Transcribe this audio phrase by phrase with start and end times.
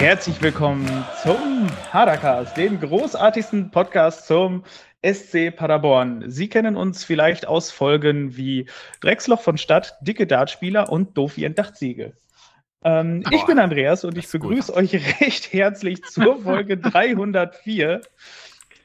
[0.00, 0.86] Herzlich willkommen
[1.22, 4.64] zum Hadercast, dem großartigsten Podcast zum
[5.04, 6.24] SC Paderborn.
[6.26, 8.64] Sie kennen uns vielleicht aus Folgen wie
[9.02, 12.16] Drecksloch von Stadt, dicke Dartspieler und doof wie ein Dachziegel.
[12.82, 18.00] Ähm, ich bin Andreas und ich begrüße euch recht herzlich zur Folge 304.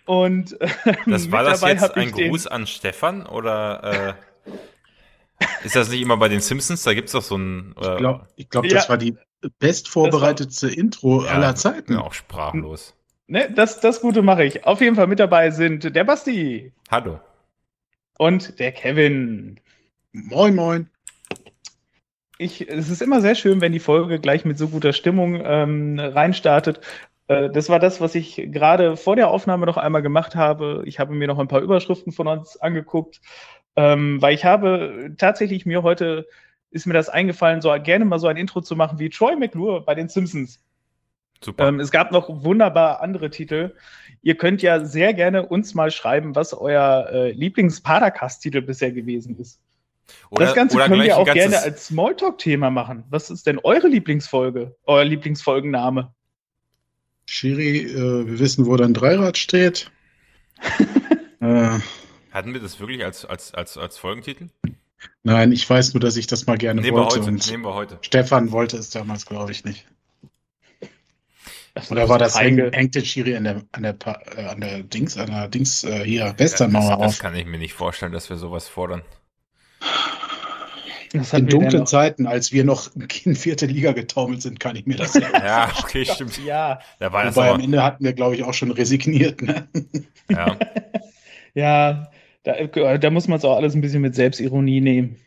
[0.06, 4.52] Und ähm, das war das jetzt ein Gruß an Stefan oder äh,
[5.64, 6.84] ist das nicht immer bei den Simpsons?
[6.84, 7.76] Da gibt es doch so ein.
[7.78, 8.90] Äh, ich glaube, glaub, das ja.
[8.90, 9.18] war die
[9.60, 11.88] best vorbereitetste Intro ja, aller Zeiten.
[11.88, 12.96] Bin auch sprachlos.
[13.28, 14.66] Ne, das, das Gute mache ich.
[14.66, 16.72] Auf jeden Fall mit dabei sind der Basti.
[16.92, 17.20] Hallo.
[18.18, 19.60] Und der Kevin.
[20.12, 20.90] Moin, moin.
[22.38, 26.00] Ich, es ist immer sehr schön, wenn die Folge gleich mit so guter Stimmung ähm,
[26.00, 26.82] reinstartet.
[27.28, 30.84] Äh, das war das, was ich gerade vor der Aufnahme noch einmal gemacht habe.
[30.86, 33.22] Ich habe mir noch ein paar Überschriften von uns angeguckt,
[33.76, 36.28] ähm, weil ich habe tatsächlich mir heute
[36.76, 39.82] ist mir das eingefallen, so gerne mal so ein Intro zu machen wie Troy McClure
[39.82, 40.60] bei den Simpsons.
[41.42, 41.70] Super.
[41.70, 43.74] Ähm, es gab noch wunderbar andere Titel.
[44.22, 49.62] Ihr könnt ja sehr gerne uns mal schreiben, was euer äh, Lieblings-Padercast-Titel bisher gewesen ist.
[50.30, 53.04] Oder, das Ganze können wir auch gerne als Smalltalk-Thema machen.
[53.10, 56.14] Was ist denn eure Lieblingsfolge, euer Lieblingsfolgenname?
[57.26, 59.92] Shiri, äh, wir wissen, wo dein Dreirad steht.
[61.40, 61.80] äh,
[62.36, 64.50] Hatten wir das wirklich als, als, als, als Folgentitel?
[65.24, 67.22] Nein, ich weiß nur, dass ich das mal gerne nehmen wollte.
[67.26, 67.98] Wir heute, nehmen wir heute.
[68.02, 69.86] Stefan wollte es damals, glaube ich, nicht.
[71.90, 73.96] Oder war das häng, hängte Schiri an der, an der,
[74.36, 77.46] äh, an der Dings, an der Dings äh, hier Westernmauer das, das, das kann ich
[77.46, 79.02] mir nicht vorstellen, dass wir sowas fordern.
[81.14, 82.92] In dunklen Zeiten, als wir noch
[83.24, 85.30] in vierte Liga getaumelt sind, kann ich mir das ja.
[85.32, 86.38] ja, okay, stimmt.
[86.46, 86.80] Ja.
[87.00, 89.42] Da war Wobei am Ende hatten wir, glaube ich, auch schon resigniert.
[89.42, 89.70] Ne?
[90.30, 90.58] Ja.
[91.54, 92.12] ja,
[92.46, 95.18] da, da muss man es auch alles ein bisschen mit Selbstironie nehmen.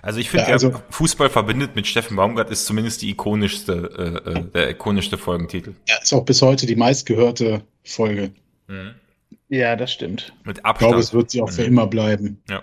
[0.00, 4.30] Also ich finde, ja, also, Fußball verbindet mit Steffen Baumgart ist zumindest die ikonischste, äh,
[4.30, 5.74] äh, der ikonischste Folgentitel.
[5.86, 8.30] Ja, ist auch bis heute die meistgehörte Folge.
[8.66, 8.94] Mhm.
[9.50, 10.32] Ja, das stimmt.
[10.44, 10.74] Mit Abstand.
[10.74, 11.68] Ich glaube, es wird sie auch für mhm.
[11.68, 12.42] immer bleiben.
[12.48, 12.62] Ja.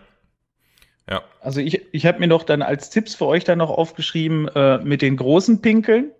[1.09, 1.21] Ja.
[1.41, 4.79] Also ich, ich habe mir noch dann als Tipps für euch dann noch aufgeschrieben, äh,
[4.79, 6.11] mit den großen Pinkeln.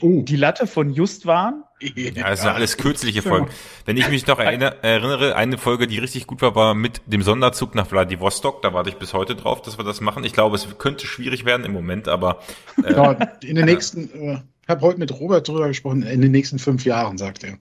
[0.00, 0.22] Uh.
[0.22, 1.64] Die Latte von Justwan.
[1.82, 3.48] Ja, das sind alles kürzliche Folgen.
[3.84, 7.74] Wenn ich mich noch erinnere, eine Folge, die richtig gut war, war mit dem Sonderzug
[7.74, 8.62] nach Vladivostok.
[8.62, 10.24] Da warte ich bis heute drauf, dass wir das machen.
[10.24, 12.40] Ich glaube, es könnte schwierig werden im Moment, aber.
[12.84, 13.12] Äh, ja,
[13.42, 16.84] in den nächsten, äh, ich habe heute mit Robert drüber gesprochen, in den nächsten fünf
[16.84, 17.58] Jahren, sagt er.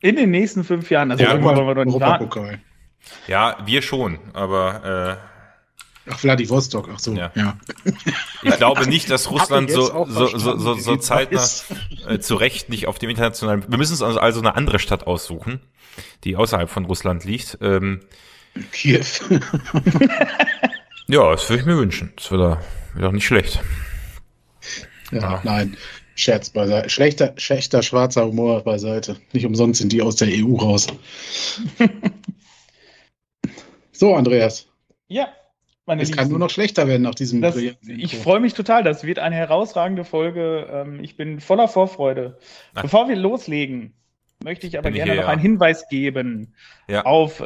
[0.00, 2.60] In den nächsten fünf Jahren, also ja, wollen wir doch nicht warten.
[3.26, 5.35] Ja, wir schon, aber äh,
[6.08, 7.32] Ach, Vladivostok, ach so, ja.
[7.34, 7.58] ja.
[8.42, 11.44] Ich glaube nicht, dass Russland so, so, so, so, so zeitnah
[12.06, 13.64] äh, zu Recht nicht auf dem internationalen.
[13.68, 15.60] Wir müssen uns also, eine andere Stadt aussuchen,
[16.22, 17.58] die außerhalb von Russland liegt.
[17.60, 18.02] Ähm,
[18.72, 19.04] Kiew.
[21.08, 22.12] ja, das würde ich mir wünschen.
[22.16, 22.60] Das wäre
[22.98, 23.60] doch nicht schlecht.
[25.10, 25.76] Ja, ja, nein.
[26.14, 26.88] Scherz beiseite.
[26.88, 29.16] Schlechter, schlechter schwarzer Humor beiseite.
[29.32, 30.86] Nicht umsonst sind die aus der EU raus.
[33.92, 34.66] so, Andreas.
[35.08, 35.28] Ja,
[35.86, 38.82] meine es kann nur noch schlechter werden nach diesem das, Ich freue mich total.
[38.82, 40.66] Das wird eine herausragende Folge.
[40.70, 42.38] Ähm, ich bin voller Vorfreude.
[42.74, 42.82] Ach.
[42.82, 43.94] Bevor wir loslegen,
[44.42, 45.32] möchte ich aber bin gerne hier, noch ja.
[45.32, 46.54] einen Hinweis geben
[46.88, 47.04] ja.
[47.04, 47.42] auf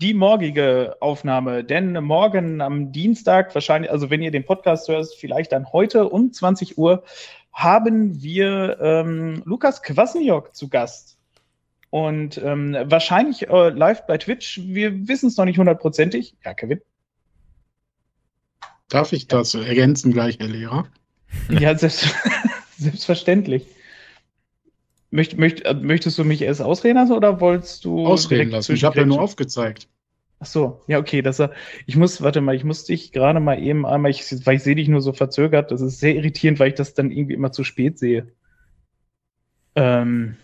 [0.00, 1.64] die morgige Aufnahme.
[1.64, 6.30] Denn morgen am Dienstag, wahrscheinlich, also wenn ihr den Podcast hört, vielleicht dann heute um
[6.30, 7.04] 20 Uhr,
[7.52, 11.16] haben wir ähm, Lukas Kwasniok zu Gast.
[11.90, 14.60] Und ähm, wahrscheinlich äh, live bei Twitch.
[14.62, 16.36] Wir wissen es noch nicht hundertprozentig.
[16.44, 16.82] Ja, Kevin.
[18.88, 20.88] Darf ich das ergänzen gleich, Herr Lehrer?
[21.50, 22.14] Ja, selbst,
[22.78, 23.66] selbstverständlich.
[25.10, 28.06] Möcht, möcht, äh, möchtest du mich erst ausreden lassen oder wolltest du.
[28.06, 28.74] Ausreden lassen.
[28.74, 29.88] Ich habe ja nur aufgezeigt.
[30.40, 31.20] Ach so, ja, okay.
[31.20, 31.42] Das,
[31.86, 34.74] ich muss, warte mal, ich muss dich gerade mal eben einmal, ich, weil ich sehe
[34.74, 35.70] dich nur so verzögert.
[35.70, 38.32] Das ist sehr irritierend, weil ich das dann irgendwie immer zu spät sehe.
[39.74, 40.36] Ähm,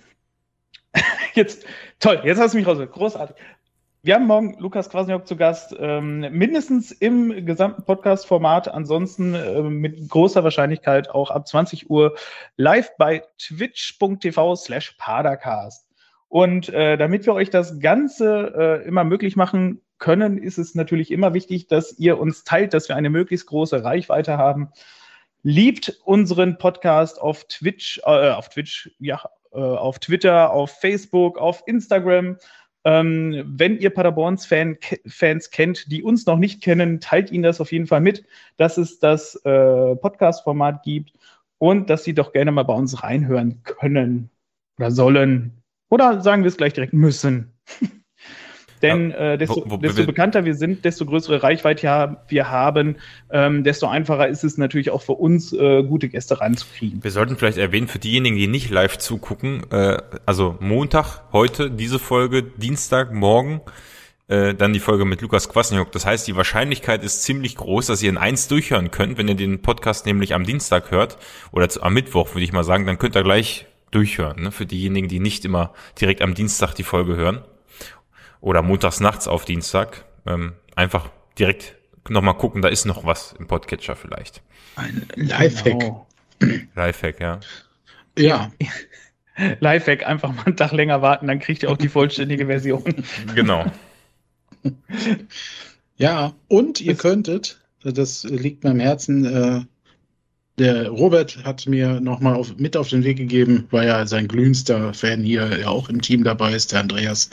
[1.34, 1.65] jetzt,
[2.00, 2.78] toll, jetzt hast du mich raus.
[2.91, 3.37] Großartig.
[4.05, 10.11] Wir haben morgen Lukas Kwasniok zu Gast, ähm, mindestens im gesamten Podcast-Format, ansonsten äh, mit
[10.11, 12.15] großer Wahrscheinlichkeit auch ab 20 Uhr
[12.59, 15.89] live bei twitch.tv slash padercast.
[16.29, 21.11] Und äh, damit wir euch das Ganze äh, immer möglich machen können, ist es natürlich
[21.11, 24.69] immer wichtig, dass ihr uns teilt, dass wir eine möglichst große Reichweite haben.
[25.43, 29.23] Liebt unseren Podcast auf Twitch, äh, auf Twitch, ja,
[29.53, 32.37] äh, auf Twitter, auf Facebook, auf Instagram
[32.84, 34.76] ähm, wenn ihr Paderborns Fan,
[35.06, 38.25] Fans kennt, die uns noch nicht kennen, teilt ihnen das auf jeden Fall mit,
[38.56, 41.12] dass es das äh, Podcast-Format gibt
[41.58, 44.31] und dass sie doch gerne mal bei uns reinhören können
[44.78, 45.62] oder sollen.
[45.88, 47.52] Oder sagen wir es gleich direkt müssen.
[48.84, 52.96] Denn äh, desto, wo, wo, desto bekannter wir sind, desto größere Reichweite wir haben,
[53.31, 57.02] ähm, desto einfacher ist es natürlich auch für uns, äh, gute Gäste ranzukriegen.
[57.02, 59.96] Wir sollten vielleicht erwähnen, für diejenigen, die nicht live zugucken, äh,
[60.26, 63.62] also Montag, heute, diese Folge, Dienstag, morgen,
[64.28, 65.90] äh, dann die Folge mit Lukas Kwasniok.
[65.92, 69.16] Das heißt, die Wahrscheinlichkeit ist ziemlich groß, dass ihr in eins durchhören könnt.
[69.16, 71.16] Wenn ihr den Podcast nämlich am Dienstag hört
[71.52, 74.42] oder zu, am Mittwoch, würde ich mal sagen, dann könnt ihr gleich durchhören.
[74.42, 74.50] Ne?
[74.50, 77.44] Für diejenigen, die nicht immer direkt am Dienstag die Folge hören
[78.44, 81.76] oder montags nachts auf Dienstag, ähm, einfach direkt
[82.11, 84.43] nochmal gucken, da ist noch was im Podcatcher vielleicht.
[84.76, 85.81] Ein Lifehack.
[85.81, 86.06] Genau.
[86.75, 87.41] Lifehack, ja.
[88.19, 88.52] Ja.
[89.61, 92.85] Lifehack, einfach mal einen Tag länger warten, dann kriegt ihr auch die vollständige Version.
[93.35, 93.64] Genau.
[95.96, 99.61] Ja, und ihr könntet, das liegt mir am Herzen, äh,
[100.58, 104.94] der Robert hat mir nochmal auf, mit auf den Weg gegeben, weil ja sein glühendster
[104.94, 107.31] Fan hier ja auch im Team dabei ist, der Andreas.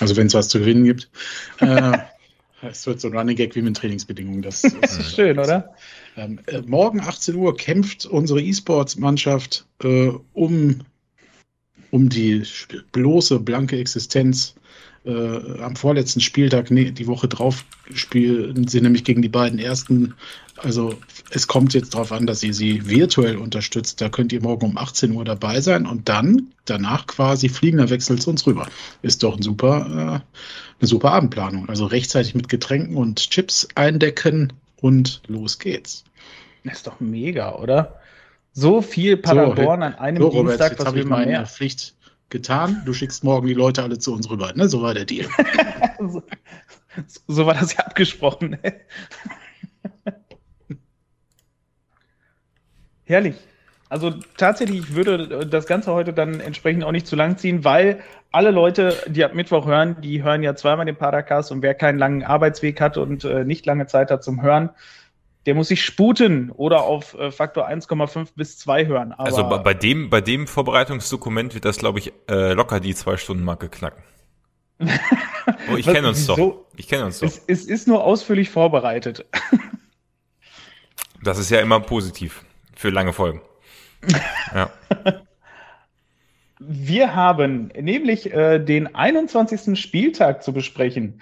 [0.00, 1.10] Also wenn es was zu gewinnen gibt.
[1.60, 1.98] äh,
[2.62, 4.42] es wird so ein Running Gag wie mit Trainingsbedingungen.
[4.42, 5.74] Das, ist schön, oder?
[6.16, 10.80] Ähm, äh, morgen 18 Uhr kämpft unsere E-Sports-Mannschaft äh, um,
[11.90, 12.44] um die
[12.92, 14.54] bloße, blanke Existenz
[15.04, 20.14] äh, am vorletzten Spieltag, nee, die Woche drauf spielen sie nämlich gegen die beiden ersten.
[20.56, 20.94] Also
[21.30, 24.00] es kommt jetzt darauf an, dass ihr sie virtuell unterstützt.
[24.00, 28.18] Da könnt ihr morgen um 18 Uhr dabei sein und dann danach quasi fliegender Wechsel
[28.18, 28.68] zu uns rüber.
[29.02, 31.68] Ist doch ein super, äh, eine super Abendplanung.
[31.68, 36.04] Also rechtzeitig mit Getränken und Chips eindecken und los geht's.
[36.64, 37.98] Das ist doch mega, oder?
[38.52, 41.46] So viel Paderborn so, an einem so, Robert, Dienstag, was will man mehr?
[41.46, 41.94] Pflicht
[42.32, 42.82] getan.
[42.84, 44.52] Du schickst morgen die Leute alle zu uns rüber.
[44.54, 44.68] Ne?
[44.68, 45.28] So war der Deal.
[46.00, 46.22] so,
[47.28, 48.58] so, war das ja abgesprochen.
[48.62, 48.74] Ne?
[53.04, 53.36] Herrlich.
[53.88, 58.00] Also tatsächlich, ich würde das Ganze heute dann entsprechend auch nicht zu lang ziehen, weil
[58.30, 61.98] alle Leute, die ab Mittwoch hören, die hören ja zweimal den Padercast und wer keinen
[61.98, 64.70] langen Arbeitsweg hat und äh, nicht lange Zeit hat zum Hören,
[65.46, 69.12] der muss sich sputen oder auf äh, Faktor 1,5 bis 2 hören.
[69.12, 72.94] Aber also bei, bei, dem, bei dem Vorbereitungsdokument wird das, glaube ich, äh, locker die
[72.94, 74.02] zwei Stunden Marke knacken.
[75.70, 76.66] oh, ich kenne uns doch.
[76.76, 77.26] Ich kenne uns doch.
[77.26, 79.26] Es, es ist nur ausführlich vorbereitet.
[81.22, 82.44] das ist ja immer positiv
[82.74, 83.40] für lange Folgen.
[84.54, 84.70] Ja.
[86.58, 89.80] Wir haben nämlich äh, den 21.
[89.80, 91.20] Spieltag zu besprechen.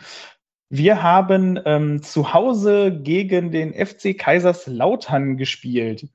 [0.73, 6.09] Wir haben ähm, zu Hause gegen den FC Kaiserslautern gespielt.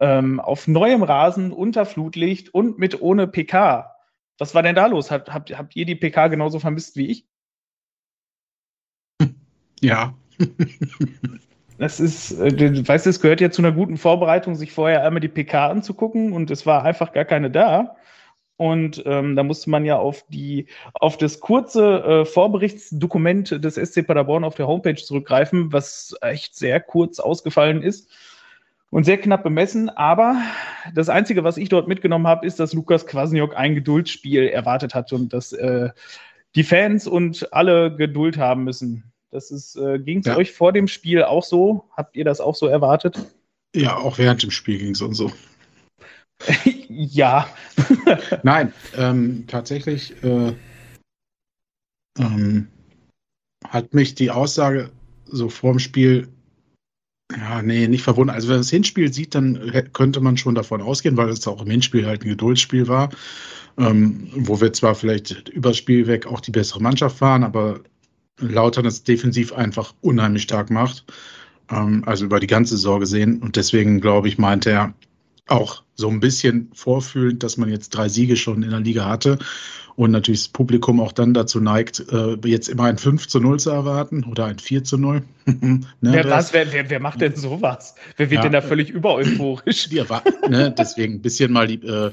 [0.00, 3.94] Ähm, auf neuem Rasen, unter Flutlicht und mit ohne PK.
[4.38, 5.10] Was war denn da los?
[5.10, 7.28] Habt, habt, habt ihr die PK genauso vermisst wie ich?
[9.82, 10.14] Ja.
[11.78, 15.20] das ist, äh, weißt du, es gehört ja zu einer guten Vorbereitung, sich vorher einmal
[15.20, 17.97] die PK anzugucken und es war einfach gar keine da.
[18.58, 24.04] Und ähm, da musste man ja auf die, auf das kurze äh, Vorberichtsdokument des SC
[24.04, 28.10] Paderborn auf der Homepage zurückgreifen, was echt sehr kurz ausgefallen ist
[28.90, 29.90] und sehr knapp bemessen.
[29.90, 30.42] Aber
[30.92, 35.12] das Einzige, was ich dort mitgenommen habe, ist, dass Lukas Kwasniok ein Geduldsspiel erwartet hat
[35.12, 35.90] und dass äh,
[36.56, 39.12] die Fans und alle Geduld haben müssen.
[39.30, 40.36] Das ist, äh, ging es ja.
[40.36, 41.84] euch vor dem Spiel auch so?
[41.96, 43.24] Habt ihr das auch so erwartet?
[43.72, 45.30] Ja, auch während dem Spiel ging es uns so.
[46.88, 47.48] Ja.
[48.42, 50.54] Nein, ähm, tatsächlich äh,
[52.18, 52.68] ähm,
[53.66, 54.90] hat mich die Aussage
[55.26, 56.28] so vor dem Spiel,
[57.36, 58.36] ja, nee, nicht verwundert.
[58.36, 61.62] Also wenn man das Hinspiel sieht, dann könnte man schon davon ausgehen, weil es auch
[61.62, 63.10] im Hinspiel halt ein Geduldsspiel war,
[63.76, 67.80] ähm, wo wir zwar vielleicht übers Spiel weg auch die bessere Mannschaft waren, aber
[68.40, 71.04] Lautern es defensiv einfach unheimlich stark macht.
[71.70, 73.42] Ähm, also über die ganze Saison gesehen.
[73.42, 74.94] Und deswegen, glaube ich, meinte er,
[75.48, 79.38] auch so ein bisschen vorfühlend, dass man jetzt drei Siege schon in der Liga hatte
[79.98, 83.58] und natürlich das Publikum auch dann dazu neigt, äh, jetzt immer ein 5 zu 0
[83.58, 85.24] zu erwarten oder ein 4 zu 0.
[85.46, 87.96] ne, wer, was, wer, wer, wer, macht denn sowas?
[88.16, 89.88] Wer wird ja, denn da völlig übereuphorisch?
[89.90, 90.04] Ja,
[90.48, 92.12] ne, deswegen ein bisschen mal die, äh,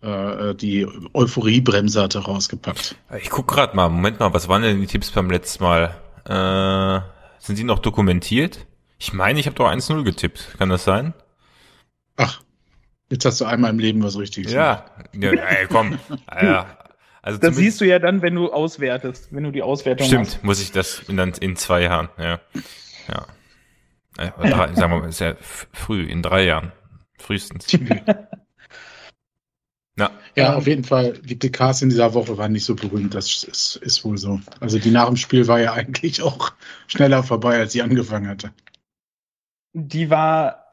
[0.00, 2.96] äh, die Euphoriebremse hatte rausgepackt.
[3.20, 5.94] Ich guck gerade mal, Moment mal, was waren denn die Tipps beim letzten Mal?
[6.24, 8.66] Äh, sind die noch dokumentiert?
[8.98, 10.56] Ich meine, ich habe doch 1-0 getippt.
[10.56, 11.12] Kann das sein?
[12.16, 12.40] Ach,
[13.10, 14.84] Jetzt hast du einmal im Leben was Richtiges ja.
[15.14, 15.98] Ja, ey, komm.
[16.30, 16.66] ja.
[17.22, 20.44] Also das siehst du ja dann, wenn du auswertest, wenn du die Auswertung Stimmt, hast.
[20.44, 22.40] muss ich das in, in zwei Jahren, ja.
[23.08, 23.26] Ja.
[24.18, 26.72] ja drei, sagen wir mal, ist ja früh, in drei Jahren.
[27.18, 27.66] Frühestens.
[29.98, 30.10] ja.
[30.36, 33.76] ja, auf jeden Fall, die PKs in dieser Woche waren nicht so berühmt, das ist,
[33.76, 34.40] ist wohl so.
[34.60, 36.52] Also die nach dem Spiel war ja eigentlich auch
[36.86, 38.52] schneller vorbei, als sie angefangen hatte.
[39.72, 40.67] Die war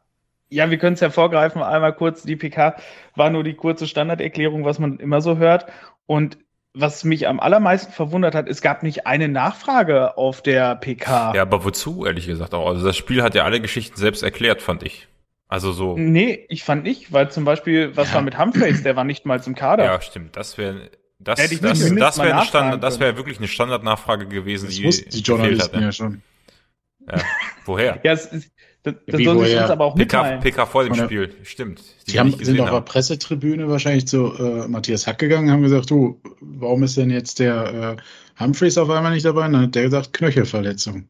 [0.55, 1.61] ja, wir können es hervorgreifen.
[1.61, 2.75] Einmal kurz, die PK
[3.15, 5.65] war nur die kurze Standarderklärung, was man immer so hört.
[6.05, 6.37] Und
[6.73, 11.33] was mich am allermeisten verwundert hat, es gab nicht eine Nachfrage auf der PK.
[11.35, 12.67] Ja, aber wozu, ehrlich gesagt auch?
[12.67, 15.07] Also das Spiel hat ja alle Geschichten selbst erklärt, fand ich.
[15.47, 15.95] Also so.
[15.97, 18.15] Nee, ich fand nicht, weil zum Beispiel, was Ja.
[18.15, 19.85] war mit Humphreys, der war nicht mal zum Kader.
[19.85, 20.35] Ja, stimmt.
[20.35, 24.75] Das wäre das, das, das wäre ein Standard, das wäre wirklich eine Standardnachfrage gewesen, Das
[24.75, 25.93] die die Journalisten hat, ja ne?
[25.93, 26.21] schon.
[27.09, 27.17] ja.
[27.65, 27.99] Woher?
[28.03, 28.51] Ja, es ist,
[28.85, 30.39] das, das sollen sie uns aber auch PK, mitteilen.
[30.41, 31.81] PK vor dem der- Spiel, stimmt.
[32.07, 35.89] Die wir haben, sind auf der Pressetribüne wahrscheinlich zu äh, Matthias Hack gegangen, haben gesagt,
[35.89, 39.45] du, warum ist denn jetzt der äh, Humphreys auf einmal nicht dabei?
[39.47, 41.07] Und dann hat der gesagt, Knöchelverletzung.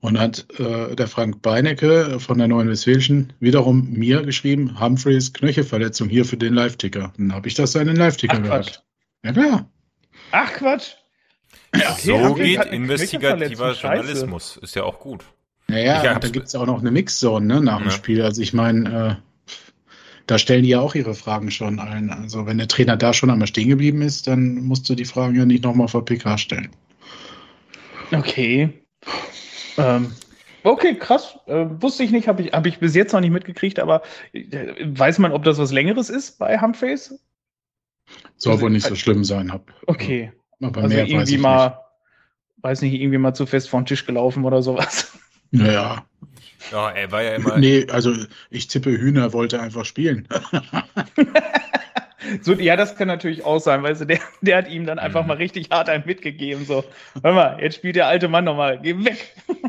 [0.00, 6.08] Und hat äh, der Frank Beinecke von der Neuen Westfälischen wiederum mir geschrieben, Humphreys Knöchelverletzung
[6.08, 7.12] hier für den Live-Ticker.
[7.16, 8.84] Dann habe ich das in den Live-Ticker gehört.
[9.24, 9.70] Ja klar.
[10.32, 10.90] Ach Quatsch.
[11.74, 14.02] Ja, Okay, so geht investigativer scheiße.
[14.02, 14.56] Journalismus.
[14.58, 15.24] Ist ja auch gut.
[15.68, 17.90] Naja, da gibt es auch noch eine Mixzone ne, nach dem Ja.
[17.90, 18.22] Spiel.
[18.22, 19.52] Also ich meine, äh,
[20.26, 22.10] da stellen die ja auch ihre Fragen schon ein.
[22.10, 25.34] Also wenn der Trainer da schon einmal stehen geblieben ist, dann musst du die Fragen
[25.36, 26.70] ja nicht nochmal vor PK stellen.
[28.12, 28.72] Okay.
[29.76, 30.12] Ähm,
[30.62, 31.38] okay, krass.
[31.46, 34.74] Äh, wusste ich nicht, habe ich, hab ich bis jetzt noch nicht mitgekriegt, aber äh,
[34.84, 37.18] weiß man, ob das was Längeres ist bei Humphreys?
[38.36, 39.52] Soll Also, wohl nicht so äh, schlimm sein.
[39.52, 40.32] Hab, Okay.
[40.62, 41.80] aber also weiß irgendwie ich mal,
[42.58, 45.18] weiß nicht, irgendwie mal zu fest vor den Tisch gelaufen oder sowas.
[45.56, 46.04] Naja,
[46.72, 47.58] Ja, er war ja immer.
[47.58, 48.12] nee, also
[48.50, 50.26] ich tippe, Hühner wollte einfach spielen.
[52.42, 55.22] So, ja, das kann natürlich auch sein, weißt du, der, der hat ihm dann einfach
[55.22, 55.28] Mhm.
[55.28, 56.64] mal richtig hart einen mitgegeben.
[56.64, 56.82] So,
[57.22, 59.32] hör mal, jetzt spielt der alte Mann nochmal, geh weg.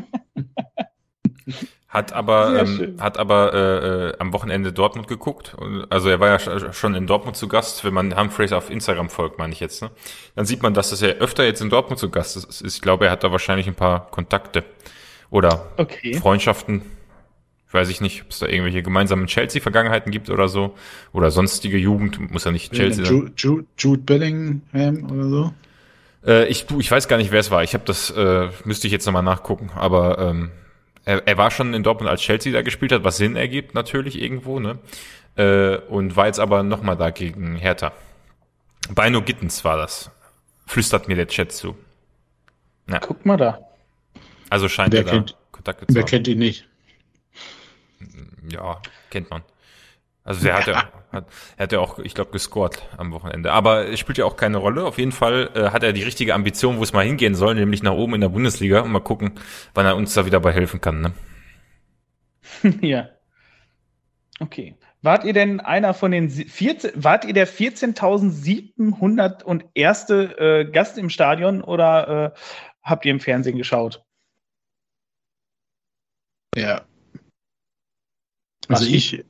[1.88, 5.56] Hat aber, ähm, hat aber äh, äh, am Wochenende Dortmund geguckt.
[5.88, 9.08] Also er war ja sch- schon in Dortmund zu Gast, wenn man Humphreys auf Instagram
[9.08, 9.80] folgt, meine ich jetzt.
[9.80, 9.90] Ne?
[10.34, 12.60] Dann sieht man, dass er öfter jetzt in Dortmund zu Gast ist.
[12.60, 14.64] Ich glaube, er hat da wahrscheinlich ein paar Kontakte
[15.30, 16.14] oder Okay.
[16.14, 16.82] Freundschaften.
[17.70, 20.74] Weiß ich nicht, ob es da irgendwelche gemeinsamen Chelsea-Vergangenheiten gibt oder so.
[21.12, 23.14] Oder sonstige Jugend, muss ja nicht Chelsea sein.
[23.14, 25.52] Jude, Jude, Jude Bellingham oder so.
[26.26, 27.62] Äh, ich, ich weiß gar nicht, wer es war.
[27.62, 29.70] Ich habe das, äh, müsste ich jetzt nochmal nachgucken.
[29.74, 30.50] Aber ähm,
[31.04, 34.18] er, er war schon in Dortmund, als Chelsea da gespielt hat, was Sinn ergibt natürlich
[34.20, 34.78] irgendwo, ne?
[35.36, 37.92] Äh, und war jetzt aber nochmal da gegen Hertha.
[38.94, 40.10] Beino Gittens war das.
[40.66, 41.76] Flüstert mir der Chat zu.
[43.02, 43.60] Guck mal da.
[44.50, 46.08] Also scheint Wer er da kennt- Kontakte zu Wer haben.
[46.08, 46.68] kennt ihn nicht?
[48.50, 49.42] Ja, kennt man.
[50.24, 51.26] Also der hat ja, hat,
[51.56, 53.50] er hat ja auch, ich glaube, gescored am Wochenende.
[53.52, 54.84] Aber es spielt ja auch keine Rolle.
[54.84, 57.82] Auf jeden Fall äh, hat er die richtige Ambition, wo es mal hingehen soll, nämlich
[57.82, 58.80] nach oben in der Bundesliga.
[58.80, 59.32] Und mal gucken,
[59.74, 61.00] wann er uns da wieder bei helfen kann.
[61.00, 61.12] Ne?
[62.82, 63.08] ja.
[64.40, 64.76] Okay.
[65.00, 70.38] Wart ihr denn einer von den sie- 14, wart ihr der 14.701.
[70.38, 72.38] Äh, Gast im Stadion oder äh,
[72.82, 74.04] habt ihr im Fernsehen geschaut?
[76.56, 76.82] Ja.
[78.68, 78.86] Also Was?
[78.86, 79.24] ich,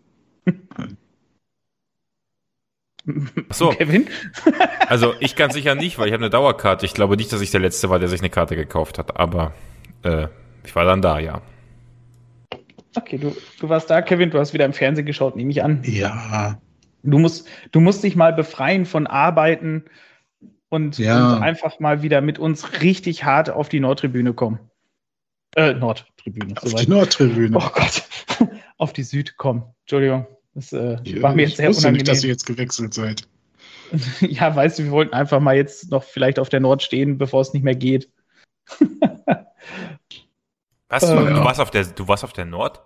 [3.48, 4.06] Ach so, Kevin?
[4.88, 6.84] also ich ganz sicher nicht, weil ich habe eine Dauerkarte.
[6.84, 9.16] Ich glaube nicht, dass ich der Letzte war, der sich eine Karte gekauft hat.
[9.18, 9.54] Aber
[10.02, 10.28] äh,
[10.64, 11.40] ich war dann da, ja.
[12.96, 15.82] Okay, du, du warst da, Kevin, du hast wieder im Fernsehen geschaut, nehme ich an.
[15.84, 16.58] ja,
[17.04, 19.84] Du musst, du musst dich mal befreien von Arbeiten
[20.68, 21.36] und, Ja.
[21.36, 24.58] und einfach mal wieder mit uns richtig hart auf die Nordtribüne kommen.
[25.56, 26.54] Äh, Nordtribüne.
[26.60, 26.86] auf soweit.
[26.86, 27.56] die Nordtribüne.
[27.56, 28.02] Oh Gott.
[28.78, 29.64] auf die Süd kommen.
[29.82, 30.26] Entschuldigung.
[30.54, 32.30] Das äh, Ja, war mir jetzt ich sehr wusste nicht, dass ihr unangenehm.
[32.34, 33.22] jetzt gewechselt seid.
[34.20, 37.40] ja, weißt du, wir wollten einfach mal jetzt noch vielleicht auf der Nord stehen, bevor
[37.40, 38.10] es nicht mehr geht.
[40.88, 41.02] Was?
[41.02, 41.44] Äh, du, ja.
[41.44, 42.82] warst auf der, du warst auf der Nord?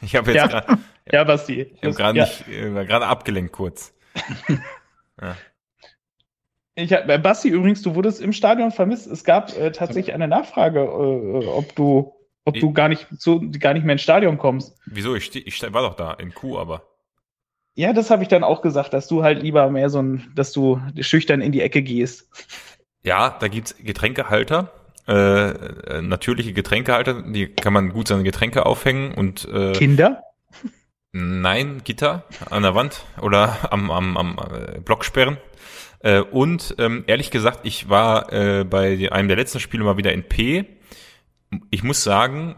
[0.00, 0.46] Ich habe jetzt Ja.
[0.46, 0.78] gerade
[1.10, 1.62] Ja, Basti.
[1.62, 3.94] ich hab gerade ja, nicht, äh, war gerade abgelenkt kurz.
[6.74, 9.06] Ich äh, Basti, übrigens, du wurdest im Stadion vermisst.
[9.06, 12.12] Es gab äh, tatsächlich eine Nachfrage, äh, ob du,
[12.44, 14.76] ob du Ich- gar nicht, so, gar nicht mehr ins Stadion kommst.
[14.86, 15.14] Wieso?
[15.14, 16.82] Ich, ich war doch da, in Kuh aber.
[17.74, 20.52] Ja, das habe ich dann auch gesagt, dass du halt lieber mehr so ein, dass
[20.52, 22.28] du schüchtern in die Ecke gehst.
[23.02, 24.70] Ja, da gibt's Getränkehalter,
[25.08, 30.22] äh, äh, natürliche Getränkehalter, die kann man gut seine Getränke aufhängen und äh, Kinder?
[31.12, 35.38] nein, Gitter an der Wand oder am, am, am äh, Blocksperren.
[36.02, 40.12] Äh, und ähm, ehrlich gesagt, ich war äh, bei einem der letzten Spiele mal wieder
[40.12, 40.64] in P.
[41.70, 42.56] Ich muss sagen,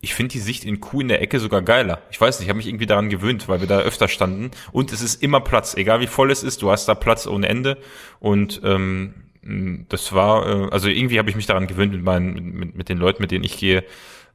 [0.00, 2.00] ich finde die Sicht in Q in der Ecke sogar geiler.
[2.10, 4.50] Ich weiß nicht, ich habe mich irgendwie daran gewöhnt, weil wir da öfter standen.
[4.72, 7.48] Und es ist immer Platz, egal wie voll es ist, du hast da Platz ohne
[7.48, 7.76] Ende.
[8.18, 9.14] Und ähm,
[9.88, 12.98] das war, äh, also irgendwie habe ich mich daran gewöhnt, mit, meinen, mit, mit den
[12.98, 13.84] Leuten, mit denen ich gehe,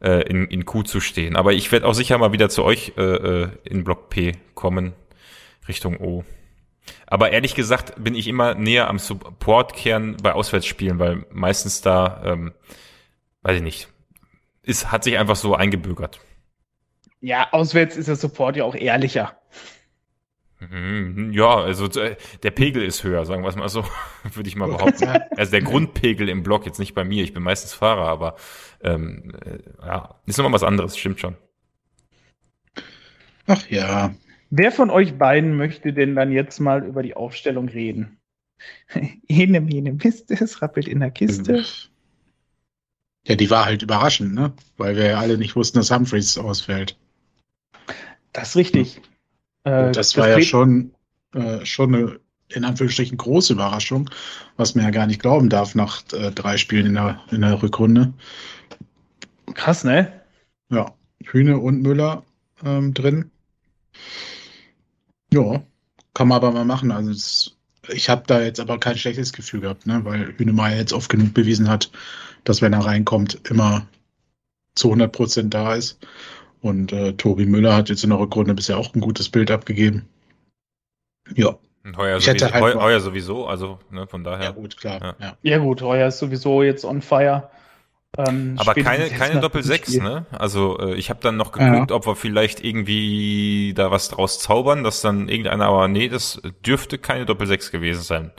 [0.02, 1.36] äh, in, in Q zu stehen.
[1.36, 4.94] Aber ich werde auch sicher mal wieder zu euch äh, äh, in Block P kommen,
[5.68, 6.24] Richtung O.
[7.08, 12.54] Aber ehrlich gesagt bin ich immer näher am Supportkern bei Auswärtsspielen, weil meistens da, ähm,
[13.44, 13.88] weiß ich nicht,
[14.64, 16.20] ist, hat sich einfach so eingebürgert.
[17.20, 19.38] Ja, auswärts ist der Support ja auch ehrlicher.
[20.60, 23.84] Mhm, Ja, also äh, der Pegel ist höher, sagen wir es mal so,
[24.24, 25.10] würde ich mal behaupten.
[25.38, 28.36] Also der Grundpegel im Block, jetzt nicht bei mir, ich bin meistens Fahrer, aber
[28.82, 31.36] ähm, äh, ja, ist nochmal was anderes, stimmt schon.
[33.48, 34.14] Ach ja.
[34.50, 38.18] Wer von euch beiden möchte denn dann jetzt mal über die Aufstellung reden?
[39.28, 41.64] Ene, mene, Mist, es rappelt in der Kiste.
[43.28, 44.54] Ja, die war halt überraschend, ne?
[44.78, 46.98] Weil wir ja alle nicht wussten, dass Humphreys ausfällt.
[48.34, 49.02] Das ist richtig.
[49.64, 50.94] Äh, das war ja schon,
[51.34, 54.10] äh, schon eine, in Anführungsstrichen, große Überraschung,
[54.58, 57.62] was man ja gar nicht glauben darf nach äh, drei Spielen in der, in der
[57.62, 58.14] Rückrunde.
[59.56, 60.22] Krass, ne?
[60.70, 62.24] Ja, Hühne und Müller
[62.64, 63.32] ähm, drin.
[65.36, 65.62] Ja,
[66.14, 66.92] kann man aber mal machen.
[66.92, 67.56] Also es,
[67.90, 70.04] ich habe da jetzt aber kein schlechtes Gefühl gehabt, ne?
[70.06, 71.92] weil Hühnemeier jetzt oft genug bewiesen hat,
[72.46, 73.86] dass wenn er reinkommt, immer
[74.76, 76.00] zu 100 Prozent da ist.
[76.62, 80.08] Und äh, Tobi Müller hat jetzt in der Rückrunde bisher auch ein gutes Bild abgegeben.
[81.36, 84.46] Ja, Und heuer, Ich hätte sowieso, halt heu, noch- heuer sowieso, also ne, von daher.
[84.46, 85.02] ja gut, klar.
[85.02, 85.16] Ja.
[85.20, 85.38] Ja.
[85.44, 87.50] Ja gut, Heuer ist sowieso jetzt on fire.
[88.18, 90.04] Ähm, Aber keine, keine nach Doppel diesem 6, Spiel.
[90.04, 90.26] ne?
[90.32, 94.84] Also äh, ich habe dann noch geguckt, ob wir vielleicht irgendwie da was draus zaubern,
[94.84, 98.32] dass dann irgendeiner, aber nee, das dürfte keine Doppel 6 gewesen sein.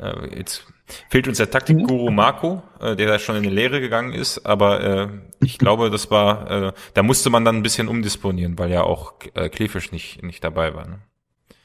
[0.00, 0.66] Äh, jetzt
[1.08, 4.80] fehlt uns der Taktikguru Marco, äh, der da schon in die Lehre gegangen ist, aber
[4.82, 5.08] äh,
[5.40, 9.14] ich glaube, das war, äh, da musste man dann ein bisschen umdisponieren, weil ja auch
[9.34, 10.86] äh, Klefisch nicht, nicht dabei war.
[10.86, 10.98] Ne?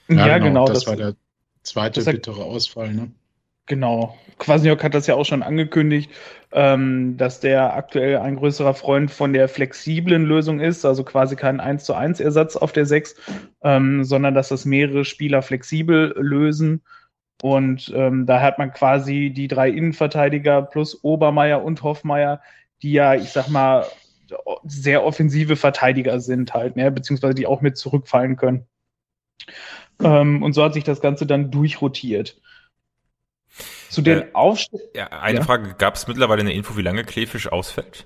[0.10, 0.66] Ja, genau.
[0.66, 1.16] das, das, war der
[1.64, 2.94] zweite bittere Ausfall.
[2.94, 3.12] Ne?
[3.70, 4.18] Genau.
[4.40, 6.12] Quasniok hat das ja auch schon angekündigt,
[6.52, 11.60] ähm, dass der aktuell ein größerer Freund von der flexiblen Lösung ist, also quasi kein
[11.60, 13.16] 1 zu 1 Ersatz auf der 6,
[13.64, 16.82] ähm, sondern dass das mehrere Spieler flexibel lösen.
[17.44, 22.42] Und ähm, da hat man quasi die drei Innenverteidiger plus Obermeier und Hoffmeier,
[22.82, 23.86] die ja, ich sag mal,
[24.64, 28.66] sehr offensive Verteidiger sind halt, ne, beziehungsweise die auch mit zurückfallen können.
[30.02, 32.42] Ähm, und so hat sich das Ganze dann durchrotiert.
[33.90, 34.90] Zu den Äh, Aufstellungen.
[34.96, 35.44] Ja, eine Ja.
[35.46, 38.06] Frage, gab es mittlerweile eine Info, wie lange Klefisch ausfällt?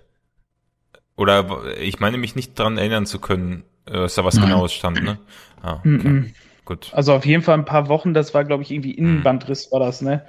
[1.15, 4.46] Oder ich meine mich nicht dran erinnern zu können, äh, dass da was Nein.
[4.50, 5.19] genaues stand, ne?
[5.62, 5.88] Ah, okay.
[5.89, 6.34] Mhm.
[6.65, 6.89] Gut.
[6.93, 10.02] Also auf jeden Fall ein paar Wochen, das war, glaube ich, irgendwie Innenbandriss war das,
[10.02, 10.26] ne?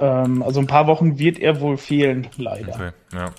[0.00, 2.74] Ähm, also ein paar Wochen wird er wohl fehlen, leider.
[2.74, 3.32] Okay, ja.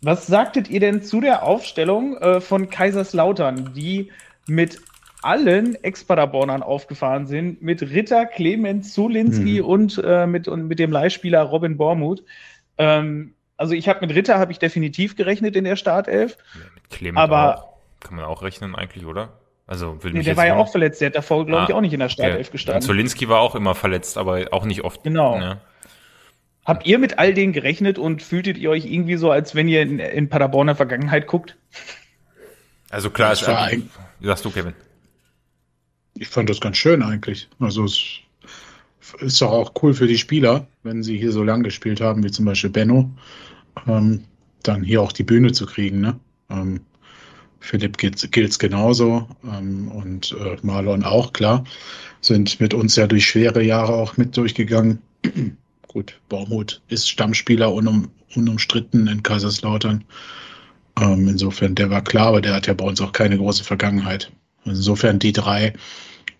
[0.00, 4.12] Was sagtet ihr denn zu der Aufstellung äh, von Kaiserslautern, die
[4.46, 4.80] mit
[5.22, 9.64] allen Ex-Paderbornern aufgefahren sind, mit Ritter, Clemens, Zulinski Mhm.
[9.66, 12.22] und, äh, mit, und mit dem Leihspieler Robin Bormuth?
[12.78, 16.36] Ähm, also ich habe mit Ritter habe ich definitiv gerechnet in der Startelf.
[16.54, 17.68] Ja, Mit Clement Aber- auch.
[18.00, 19.30] Kann man auch rechnen eigentlich, oder?
[19.66, 21.76] Also will Nee, mich der war ja auch verletzt, der hat davor, glaube ich, Ah,
[21.76, 22.14] auch nicht in der Okay.
[22.14, 22.82] Startelf Und gestanden.
[22.82, 25.02] Zolinski war auch immer verletzt, aber auch nicht oft.
[25.02, 25.36] Genau.
[25.38, 25.58] Ja.
[26.64, 29.82] Habt ihr mit all denen gerechnet und fühltet ihr euch irgendwie so, als wenn ihr
[29.82, 31.56] in, in Paderborner Vergangenheit guckt?
[32.88, 33.40] Also klar, ist
[34.20, 34.74] sagst du, Kevin?
[36.18, 37.48] Ich fand das ganz schön eigentlich.
[37.58, 38.20] Also es
[39.20, 42.30] ist doch auch cool für die Spieler, wenn sie hier so lang gespielt haben, wie
[42.30, 43.10] zum Beispiel Benno,
[43.86, 44.24] ähm,
[44.62, 46.00] dann hier auch die Bühne zu kriegen.
[46.00, 46.18] Ne?
[46.50, 46.80] Ähm,
[47.60, 51.64] Philipp gilt es genauso ähm, und äh, Marlon auch, klar.
[52.20, 55.00] Sind mit uns ja durch schwere Jahre auch mit durchgegangen.
[55.86, 60.04] Gut, Baumut ist Stammspieler unum, unumstritten in Kaiserslautern.
[61.00, 64.30] Ähm, insofern, der war klar, aber der hat ja bei uns auch keine große Vergangenheit.
[64.64, 65.72] Insofern die drei,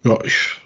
[0.04, 0.60] ja, ich,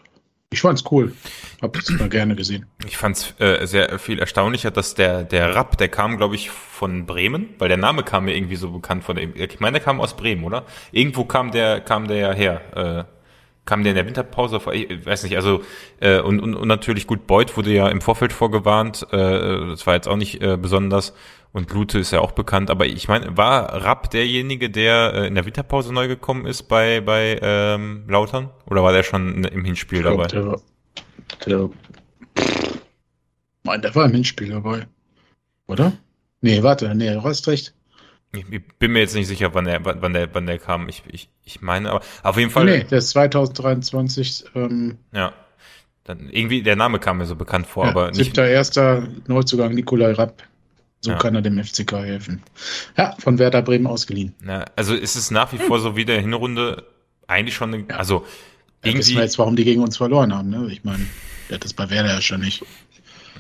[0.51, 1.15] ich fand's cool.
[1.61, 2.67] Hab es mal gerne gesehen.
[2.87, 7.07] Ich fand's äh, sehr viel erstaunlicher, dass der der Rapp, der kam, glaube ich, von
[7.07, 9.17] Bremen, weil der Name kam mir irgendwie so bekannt von.
[9.17, 10.65] Ich meine, der kam aus Bremen, oder?
[10.91, 12.61] Irgendwo kam der kam der ja her.
[12.77, 13.05] Äh,
[13.65, 14.75] kam der in der Winterpause vor?
[14.75, 15.37] Ich weiß nicht.
[15.37, 15.63] Also
[16.01, 17.27] äh, und, und und natürlich gut.
[17.27, 19.07] Beuth wurde ja im Vorfeld vorgewarnt.
[19.13, 19.17] Äh,
[19.69, 21.15] das war jetzt auch nicht äh, besonders.
[21.53, 22.71] Und Lute ist ja auch bekannt.
[22.71, 27.01] Aber ich meine, war Rapp derjenige, der äh, in der Winterpause neu gekommen ist bei
[27.01, 28.51] bei ähm, Lautern?
[28.67, 30.29] Oder war der schon im Hinspiel Ich glaub, dabei?
[30.29, 30.61] der, war-
[31.47, 31.71] der,
[33.65, 34.87] Nein, der war im Hinspiel dabei.
[35.67, 35.93] Oder?
[36.41, 37.75] Nee, warte, nee, du hast recht.
[38.35, 40.89] Ich, ich bin mir jetzt nicht sicher, wann der, wann der, wann der kam.
[40.89, 45.33] Ich, ich, ich meine, aber auf jeden Fall, Nee, der ist 2023, ähm, ja.
[46.05, 48.17] Dann irgendwie der Name kam mir so bekannt vor, ja, aber nicht.
[48.25, 50.43] siebter, erster Neuzugang Nikolai Rapp.
[51.05, 51.19] So Ja.
[51.19, 52.43] kann er dem FCK helfen.
[52.97, 54.35] Ja, von Werder Bremen ausgeliehen.
[54.41, 56.87] Na, also ist es nach wie vor so wie der Hinrunde
[57.27, 57.97] eigentlich schon, eine, Ja.
[57.97, 60.69] also Ja, wissen irgendwie, wir jetzt, warum die gegen uns verloren haben, ne?
[60.71, 61.05] Ich meine,
[61.49, 62.65] der hat das bei Werder ja schon nicht.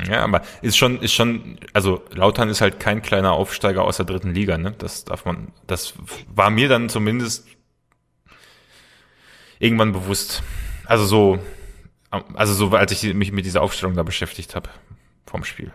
[0.09, 4.07] ja, aber ist schon, ist schon, also Lautern ist halt kein kleiner Aufsteiger aus der
[4.07, 4.75] dritten Liga, ne?
[4.77, 5.95] Das darf man, das
[6.35, 7.47] war mir dann zumindest
[9.61, 10.43] irgendwann bewusst.
[10.87, 11.39] Also so,
[12.35, 14.69] also so, als ich mich mit dieser Aufstellung da beschäftigt habe
[15.27, 15.73] vom Spiel.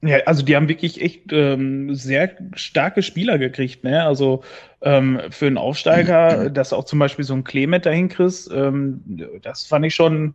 [0.00, 4.04] Ja, also die haben wirklich echt ähm, sehr starke Spieler gekriegt, ne?
[4.04, 4.44] Also
[4.80, 9.02] ähm, für einen Aufsteiger, dass auch zum Beispiel so ein Clement dahin kriegst, ähm,
[9.42, 10.34] das fand ich schon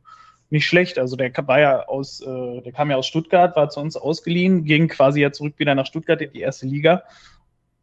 [0.49, 0.99] nicht schlecht.
[0.99, 4.65] Also der war ja aus, äh, der kam ja aus Stuttgart, war zu uns ausgeliehen,
[4.65, 7.03] ging quasi ja zurück wieder nach Stuttgart in die erste Liga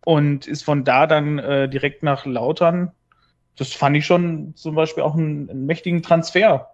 [0.04, 2.92] und ist von da dann äh, direkt nach Lautern.
[3.56, 6.70] Das fand ich schon zum Beispiel auch einen, einen mächtigen Transfer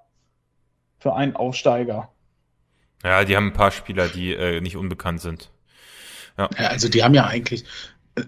[0.98, 2.10] für einen Aufsteiger.
[3.06, 5.52] Ja, die haben ein paar Spieler, die äh, nicht unbekannt sind.
[6.36, 6.50] Ja.
[6.58, 6.66] ja.
[6.66, 7.64] also die haben ja eigentlich
[8.16, 8.22] äh,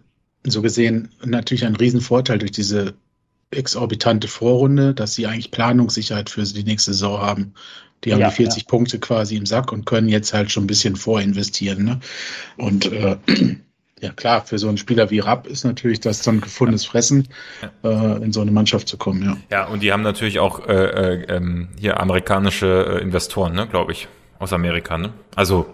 [0.45, 2.95] so gesehen natürlich einen riesen Vorteil durch diese
[3.51, 7.55] exorbitante Vorrunde, dass sie eigentlich Planungssicherheit für die nächste Saison haben.
[8.05, 8.69] Die haben ja, die 40 ja.
[8.69, 11.85] Punkte quasi im Sack und können jetzt halt schon ein bisschen vorinvestieren.
[11.85, 12.01] Ne?
[12.57, 13.17] Und äh,
[14.01, 17.27] ja klar, für so einen Spieler wie Rapp ist natürlich das dann gefundenes Fressen,
[17.83, 19.25] äh, in so eine Mannschaft zu kommen.
[19.25, 23.67] Ja, ja und die haben natürlich auch äh, äh, ähm, hier amerikanische äh, Investoren, ne,
[23.67, 24.07] glaube ich
[24.39, 25.13] aus Amerika, ne?
[25.35, 25.67] Also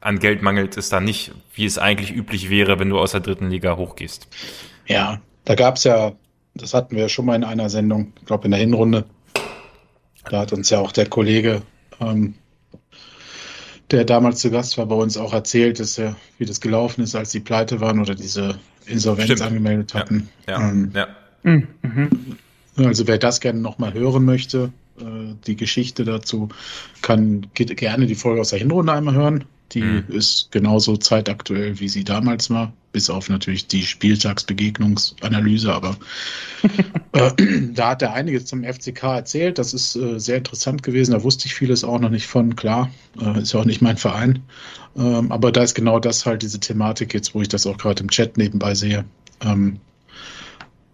[0.00, 3.20] an Geld mangelt es da nicht, wie es eigentlich üblich wäre, wenn du aus der
[3.20, 4.28] dritten Liga hochgehst.
[4.86, 6.12] Ja, da gab es ja,
[6.54, 9.04] das hatten wir schon mal in einer Sendung, ich glaube in der Hinrunde.
[10.28, 11.62] Da hat uns ja auch der Kollege,
[12.00, 12.34] ähm,
[13.90, 17.14] der damals zu Gast war, bei uns auch erzählt, dass er, wie das gelaufen ist,
[17.14, 19.42] als die pleite waren oder diese Insolvenz Stimmt.
[19.42, 20.28] angemeldet hatten.
[20.48, 21.08] Ja, ja, ähm, ja.
[21.42, 21.68] Mhm.
[22.76, 26.48] Also wer das gerne nochmal hören möchte, äh, die Geschichte dazu,
[27.02, 29.44] kann gerne die Folge aus der Hinrunde einmal hören.
[29.72, 30.04] Die mhm.
[30.08, 35.72] ist genauso zeitaktuell, wie sie damals war, bis auf natürlich die Spieltagsbegegnungsanalyse.
[35.72, 35.96] Aber
[37.12, 37.30] äh,
[37.72, 39.58] da hat er einiges zum FCK erzählt.
[39.58, 41.12] Das ist äh, sehr interessant gewesen.
[41.12, 42.56] Da wusste ich vieles auch noch nicht von.
[42.56, 44.42] Klar, äh, ist ja auch nicht mein Verein.
[44.96, 48.02] Ähm, aber da ist genau das halt diese Thematik jetzt, wo ich das auch gerade
[48.02, 49.04] im Chat nebenbei sehe.
[49.40, 49.78] Ähm,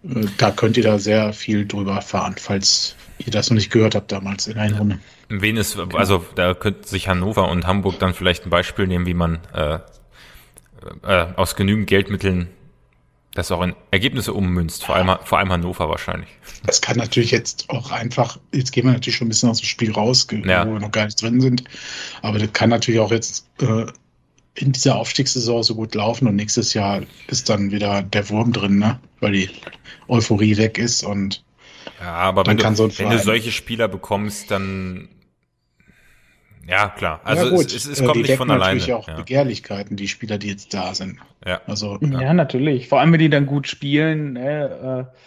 [0.03, 3.95] äh, da könnt ihr da sehr viel drüber erfahren, falls ihr das noch nicht gehört
[3.95, 4.99] habt damals in der Runde.
[5.29, 9.13] Wen ist, also da könnte sich Hannover und Hamburg dann vielleicht ein Beispiel nehmen, wie
[9.13, 9.79] man äh,
[11.03, 12.49] äh, aus genügend Geldmitteln
[13.37, 16.29] das auch in Ergebnisse ummünzt, vor allem, vor allem Hannover wahrscheinlich.
[16.65, 19.67] Das kann natürlich jetzt auch einfach, jetzt gehen wir natürlich schon ein bisschen aus dem
[19.67, 20.65] Spiel raus, ja.
[20.67, 21.63] wo wir noch gar nicht drin sind,
[22.23, 23.85] aber das kann natürlich auch jetzt äh,
[24.55, 28.79] in dieser Aufstiegssaison so gut laufen und nächstes Jahr ist dann wieder der Wurm drin,
[28.79, 28.99] ne?
[29.19, 29.49] weil die
[30.07, 31.43] Euphorie weg ist und
[31.99, 35.09] ja, aber wenn du, so wenn du solche Spieler bekommst, dann
[36.67, 37.21] ja, klar.
[37.23, 38.79] Also ja, es, es, es, kommt nicht von alleine.
[38.79, 39.15] natürlich auch ja.
[39.15, 41.17] Begehrlichkeiten, die Spieler, die jetzt da sind.
[41.45, 41.61] Ja.
[41.65, 42.21] Also, ja.
[42.21, 42.89] ja natürlich.
[42.89, 44.33] Vor allem, wenn die dann gut spielen.
[44.33, 45.07] Ne?
[45.09, 45.19] Äh,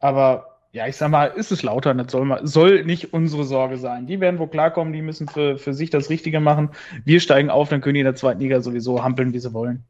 [0.00, 3.78] aber ja, ich sag mal, ist es lauter, das soll, mal, soll nicht unsere Sorge
[3.78, 4.06] sein.
[4.06, 6.70] Die werden wohl klarkommen, die müssen für, für sich das Richtige machen.
[7.04, 9.84] Wir steigen auf, dann können die in der zweiten Liga sowieso hampeln, wie sie wollen.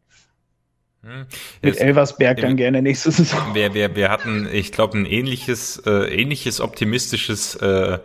[1.02, 1.26] Hm.
[1.62, 3.54] Mit Elversberg dann gerne nächste Saison.
[3.54, 7.98] Wir, wir, wir hatten, ich glaube, ein ähnliches, äh, ähnliches optimistisches äh,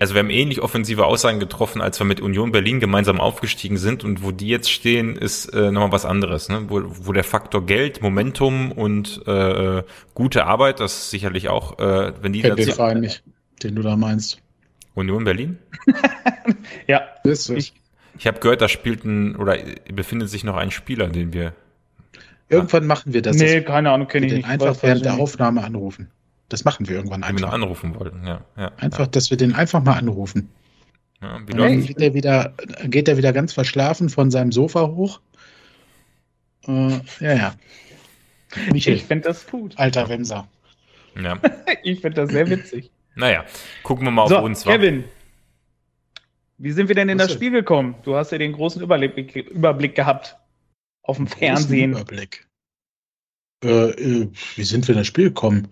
[0.00, 4.02] also wir haben ähnlich offensive Aussagen getroffen, als wir mit Union Berlin gemeinsam aufgestiegen sind
[4.02, 6.64] und wo die jetzt stehen, ist äh, nochmal was anderes, ne?
[6.68, 9.82] wo, wo der Faktor Geld, Momentum und äh,
[10.14, 13.22] gute Arbeit, das ist sicherlich auch, äh, wenn die Kennt den Verein nicht,
[13.62, 14.42] den du da meinst.
[14.94, 15.58] Union Berlin?
[16.88, 17.02] ja.
[17.22, 17.74] Das ist ich
[18.18, 19.56] ich habe gehört, da spielt ein oder
[19.94, 21.54] befindet sich noch ein Spieler, den wir
[22.50, 23.36] Irgendwann machen wir das.
[23.36, 24.48] Nee, keine Ahnung, kenne ich nicht.
[24.48, 26.10] Einfach während der Aufnahme anrufen.
[26.48, 27.42] Das machen wir irgendwann einfach.
[27.42, 28.40] Wenn wir anrufen wollten, ja.
[28.56, 29.06] ja einfach, ja.
[29.06, 30.50] dass wir den einfach mal anrufen.
[31.22, 35.20] Ja, wie dann geht er wieder, geht er wieder ganz verschlafen von seinem Sofa hoch.
[36.66, 37.54] Äh, ja, ja.
[38.72, 39.78] Michael, ich finde das gut.
[39.78, 40.48] Alter Wemser.
[41.22, 41.38] Ja.
[41.84, 42.90] ich finde das sehr witzig.
[43.14, 43.44] Naja,
[43.84, 44.64] gucken wir mal so, auf uns.
[44.64, 45.04] Kevin,
[46.58, 47.94] wie sind wir denn in Was das Spiel gekommen?
[48.02, 50.36] Du hast ja den großen Überblick, Überblick gehabt
[51.10, 51.92] auf dem Fernsehen.
[51.92, 52.46] Überblick.
[53.62, 55.68] Äh, äh, wie sind wir in das Spiel gekommen?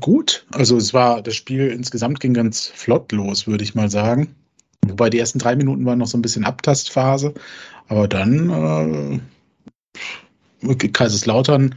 [0.00, 0.46] gut.
[0.52, 4.34] Also es war, das Spiel insgesamt ging ganz flott los, würde ich mal sagen.
[4.86, 7.34] Wobei die ersten drei Minuten waren noch so ein bisschen Abtastphase.
[7.88, 9.20] Aber dann
[10.62, 11.74] äh, Kaiserslautern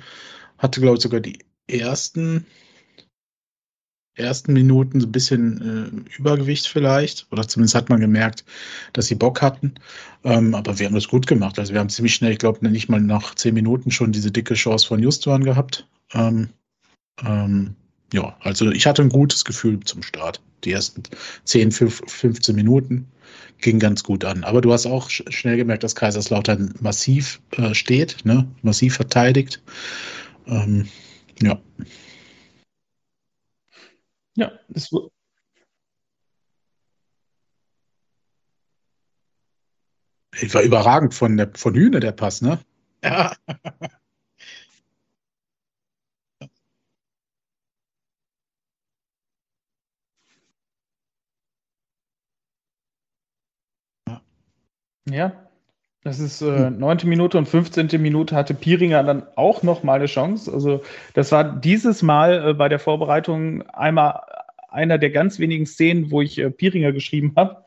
[0.58, 2.45] hatte, glaube ich, sogar die ersten,
[4.17, 7.27] ersten Minuten ein bisschen äh, Übergewicht vielleicht.
[7.32, 8.43] Oder zumindest hat man gemerkt,
[8.93, 9.75] dass sie Bock hatten.
[10.23, 11.60] Ähm, aber wir haben das gut gemacht.
[11.60, 14.56] Also wir haben ziemlich schnell, ich glaube, nicht mal nach zehn Minuten schon diese dicke
[14.56, 15.88] Chance von Justuan gehabt.
[16.13, 16.49] Ähm,
[17.25, 17.75] ähm,
[18.13, 20.41] ja, also ich hatte ein gutes Gefühl zum Start.
[20.63, 21.03] Die ersten
[21.43, 23.08] 10, 15 Minuten
[23.60, 24.43] ging ganz gut an.
[24.43, 28.47] Aber du hast auch schnell gemerkt, dass Kaiserslautern massiv äh, steht, ne?
[28.62, 29.62] massiv verteidigt.
[30.47, 30.88] Ähm,
[34.38, 34.52] ja.
[40.34, 42.60] Ja, es war überragend von, der, von Hühne der Pass, ne?
[43.04, 43.34] Ja.
[55.10, 55.46] Ja.
[56.03, 57.89] Das ist äh, neunte Minute und 15.
[58.01, 60.51] Minute hatte Piringer dann auch noch mal eine Chance.
[60.51, 60.81] Also
[61.13, 64.21] das war dieses Mal äh, bei der Vorbereitung einmal
[64.69, 67.63] einer der ganz wenigen Szenen, wo ich äh, Piringer geschrieben habe.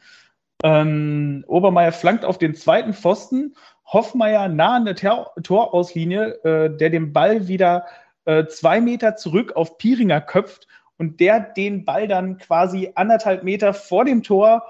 [0.63, 6.91] Ähm, Obermeier flankt auf den zweiten Pfosten, Hoffmeier nah an der Tor Torauslinie, äh, der
[6.91, 7.87] den Ball wieder
[8.27, 13.75] äh, zwei Meter zurück auf Piringer köpft und der den Ball dann quasi anderthalb Meter
[13.75, 14.63] vor dem Tor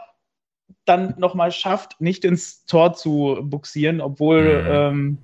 [0.84, 4.68] dann nochmal schafft, nicht ins Tor zu buxieren, obwohl mhm.
[4.68, 5.18] ähm,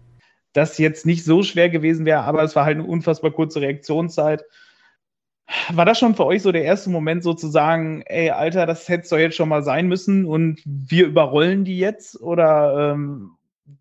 [0.52, 4.44] das jetzt nicht so schwer gewesen wäre, aber es war halt eine unfassbar kurze Reaktionszeit.
[5.70, 9.10] War das schon für euch so der erste Moment sozusagen, ey, Alter, das hätte es
[9.10, 12.20] doch jetzt schon mal sein müssen und wir überrollen die jetzt?
[12.20, 13.35] Oder ähm,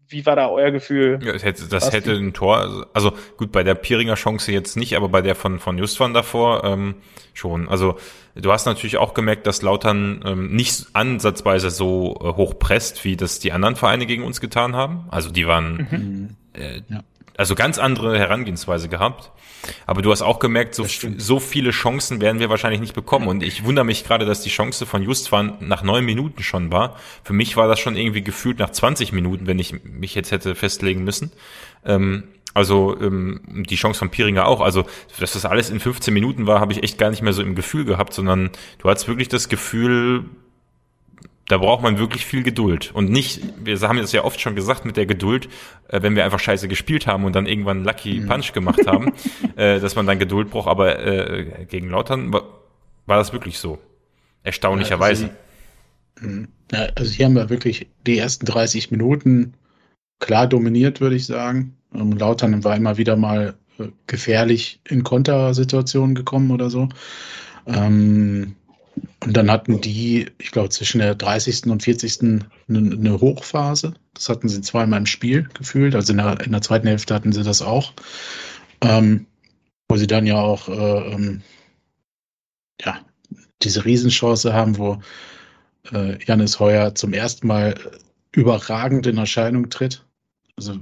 [0.07, 1.19] wie war da euer Gefühl?
[1.23, 4.95] Ja, das hätte, das hätte ein Tor, also gut, bei der Pieringer Chance jetzt nicht,
[4.95, 6.95] aber bei der von, von Justwan davor ähm,
[7.33, 7.67] schon.
[7.67, 7.97] Also
[8.35, 13.15] du hast natürlich auch gemerkt, dass Lautern ähm, nicht ansatzweise so äh, hoch presst, wie
[13.15, 15.05] das die anderen Vereine gegen uns getan haben.
[15.09, 16.29] Also die waren mhm.
[16.53, 17.03] äh, ja
[17.37, 19.31] also ganz andere Herangehensweise gehabt.
[19.87, 20.85] Aber du hast auch gemerkt, so,
[21.17, 23.27] so viele Chancen werden wir wahrscheinlich nicht bekommen.
[23.27, 26.97] Und ich wundere mich gerade, dass die Chance von Justwan nach neun Minuten schon war.
[27.23, 30.55] Für mich war das schon irgendwie gefühlt nach 20 Minuten, wenn ich mich jetzt hätte
[30.55, 31.31] festlegen müssen.
[31.83, 34.61] Ähm, also ähm, die Chance von Piringer auch.
[34.61, 34.85] Also,
[35.19, 37.53] dass das alles in 15 Minuten war, habe ich echt gar nicht mehr so im
[37.53, 40.23] Gefühl gehabt, sondern du hattest wirklich das Gefühl,
[41.47, 42.91] da braucht man wirklich viel Geduld.
[42.93, 45.47] Und nicht, wir haben das ja oft schon gesagt mit der Geduld,
[45.88, 48.27] äh, wenn wir einfach scheiße gespielt haben und dann irgendwann Lucky mhm.
[48.27, 49.13] Punch gemacht haben,
[49.55, 50.67] äh, dass man dann Geduld braucht.
[50.67, 52.43] Aber äh, gegen Lautern war,
[53.05, 53.77] war das wirklich so.
[54.43, 55.31] Erstaunlicherweise.
[56.15, 56.47] Also, mhm.
[56.71, 59.53] ja, also hier haben wir wirklich die ersten 30 Minuten
[60.19, 61.77] klar dominiert, würde ich sagen.
[61.93, 66.89] Ähm, Lautern war immer wieder mal äh, gefährlich in Kontersituationen gekommen oder so.
[67.67, 68.55] Ähm,
[69.25, 71.65] und dann hatten die, ich glaube, zwischen der 30.
[71.67, 72.21] und 40.
[72.21, 73.93] eine, eine Hochphase.
[74.13, 75.95] Das hatten sie zweimal im Spiel gefühlt.
[75.95, 77.93] Also in der, in der zweiten Hälfte hatten sie das auch.
[78.81, 79.25] Ähm,
[79.88, 81.41] wo sie dann ja auch äh, ähm,
[82.81, 82.99] ja,
[83.62, 84.99] diese Riesenchance haben, wo
[85.91, 87.75] äh, Janis Heuer zum ersten Mal
[88.31, 90.05] überragend in Erscheinung tritt.
[90.55, 90.79] Also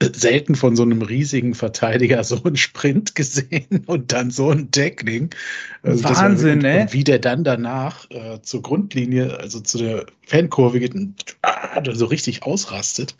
[0.00, 5.30] selten von so einem riesigen Verteidiger so einen Sprint gesehen und dann so ein Tackling.
[5.82, 6.82] Also Wahnsinn, ne?
[6.82, 11.82] Und wie der dann danach äh, zur Grundlinie, also zu der Fankurve geht und ah,
[11.92, 13.16] so richtig ausrastet,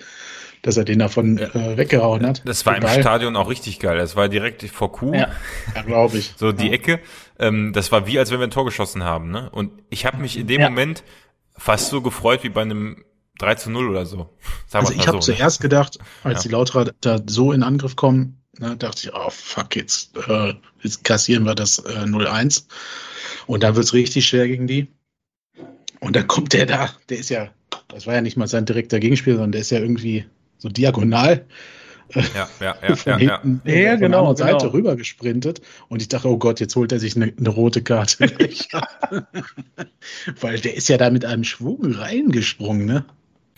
[0.63, 2.43] dass er den davon äh, weggehauen hat.
[2.47, 2.97] Das war Total.
[2.97, 3.99] im Stadion auch richtig geil.
[3.99, 5.13] Das war direkt vor Kuh.
[5.13, 5.29] Ja,
[5.75, 6.35] ja glaube ich.
[6.37, 6.73] So die ja.
[6.73, 7.01] Ecke.
[7.39, 9.31] Ähm, das war wie, als wenn wir ein Tor geschossen haben.
[9.31, 9.51] Ne?
[9.51, 10.71] Und ich habe mich in dem ja.
[10.71, 11.03] Moment
[11.57, 13.05] fast so gefreut wie bei einem
[13.39, 14.31] 3 zu 0 oder so.
[14.67, 15.37] Sagen also ich habe so, ne?
[15.37, 16.49] zuerst gedacht, als ja.
[16.49, 21.05] die Lauterer da so in Angriff kommen, ne, dachte ich, oh fuck, jetzt, äh, jetzt
[21.05, 22.65] kassieren wir das äh, 0-1.
[23.47, 24.89] Und dann wird's richtig schwer gegen die.
[26.01, 27.51] Und dann kommt der da, der ist ja,
[27.89, 30.25] das war ja nicht mal sein direkter Gegenspieler, sondern der ist ja irgendwie
[30.59, 31.47] so diagonal.
[32.15, 33.75] Ja, ja, ja, von ja, hinten, ja.
[33.75, 34.73] ja genau, von der Seite genau.
[34.73, 38.27] rüber gesprintet und ich dachte, oh Gott, jetzt holt er sich eine, eine rote Karte.
[40.41, 43.05] Weil der ist ja da mit einem Schwung reingesprungen, ne?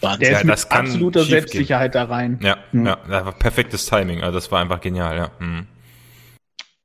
[0.00, 0.20] Wahnsinn.
[0.20, 2.08] Der ist mit absoluter Selbstsicherheit gehen.
[2.08, 2.38] da rein.
[2.42, 2.86] Ja, mhm.
[2.86, 4.22] ja, das war perfektes Timing.
[4.22, 5.30] Also das war einfach genial, ja.
[5.38, 5.66] Mhm.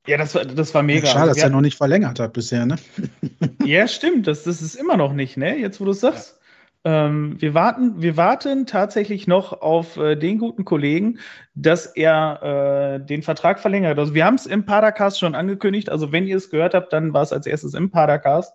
[0.06, 1.06] Ja, das war, das war mega.
[1.06, 2.76] Schade, dass er noch nicht verlängert hat bisher, ne?
[3.64, 4.26] ja, stimmt.
[4.26, 5.56] Das, das ist immer noch nicht, ne?
[5.56, 6.40] Jetzt, wo du es sagst.
[6.82, 11.18] Ähm, wir, warten, wir warten tatsächlich noch auf äh, den guten Kollegen,
[11.54, 13.98] dass er äh, den Vertrag verlängert.
[13.98, 15.90] Also wir haben es im Padercast schon angekündigt.
[15.90, 18.54] Also wenn ihr es gehört habt, dann war es als erstes im Padercast.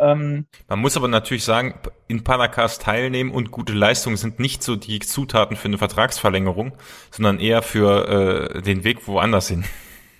[0.00, 1.74] Ähm, Man muss aber natürlich sagen,
[2.06, 6.72] in Panacast teilnehmen und gute Leistungen sind nicht so die Zutaten für eine Vertragsverlängerung,
[7.10, 9.64] sondern eher für äh, den Weg woanders hin.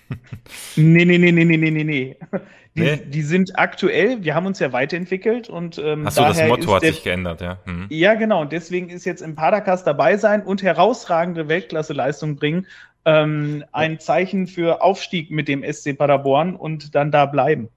[0.75, 2.17] nee, nee, nee, nee, nee, nee, nee.
[2.75, 2.97] Die, nee?
[3.03, 6.93] die sind aktuell, wir haben uns ja weiterentwickelt und ähm, Achso, das Motto hat der,
[6.93, 7.57] sich geändert, ja.
[7.65, 7.87] Mhm.
[7.89, 8.41] Ja, genau.
[8.41, 12.67] Und deswegen ist jetzt im Padercast dabei sein und herausragende Weltklasse-Leistung bringen.
[13.05, 17.69] Ähm, ein Zeichen für Aufstieg mit dem SC Paderborn und dann da bleiben.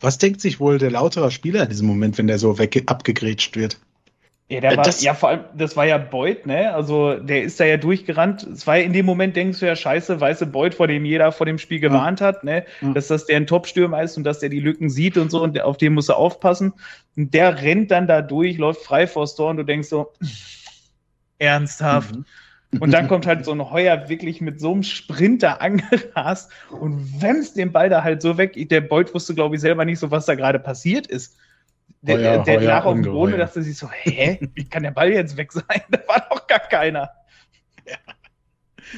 [0.00, 3.56] Was denkt sich wohl der lautere Spieler in diesem Moment, wenn der so weg abgegrätscht
[3.56, 3.78] wird?
[4.48, 6.74] Ja, der war, ja, vor allem, das war ja Beut, ne?
[6.74, 8.42] Also, der ist da ja durchgerannt.
[8.42, 11.32] Es war ja in dem Moment, denkst du ja, scheiße, weiße Beut, vor dem jeder
[11.32, 12.26] vor dem Spiel gewarnt ja.
[12.26, 12.66] hat, ne?
[12.82, 12.92] Ja.
[12.92, 15.58] Dass das der ein Top-Stürmer ist und dass der die Lücken sieht und so und
[15.62, 16.74] auf den muss er aufpassen.
[17.16, 20.12] Und der rennt dann da durch, läuft frei vor Tor und du denkst so,
[21.38, 22.14] ernsthaft.
[22.14, 22.24] Mhm.
[22.80, 27.56] Und dann kommt halt so ein Heuer wirklich mit so einem Sprinter angerast und wämst
[27.56, 28.56] den Ball da halt so weg.
[28.68, 31.36] Der Beut wusste, glaube ich, selber nicht so, was da gerade passiert ist.
[32.00, 34.82] Der, Heuer, der Heuer, lag auf dem Boden und dachte sich so, hä, wie kann
[34.82, 35.64] der Ball jetzt weg sein?
[35.90, 37.10] Da war doch gar keiner.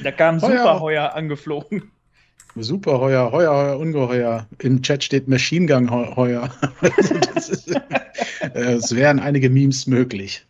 [0.02, 0.58] Da kam Heuer.
[0.58, 1.90] Super Heuer angeflogen.
[2.56, 4.46] Super Heuer, Heuer, Heuer, Ungeheuer.
[4.60, 6.48] Im Chat steht Machine Gun Heuer.
[6.80, 7.14] Also
[7.50, 10.46] ist, äh, es wären einige Memes möglich.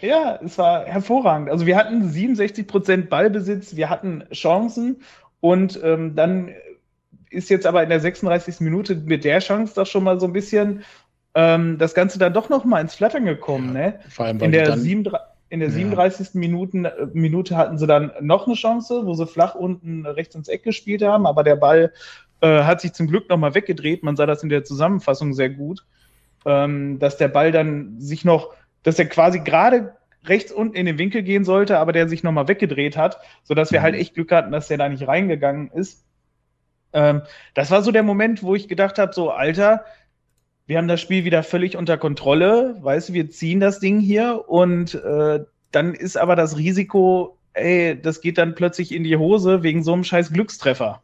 [0.00, 1.50] Ja, es war hervorragend.
[1.50, 5.02] Also wir hatten 67 Prozent Ballbesitz, wir hatten Chancen
[5.40, 6.50] und ähm, dann
[7.30, 8.60] ist jetzt aber in der 36.
[8.60, 10.82] Minute mit der Chance doch schon mal so ein bisschen
[11.34, 13.68] ähm, das Ganze dann doch noch mal ins Flattern gekommen.
[13.68, 14.00] Ja, ne?
[14.08, 15.04] Vor allem, in der, dann, 7,
[15.48, 15.74] in der ja.
[15.74, 16.34] 37.
[16.34, 20.48] Minuten, äh, Minute hatten sie dann noch eine Chance, wo sie flach unten rechts ins
[20.48, 21.92] Eck gespielt haben, aber der Ball
[22.40, 24.02] äh, hat sich zum Glück noch mal weggedreht.
[24.02, 25.84] Man sah das in der Zusammenfassung sehr gut,
[26.46, 30.98] ähm, dass der Ball dann sich noch dass er quasi gerade rechts unten in den
[30.98, 34.00] Winkel gehen sollte, aber der sich nochmal weggedreht hat, sodass wir halt mhm.
[34.00, 36.04] echt Glück hatten, dass der da nicht reingegangen ist.
[36.92, 37.22] Ähm,
[37.54, 39.84] das war so der Moment, wo ich gedacht habe, so, Alter,
[40.66, 44.44] wir haben das Spiel wieder völlig unter Kontrolle, weißt du, wir ziehen das Ding hier
[44.48, 45.40] und äh,
[45.72, 49.92] dann ist aber das Risiko, ey, das geht dann plötzlich in die Hose wegen so
[49.92, 51.02] einem scheiß Glückstreffer.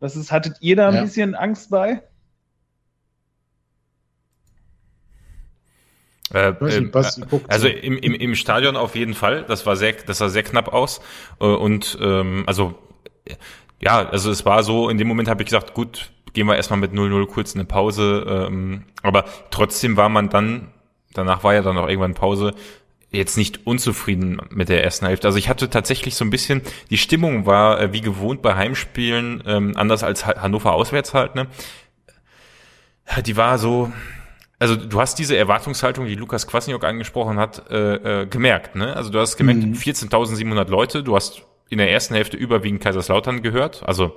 [0.00, 1.02] Das ist, hattet ihr da ein ja.
[1.02, 2.02] bisschen Angst bei?
[6.32, 9.44] Äh, nicht, äh, also im, im, im Stadion auf jeden Fall.
[9.46, 11.00] Das war sehr, das sah sehr knapp aus.
[11.40, 12.74] Äh, und ähm, also
[13.80, 16.78] ja, also es war so, in dem Moment habe ich gesagt, gut, gehen wir erstmal
[16.78, 18.24] mit 0-0 kurz eine Pause.
[18.48, 20.68] Ähm, aber trotzdem war man dann,
[21.12, 22.54] danach war ja dann auch irgendwann Pause,
[23.10, 25.26] jetzt nicht unzufrieden mit der ersten Hälfte.
[25.26, 29.42] Also ich hatte tatsächlich so ein bisschen, die Stimmung war äh, wie gewohnt bei Heimspielen,
[29.46, 31.46] ähm, anders als Hannover auswärts halt, ne?
[33.26, 33.92] Die war so,
[34.62, 38.76] also du hast diese Erwartungshaltung, die Lukas Kwasniok angesprochen hat, äh, äh, gemerkt.
[38.76, 38.94] Ne?
[38.94, 39.72] Also du hast gemerkt, mhm.
[39.72, 44.14] 14.700 Leute, du hast in der ersten Hälfte überwiegend Kaiserslautern gehört, also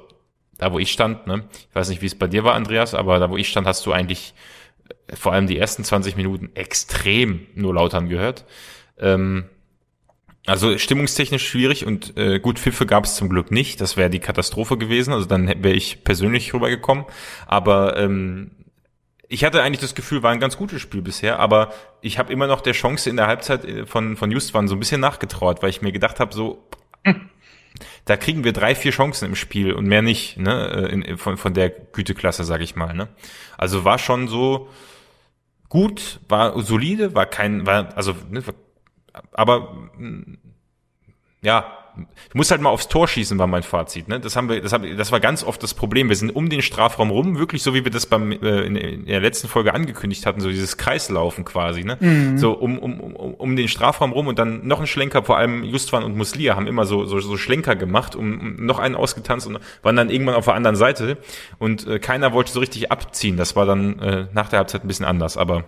[0.60, 1.26] da, wo ich stand.
[1.26, 1.46] Ne?
[1.52, 3.88] Ich weiß nicht, wie es bei dir war, Andreas, aber da, wo ich stand, hast
[3.88, 4.36] du eigentlich
[5.08, 8.46] äh, vor allem die ersten 20 Minuten extrem nur Lautern gehört.
[9.00, 9.46] Ähm,
[10.46, 13.82] also stimmungstechnisch schwierig und äh, gut, Pfiffe gab es zum Glück nicht.
[13.82, 15.12] Das wäre die Katastrophe gewesen.
[15.12, 17.06] Also dann wäre ich persönlich rübergekommen.
[17.48, 18.52] Aber ähm,
[19.28, 22.48] ich hatte eigentlich das Gefühl, war ein ganz gutes Spiel bisher, aber ich habe immer
[22.48, 25.70] noch der Chance in der Halbzeit äh, von, von Justwan so ein bisschen nachgetraut, weil
[25.70, 26.68] ich mir gedacht habe, so,
[28.06, 31.38] da kriegen wir drei, vier Chancen im Spiel und mehr nicht, ne, äh, in, von,
[31.38, 33.08] von der Güteklasse, sag ich mal, ne.
[33.58, 34.70] Also war schon so
[35.70, 38.44] gut, war solide, war kein, war, also, ne,
[39.32, 39.90] aber,
[41.42, 41.85] ja,
[42.28, 44.08] ich muss halt mal aufs Tor schießen, war mein Fazit.
[44.08, 44.20] Ne?
[44.20, 46.10] Das haben wir, das, haben, das war ganz oft das Problem.
[46.10, 49.06] Wir sind um den Strafraum rum, wirklich so wie wir das beim äh, in, in
[49.06, 51.84] der letzten Folge angekündigt hatten, so dieses Kreislaufen quasi.
[51.84, 51.98] Ne?
[52.00, 52.38] Mhm.
[52.38, 55.24] So um, um, um, um den Strafraum rum und dann noch ein Schlenker.
[55.24, 58.80] Vor allem Justwan und Muslia haben immer so so, so Schlenker gemacht, um, um noch
[58.80, 61.18] einen ausgetanzt und waren dann irgendwann auf der anderen Seite
[61.58, 63.38] und äh, keiner wollte so richtig abziehen.
[63.38, 65.66] Das war dann äh, nach der Halbzeit ein bisschen anders, aber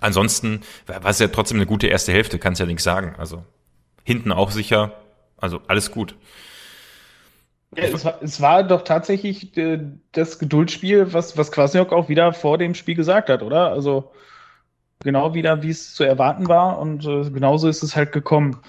[0.00, 3.14] Ansonsten war es ja trotzdem eine gute erste Hälfte, kannst ja nichts sagen.
[3.18, 3.44] Also
[4.04, 4.92] hinten auch sicher,
[5.38, 6.14] also alles gut.
[7.76, 9.80] Ja, es, war, es, war, doch tatsächlich äh,
[10.12, 13.70] das Geduldsspiel, was, was Kwasniok auch wieder vor dem Spiel gesagt hat, oder?
[13.70, 14.10] Also
[15.00, 18.60] genau wieder, wie es zu erwarten war und äh, genauso ist es halt gekommen.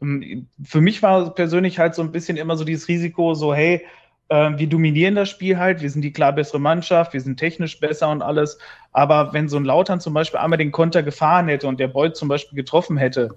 [0.00, 3.84] Ähm, für mich war persönlich halt so ein bisschen immer so dieses Risiko, so hey,
[4.28, 7.80] äh, wir dominieren das Spiel halt, wir sind die klar bessere Mannschaft, wir sind technisch
[7.80, 8.58] besser und alles.
[8.92, 12.16] Aber wenn so ein Lautern zum Beispiel einmal den Konter gefahren hätte und der Beut
[12.16, 13.36] zum Beispiel getroffen hätte,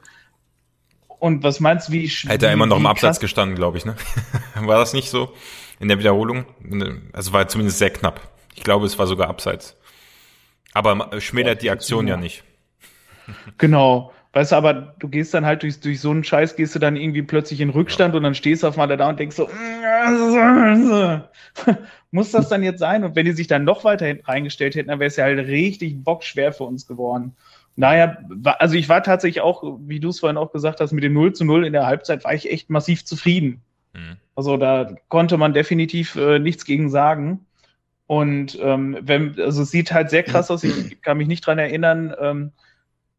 [1.19, 3.95] und was meinst du, wie Hätte er immer noch im Absatz gestanden, glaube ich, ne?
[4.55, 5.33] war das nicht so
[5.79, 6.45] in der Wiederholung?
[7.13, 8.21] Also war zumindest sehr knapp.
[8.55, 9.75] Ich glaube, es war sogar abseits.
[10.73, 12.43] Aber schmälert die Aktion ja nicht.
[13.59, 14.11] Genau.
[14.33, 16.95] Weißt du, aber du gehst dann halt durch, durch so einen Scheiß, gehst du dann
[16.95, 18.17] irgendwie plötzlich in Rückstand ja.
[18.17, 19.49] und dann stehst du auf einmal da und denkst so,
[22.11, 23.03] muss das dann jetzt sein?
[23.03, 26.03] Und wenn die sich dann noch weiter reingestellt hätten, dann wäre es ja halt richtig
[26.03, 27.35] bockschwer für uns geworden.
[27.75, 28.17] Naja,
[28.59, 31.33] also ich war tatsächlich auch, wie du es vorhin auch gesagt hast, mit dem 0
[31.33, 33.61] zu 0 in der Halbzeit war ich echt massiv zufrieden.
[33.93, 34.17] Mhm.
[34.35, 37.45] Also da konnte man definitiv äh, nichts gegen sagen.
[38.07, 41.59] Und ähm, wenn, also es sieht halt sehr krass aus, ich kann mich nicht dran
[41.59, 42.51] erinnern, ähm,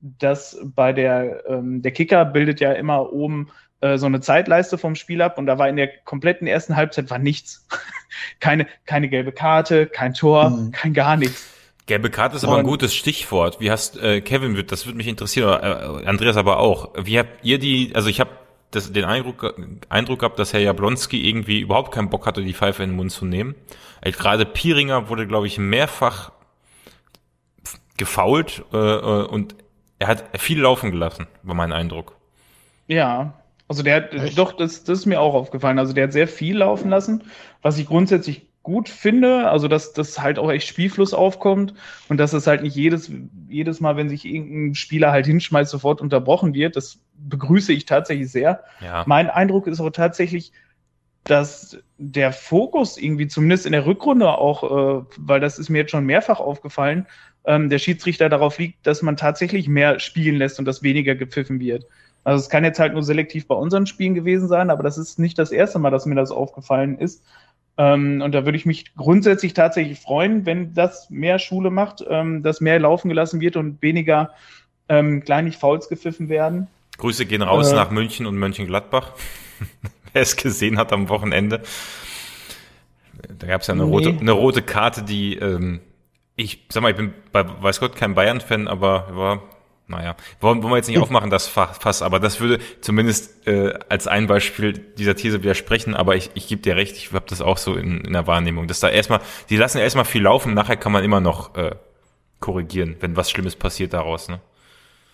[0.00, 4.94] dass bei der, ähm, der Kicker bildet ja immer oben äh, so eine Zeitleiste vom
[4.94, 7.68] Spiel ab und da war in der kompletten ersten Halbzeit war nichts.
[8.40, 10.72] keine, keine gelbe Karte, kein Tor, mhm.
[10.72, 11.54] kein gar nichts.
[11.86, 13.60] Gelbe Karte ist aber ein gutes Stichwort.
[13.60, 16.90] Wie hast äh, Kevin wird, das würde mich interessieren, oder, äh, Andreas aber auch.
[16.96, 17.92] Wie habt ihr die?
[17.94, 18.30] Also ich habe
[18.72, 19.54] den Eindruck,
[19.88, 23.10] Eindruck gehabt, dass Herr Jablonski irgendwie überhaupt keinen Bock hatte, die Pfeife in den Mund
[23.10, 23.56] zu nehmen.
[24.00, 26.30] Also gerade Pieringer wurde, glaube ich, mehrfach
[27.96, 29.56] gefault äh, äh, und
[29.98, 32.16] er hat viel laufen gelassen, war mein Eindruck.
[32.86, 33.34] Ja,
[33.68, 34.38] also der hat, Echt?
[34.38, 35.78] doch, das, das ist mir auch aufgefallen.
[35.78, 37.24] Also der hat sehr viel laufen lassen,
[37.62, 41.74] was ich grundsätzlich gut finde, also dass das halt auch echt Spielfluss aufkommt
[42.08, 43.10] und dass es halt nicht jedes,
[43.48, 46.76] jedes Mal, wenn sich irgendein Spieler halt hinschmeißt, sofort unterbrochen wird.
[46.76, 48.62] Das begrüße ich tatsächlich sehr.
[48.80, 49.04] Ja.
[49.06, 50.52] Mein Eindruck ist aber tatsächlich,
[51.24, 55.90] dass der Fokus irgendwie zumindest in der Rückrunde auch, äh, weil das ist mir jetzt
[55.90, 57.06] schon mehrfach aufgefallen,
[57.44, 61.60] ähm, der Schiedsrichter darauf liegt, dass man tatsächlich mehr spielen lässt und dass weniger gepfiffen
[61.60, 61.86] wird.
[62.24, 65.18] Also es kann jetzt halt nur selektiv bei unseren Spielen gewesen sein, aber das ist
[65.18, 67.24] nicht das erste Mal, dass mir das aufgefallen ist.
[67.78, 72.42] Ähm, und da würde ich mich grundsätzlich tatsächlich freuen, wenn das mehr Schule macht, ähm,
[72.42, 74.30] dass mehr laufen gelassen wird und weniger
[74.88, 76.66] ähm, kleinlich Fouls gepfiffen werden.
[76.98, 79.12] Grüße gehen raus äh, nach München und Mönchengladbach.
[80.12, 81.62] Wer es gesehen hat am Wochenende.
[83.38, 83.90] Da gab es ja eine, nee.
[83.90, 85.80] rote, eine rote Karte, die ähm,
[86.40, 89.42] ich sag mal, ich bin bei weiß Gott kein Bayern-Fan, aber war
[89.90, 94.06] naja, wollen, wollen wir jetzt nicht aufmachen, das Fass, aber das würde zumindest äh, als
[94.06, 97.58] ein Beispiel dieser These widersprechen, aber ich, ich gebe dir recht, ich habe das auch
[97.58, 99.20] so in, in der Wahrnehmung, dass da erstmal,
[99.50, 101.72] die lassen ja erstmal viel laufen, nachher kann man immer noch äh,
[102.38, 104.40] korrigieren, wenn was Schlimmes passiert daraus, ne?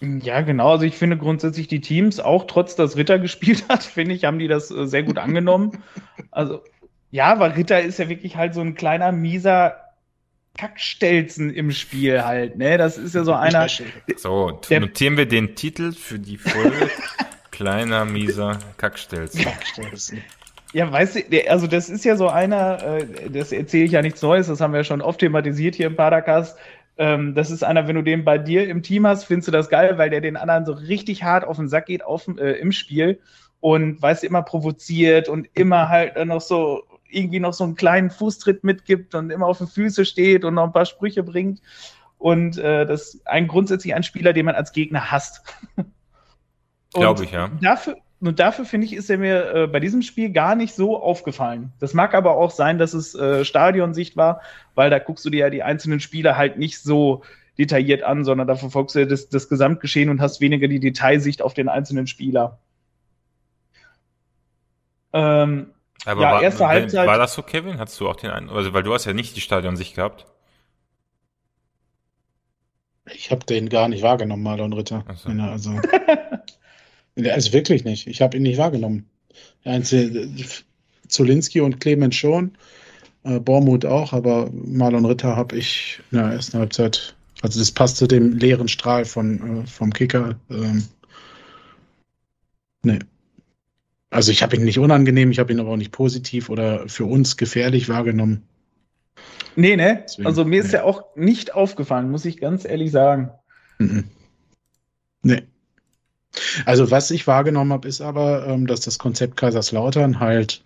[0.00, 0.72] Ja, genau.
[0.72, 4.38] Also ich finde grundsätzlich die Teams, auch trotz dass Ritter gespielt hat, finde ich, haben
[4.38, 5.82] die das äh, sehr gut angenommen.
[6.30, 6.62] Also
[7.10, 9.85] ja, weil Ritter ist ja wirklich halt so ein kleiner, mieser
[10.56, 12.78] Kackstelzen im Spiel halt, ne?
[12.78, 13.66] Das ist ja so einer.
[14.16, 16.90] So, notieren wir den Titel für die Folge.
[17.50, 19.42] Kleiner, mieser Kackstelzen.
[19.42, 20.22] Kackstelzen.
[20.72, 24.20] Ja, weißt du, also das ist ja so einer, äh, das erzähle ich ja nichts
[24.20, 26.58] Neues, das haben wir ja schon oft thematisiert hier im Padercast.
[26.98, 29.68] Ähm, das ist einer, wenn du den bei dir im Team hast, findest du das
[29.68, 32.72] geil, weil der den anderen so richtig hart auf den Sack geht auf, äh, im
[32.72, 33.20] Spiel
[33.60, 38.10] und weißt du, immer provoziert und immer halt noch so irgendwie noch so einen kleinen
[38.10, 41.60] Fußtritt mitgibt und immer auf den Füße steht und noch ein paar Sprüche bringt.
[42.18, 45.42] Und äh, das ist ein grundsätzlich ein Spieler, den man als Gegner hasst.
[46.92, 47.50] Glaube ich, ja.
[47.60, 51.00] Dafür, und dafür finde ich, ist er mir äh, bei diesem Spiel gar nicht so
[51.00, 51.72] aufgefallen.
[51.78, 54.40] Das mag aber auch sein, dass es äh, Stadionsicht war,
[54.74, 57.22] weil da guckst du dir ja die einzelnen Spieler halt nicht so
[57.58, 61.54] detailliert an, sondern da verfolgst du das, das Gesamtgeschehen und hast weniger die Detailsicht auf
[61.54, 62.58] den einzelnen Spieler.
[65.12, 65.72] Ähm,
[66.06, 67.06] aber ja, war, erste Halbzeit.
[67.06, 67.78] War das so, Kevin?
[67.78, 68.48] Hattest du auch den einen?
[68.48, 70.26] Also, weil du hast ja nicht die Stadionsicht gehabt.
[73.12, 75.04] Ich habe den gar nicht wahrgenommen, Marlon Ritter.
[75.16, 75.30] So.
[75.30, 75.80] Also,
[77.30, 78.06] also wirklich nicht.
[78.06, 79.08] Ich habe ihn nicht wahrgenommen.
[79.64, 80.28] Einzige,
[81.08, 82.56] Zulinski und Clemens schon,
[83.24, 87.14] äh, Bormuth auch, aber Marlon Ritter habe ich in der ersten Halbzeit.
[87.42, 90.38] Also das passte dem leeren Strahl von, äh, vom Kicker.
[90.50, 90.84] Ähm,
[92.82, 92.98] nee.
[94.10, 97.04] Also ich habe ihn nicht unangenehm, ich habe ihn aber auch nicht positiv oder für
[97.04, 98.42] uns gefährlich wahrgenommen.
[99.56, 100.02] Nee, ne?
[100.04, 100.66] Deswegen, also mir nee.
[100.66, 103.30] ist ja auch nicht aufgefallen, muss ich ganz ehrlich sagen.
[103.78, 104.04] Mhm.
[105.22, 105.42] Nee.
[106.66, 110.62] Also was ich wahrgenommen habe, ist aber, ähm, dass das Konzept Kaiserslautern halt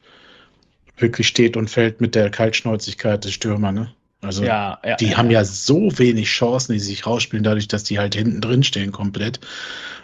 [0.97, 3.95] wirklich steht und fällt mit der Kaltschnäuzigkeit des Stürmer, ne?
[4.21, 7.85] Also ja, ja, die ja, haben ja so wenig Chancen, die sich rausspielen, dadurch, dass
[7.85, 9.41] die halt hinten drin stehen komplett.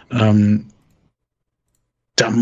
[0.09, 0.67] Ähm,
[2.15, 2.33] da,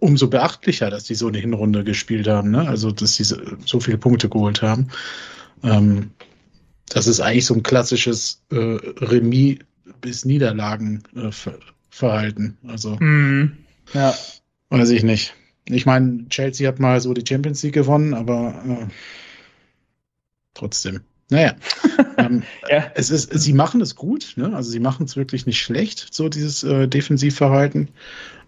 [0.00, 2.68] umso beachtlicher, dass die so eine Hinrunde gespielt haben, ne?
[2.68, 4.88] Also, dass sie so viele Punkte geholt haben.
[5.62, 6.10] Ähm,
[6.88, 9.58] das ist eigentlich so ein klassisches äh, Remis
[10.00, 12.58] bis Niederlagenverhalten.
[12.64, 13.56] Äh, also, mm,
[13.94, 14.14] ja.
[14.70, 15.34] weiß ich nicht.
[15.64, 18.86] Ich meine, Chelsea hat mal so die Champions League gewonnen, aber äh,
[20.54, 21.02] trotzdem.
[21.32, 21.54] Naja,
[22.18, 22.90] ähm, ja.
[22.94, 24.54] es ist, sie machen es gut, ne?
[24.54, 27.88] also sie machen es wirklich nicht schlecht, so dieses äh, Defensivverhalten.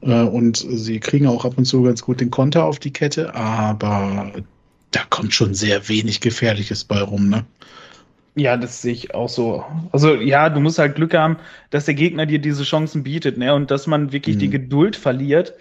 [0.03, 3.35] Äh, und sie kriegen auch ab und zu ganz gut den Konter auf die Kette,
[3.35, 4.32] aber
[4.91, 7.47] da kommt schon sehr wenig Gefährliches bei rum, ne?
[8.37, 9.64] Ja, das sehe ich auch so.
[9.93, 11.39] Also ja, du musst halt Glück haben,
[11.70, 13.55] dass der Gegner dir diese Chancen bietet, ne?
[13.55, 14.41] Und dass man wirklich mhm.
[14.41, 15.55] die Geduld verliert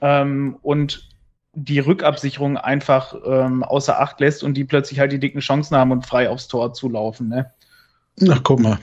[0.00, 1.08] ähm, und
[1.54, 5.92] die Rückabsicherung einfach ähm, außer Acht lässt und die plötzlich halt die dicken Chancen haben
[5.92, 7.50] und frei aufs Tor zulaufen, ne?
[8.28, 8.78] Ach, guck mal.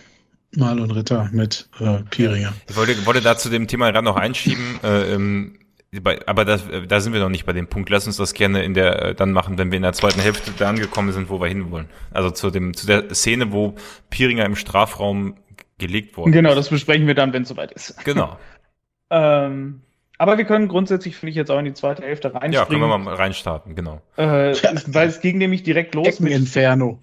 [0.56, 2.54] Marlon Ritter mit äh, Piringer.
[2.70, 5.58] Ich wollte, wollte da zu dem Thema gerade noch einschieben, äh, ähm,
[6.02, 7.90] bei, aber das, da sind wir noch nicht bei dem Punkt.
[7.90, 10.52] Lass uns das gerne in der äh, dann machen, wenn wir in der zweiten Hälfte
[10.58, 11.90] da angekommen sind, wo wir hinwollen.
[12.12, 13.76] Also zu dem zu der Szene, wo
[14.10, 15.36] Piringer im Strafraum
[15.78, 16.32] gelegt wurde.
[16.32, 18.04] Genau, das besprechen wir dann, wenn es soweit ist.
[18.06, 18.38] Genau.
[19.10, 19.82] ähm,
[20.22, 22.54] aber wir können grundsätzlich, finde ich, jetzt auch in die zweite Hälfte reinspringen.
[22.54, 24.02] Ja, können wir mal reinstarten, genau.
[24.18, 24.54] Äh,
[24.86, 27.00] weil es ging nämlich direkt los Ecken mit Inferno.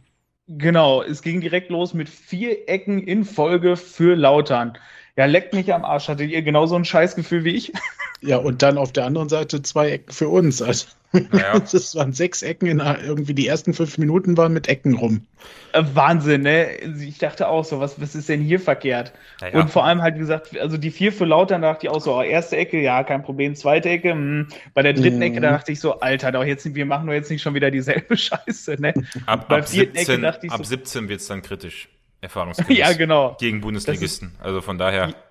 [0.47, 4.79] Genau, es ging direkt los mit vier Ecken in Folge für Lautern.
[5.19, 6.07] Ja, leckt mich am Arsch.
[6.07, 7.73] Hattet ihr genauso ein Scheißgefühl wie ich?
[8.21, 10.63] Ja, und dann auf der anderen Seite zwei Ecken für uns.
[10.63, 11.59] Also naja.
[11.73, 15.27] das waren sechs Ecken in irgendwie die ersten fünf Minuten waren mit Ecken rum.
[15.73, 16.69] Äh, Wahnsinn, ne?
[17.01, 19.13] Ich dachte auch so, was, was ist denn hier verkehrt?
[19.41, 19.61] Naja.
[19.61, 22.23] Und vor allem halt gesagt, also die vier für Lautern dachte ich auch so, oh,
[22.23, 24.21] erste Ecke, ja, kein Problem, zweite Ecke, mh.
[24.21, 24.49] Hm.
[24.75, 25.23] bei der dritten mhm.
[25.23, 27.73] Ecke, da dachte ich so, Alter, doch jetzt, wir machen doch jetzt nicht schon wieder
[27.73, 28.95] dieselbe Scheiße, ne?
[29.27, 31.89] Ab, ab 17, ab so, 17 wird's dann kritisch.
[32.21, 32.79] Erfahrungsgemäß.
[32.79, 33.37] ja, genau.
[33.41, 34.35] Gegen Bundesligisten.
[34.41, 35.15] Also von daher.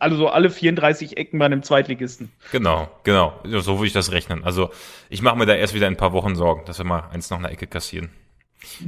[0.00, 2.32] Also alle 34 Ecken bei einem Zweitligisten.
[2.52, 3.38] Genau, genau.
[3.44, 4.42] So würde ich das rechnen.
[4.42, 4.70] Also
[5.10, 7.36] ich mache mir da erst wieder ein paar Wochen Sorgen, dass wir mal eins nach
[7.36, 8.08] einer Ecke kassieren.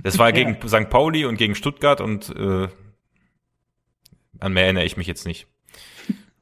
[0.02, 0.68] Das war gegen ja.
[0.68, 0.88] St.
[0.88, 2.68] Pauli und gegen Stuttgart und äh,
[4.40, 5.46] an mehr erinnere ich mich jetzt nicht.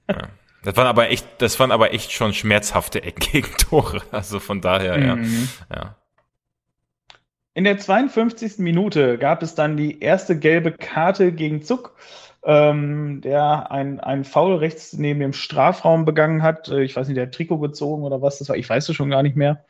[0.09, 0.29] Ja.
[0.63, 4.03] Das waren aber echt, das waren aber echt schon schmerzhafte Eckgegentore.
[4.13, 5.49] Also von daher, mhm.
[5.69, 5.77] ja.
[5.77, 5.97] ja.
[7.57, 8.59] In der 52.
[8.59, 11.95] Minute gab es dann die erste gelbe Karte gegen Zuck,
[12.43, 16.69] ähm, der ein, ein Foul rechts neben dem Strafraum begangen hat.
[16.69, 18.57] Äh, ich weiß nicht, der hat Trikot gezogen oder was das war.
[18.57, 19.65] Ich weiß es schon gar nicht mehr.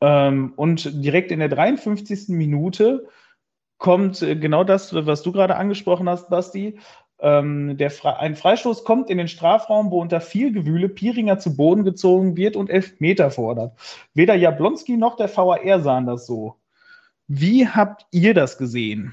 [0.00, 2.28] Ähm, und direkt in der 53.
[2.28, 3.08] Minute
[3.76, 6.78] kommt äh, genau das, was du gerade angesprochen hast, Basti.
[7.20, 11.54] Ähm, der Fre ein Freistoß kommt in den Strafraum, wo unter viel Gewühle Piringer zu
[11.54, 13.78] Boden gezogen wird und Elfmeter fordert.
[14.14, 16.56] Weder Jablonski noch der VAR sahen das so.
[17.28, 19.12] Wie habt ihr das gesehen?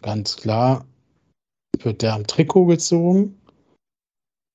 [0.00, 0.84] Ganz klar
[1.82, 3.38] wird der am Trikot gezogen.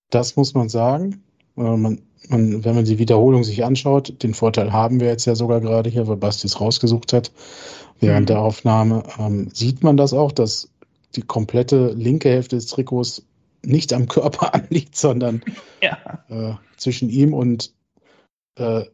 [0.10, 1.24] Das muss man sagen.
[1.58, 5.36] Äh, man, man, wenn man die Wiederholung sich anschaut, den Vorteil haben wir jetzt ja
[5.36, 7.32] sogar gerade hier, weil Basti es rausgesucht hat
[8.00, 8.28] während mhm.
[8.28, 10.70] der Aufnahme, ähm, sieht man das auch, dass
[11.16, 13.26] die komplette linke Hälfte des Trikots
[13.64, 15.42] nicht am Körper anliegt, sondern
[15.82, 15.98] ja.
[16.30, 17.74] äh, zwischen ihm und
[18.56, 18.86] äh,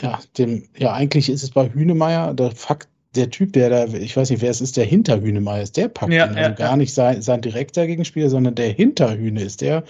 [0.00, 4.16] ja, dem, ja, eigentlich ist es bei Hünemeyer der Fakt, der Typ, der da, ich
[4.16, 6.36] weiß nicht, wer es ist, der hinter Hünemeyer ist, der packt ja, ihn.
[6.36, 9.84] Also ja, gar nicht sein, sein direkter Gegenspieler, sondern der hinter Hühne ist, der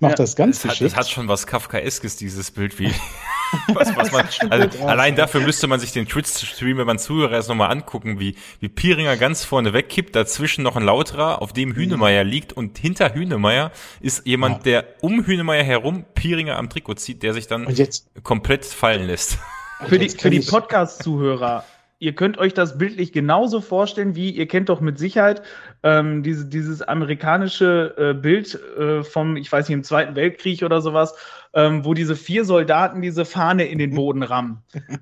[0.00, 0.92] macht das ganz das geschickt.
[0.92, 2.90] Hat, das hat schon was Kafkaeskes, dieses Bild, wie,
[3.74, 7.48] was, was man, also allein dafür müsste man sich den Twitch-Stream, wenn man Zuhörer ist,
[7.48, 12.24] nochmal angucken, wie, wie Pieringer ganz vorne wegkippt, dazwischen noch ein Lauterer, auf dem Hühnemeier
[12.24, 14.62] liegt und hinter Hühnemeier ist jemand, ja.
[14.62, 19.38] der um Hühnemeier herum Pieringer am Trikot zieht, der sich dann jetzt, komplett fallen lässt.
[19.86, 21.64] Für die, für die Podcast-Zuhörer,
[21.98, 25.42] ihr könnt euch das bildlich genauso vorstellen, wie ihr kennt doch mit Sicherheit
[25.82, 30.80] ähm, diese, dieses amerikanische äh, Bild äh, vom, ich weiß nicht, im Zweiten Weltkrieg oder
[30.80, 31.14] sowas,
[31.54, 34.62] ähm, wo diese vier Soldaten diese Fahne in den Boden rammen.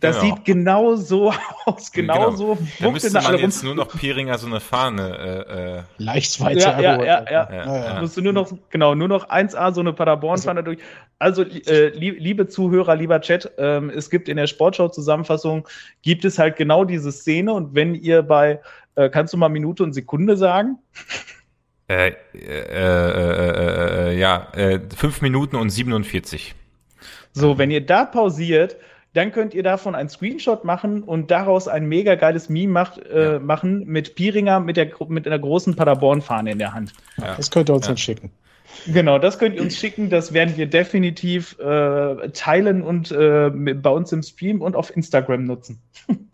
[0.00, 0.36] Das genau.
[0.36, 1.32] sieht genau so
[1.64, 2.30] aus, genau, genau.
[2.36, 2.58] so.
[2.78, 5.82] Da müsste man jetzt nur noch Piringer so eine Fahne äh, äh.
[5.96, 6.80] leicht weiter.
[6.80, 7.48] Ja, ja, ja, ja.
[7.50, 8.00] ja, ja.
[8.00, 10.78] Musst du nur noch, genau, nur noch 1A so eine Paderborn-Fahne also, durch.
[11.18, 15.66] Also, äh, liebe Zuhörer, lieber Chat, ähm, es gibt in der Sportschau-Zusammenfassung,
[16.02, 18.60] gibt es halt genau diese Szene und wenn ihr bei,
[18.98, 20.78] äh, kannst du mal Minute und Sekunde sagen?
[21.88, 26.54] Äh, äh, äh, äh, ja, äh, 5 Minuten und 47.
[27.32, 28.76] So, wenn ihr da pausiert,
[29.14, 33.34] dann könnt ihr davon einen Screenshot machen und daraus ein mega geiles Meme macht, äh,
[33.34, 33.38] ja.
[33.38, 36.92] machen mit Piringer mit der mit einer großen Paderborn-Fahne in der Hand.
[37.16, 37.36] Ja.
[37.36, 37.92] Das könnt ihr uns ja.
[37.92, 38.30] dann schicken.
[38.86, 40.10] Genau, das könnt ihr uns schicken.
[40.10, 45.44] Das werden wir definitiv äh, teilen und äh, bei uns im Stream und auf Instagram
[45.44, 45.80] nutzen.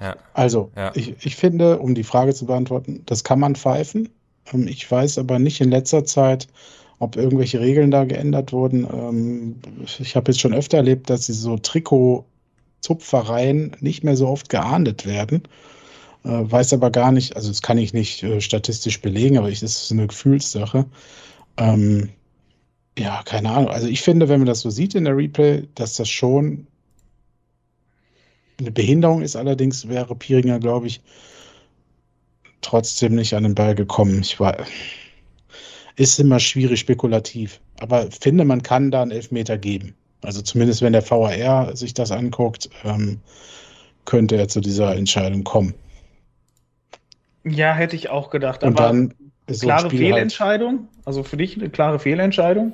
[0.00, 0.16] Ja.
[0.34, 0.92] Also, ja.
[0.94, 4.08] Ich, ich finde, um die Frage zu beantworten, das kann man pfeifen.
[4.52, 6.48] Ähm, ich weiß aber nicht in letzter Zeit,
[6.98, 8.86] ob irgendwelche Regeln da geändert wurden.
[8.92, 9.56] Ähm,
[9.98, 15.04] ich habe jetzt schon öfter erlebt, dass diese so Trikot-Zupfereien nicht mehr so oft geahndet
[15.06, 15.42] werden.
[16.24, 19.62] Äh, weiß aber gar nicht, also das kann ich nicht äh, statistisch belegen, aber es
[19.62, 20.84] ist eine Gefühlssache.
[21.56, 22.10] Ähm,
[22.98, 23.70] ja, keine Ahnung.
[23.70, 26.66] Also ich finde, wenn man das so sieht in der Replay, dass das schon
[28.60, 29.36] eine Behinderung ist.
[29.36, 31.00] Allerdings wäre Piringer, glaube ich,
[32.60, 34.20] trotzdem nicht an den Ball gekommen.
[34.20, 34.56] Ich war,
[35.96, 37.60] ist immer schwierig spekulativ.
[37.80, 39.94] Aber finde, man kann da einen Elfmeter geben.
[40.22, 43.20] Also zumindest wenn der VAR sich das anguckt, ähm,
[44.04, 45.74] könnte er zu dieser Entscheidung kommen.
[47.44, 48.62] Ja, hätte ich auch gedacht.
[48.62, 49.14] Und dann
[49.48, 50.70] so klare halt Fehlentscheidung.
[50.70, 52.72] Halt also für dich eine klare Fehlentscheidung.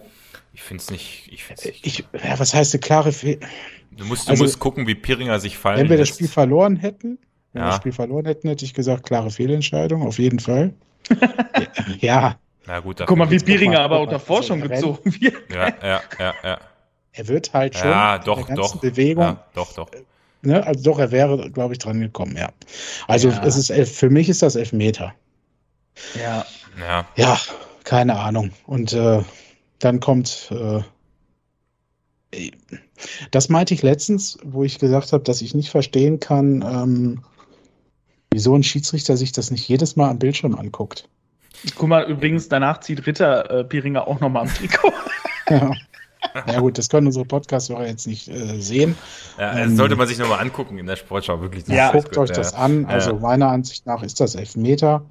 [0.57, 1.29] Ich finde es nicht.
[1.31, 1.87] Ich find's nicht.
[1.87, 3.57] Ich, ja, was heißt eine klare Fehlentscheidung?
[3.91, 6.13] Du musst, du also, musst gucken, wie Piringer sich fallen Wenn wir lässt.
[6.13, 7.19] das Spiel verloren hätten,
[7.53, 7.67] wenn ja.
[7.67, 10.73] wir das Spiel verloren hätten, hätte ich gesagt, klare Fehlentscheidung, auf jeden Fall.
[12.01, 12.39] ja.
[12.67, 15.35] Na gut, Guck mal, wie Piringer aber unter Forschung gezogen wird.
[15.51, 16.59] Ja, ja, ja, ja.
[17.13, 18.77] Er wird halt schon ja, doch, doch.
[18.77, 19.25] Bewegung.
[19.25, 19.91] Ja, doch, doch.
[20.43, 22.51] Ne, also doch, er wäre, glaube ich, dran gekommen, ja.
[23.09, 23.43] Also ja.
[23.43, 25.15] es ist elf, für mich ist das Elfmeter.
[26.15, 26.45] Ja.
[26.79, 27.07] Ja.
[27.17, 27.41] Ja,
[27.85, 28.53] keine Ahnung.
[28.67, 29.23] Und äh,
[29.79, 30.83] dann kommt äh,
[33.31, 37.22] das meinte ich letztens, wo ich gesagt habe, dass ich nicht verstehen kann, ähm,
[38.31, 41.09] wieso ein Schiedsrichter sich das nicht jedes Mal am Bildschirm anguckt.
[41.77, 44.93] Guck mal, übrigens, danach zieht Ritter äh, Piringer auch nochmal am Trikot.
[45.51, 45.72] ja.
[46.47, 46.61] ja.
[46.61, 48.97] gut, das können unsere Podcast-Hörer jetzt nicht äh, sehen.
[49.39, 51.66] Ja, ähm, sollte man sich nochmal angucken in der Sportschau, wirklich.
[51.68, 52.37] Ja, guckt gut, euch ja.
[52.37, 52.85] das an.
[52.85, 53.18] Also ja.
[53.18, 55.07] meiner Ansicht nach ist das Elfmeter.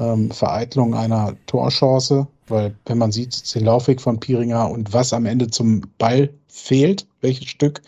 [0.00, 5.26] Ähm, Vereitlung einer Torchance, weil wenn man sieht den Laufweg von Piringer und was am
[5.26, 7.82] Ende zum Ball fehlt, welches Stück,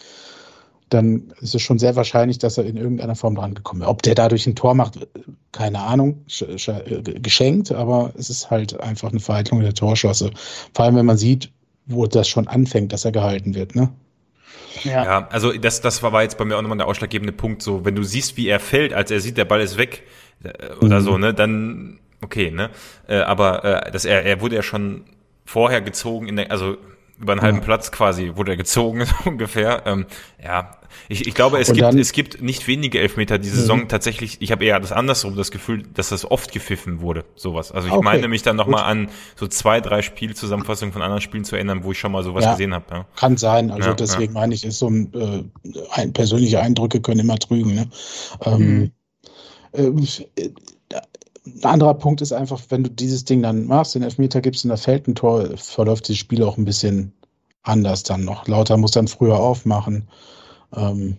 [0.90, 3.88] dann ist es schon sehr wahrscheinlich, dass er in irgendeiner Form dran gekommen ist.
[3.88, 5.08] Ob der dadurch ein Tor macht,
[5.50, 10.30] keine Ahnung, geschenkt, aber es ist halt einfach eine Vereitelung der Torschosse.
[10.72, 11.50] Vor allem, wenn man sieht,
[11.86, 13.90] wo das schon anfängt, dass er gehalten wird, ne?
[14.82, 15.04] Ja.
[15.04, 17.62] ja, also das, das war jetzt bei mir auch nochmal der ausschlaggebende Punkt.
[17.62, 20.23] So, wenn du siehst, wie er fällt, als er sieht, der Ball ist weg äh,
[20.80, 21.04] oder mhm.
[21.04, 22.70] so, ne, dann okay, ne?
[23.06, 25.04] Äh, aber äh, das, er, er wurde ja schon
[25.44, 26.76] vorher gezogen in der, also
[27.20, 27.64] über einen halben ja.
[27.64, 29.82] Platz quasi wurde er gezogen ungefähr.
[29.86, 30.06] Ähm,
[30.42, 30.72] ja,
[31.08, 33.88] ich, ich glaube, es gibt dann, es gibt nicht wenige Elfmeter diese Saison mhm.
[33.88, 34.38] tatsächlich.
[34.40, 37.72] Ich habe eher das andersrum das Gefühl, dass das oft gepfiffen wurde, sowas.
[37.72, 38.04] Also ich okay.
[38.04, 41.84] meine mich dann noch mal an so zwei, drei Spielzusammenfassungen von anderen Spielen zu erinnern,
[41.84, 42.84] wo ich schon mal sowas ja, gesehen habe.
[42.90, 43.06] Ja.
[43.16, 43.70] Kann sein.
[43.70, 45.44] Also ja, deswegen meine ich, ist so ein, äh,
[45.92, 47.74] ein persönliche Eindrücke können immer trügen.
[47.74, 47.88] Ne?
[48.44, 48.92] Ähm, mhm.
[49.74, 49.92] Äh,
[51.46, 54.70] ein anderer Punkt ist einfach, wenn du dieses Ding dann machst, den Elfmeter gibst und
[54.70, 57.12] da fällt ein Tor, verläuft das Spiel auch ein bisschen
[57.62, 58.48] anders dann noch.
[58.48, 60.08] Lauter muss dann früher aufmachen.
[60.74, 61.18] Ähm,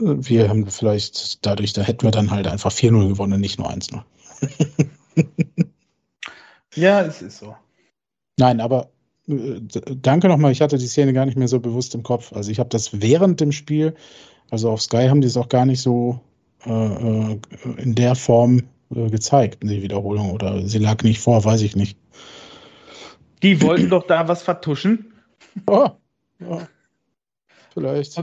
[0.00, 4.02] wir haben vielleicht dadurch, da hätten wir dann halt einfach 4-0 gewonnen, nicht nur 1-0.
[6.74, 7.56] ja, es ist so.
[8.38, 8.90] Nein, aber
[9.28, 9.60] äh,
[10.00, 12.32] danke nochmal, ich hatte die Szene gar nicht mehr so bewusst im Kopf.
[12.32, 13.94] Also ich habe das während dem Spiel,
[14.50, 16.20] also auf Sky haben die es auch gar nicht so
[16.66, 17.40] äh, äh
[17.78, 18.62] in der Form
[18.94, 20.32] äh, gezeigt, die Wiederholung.
[20.32, 21.98] Oder sie lag nicht vor, weiß ich nicht.
[23.42, 25.12] Die wollten doch da was vertuschen.
[25.66, 25.88] Oh,
[26.38, 26.68] ja.
[27.74, 28.22] Vielleicht.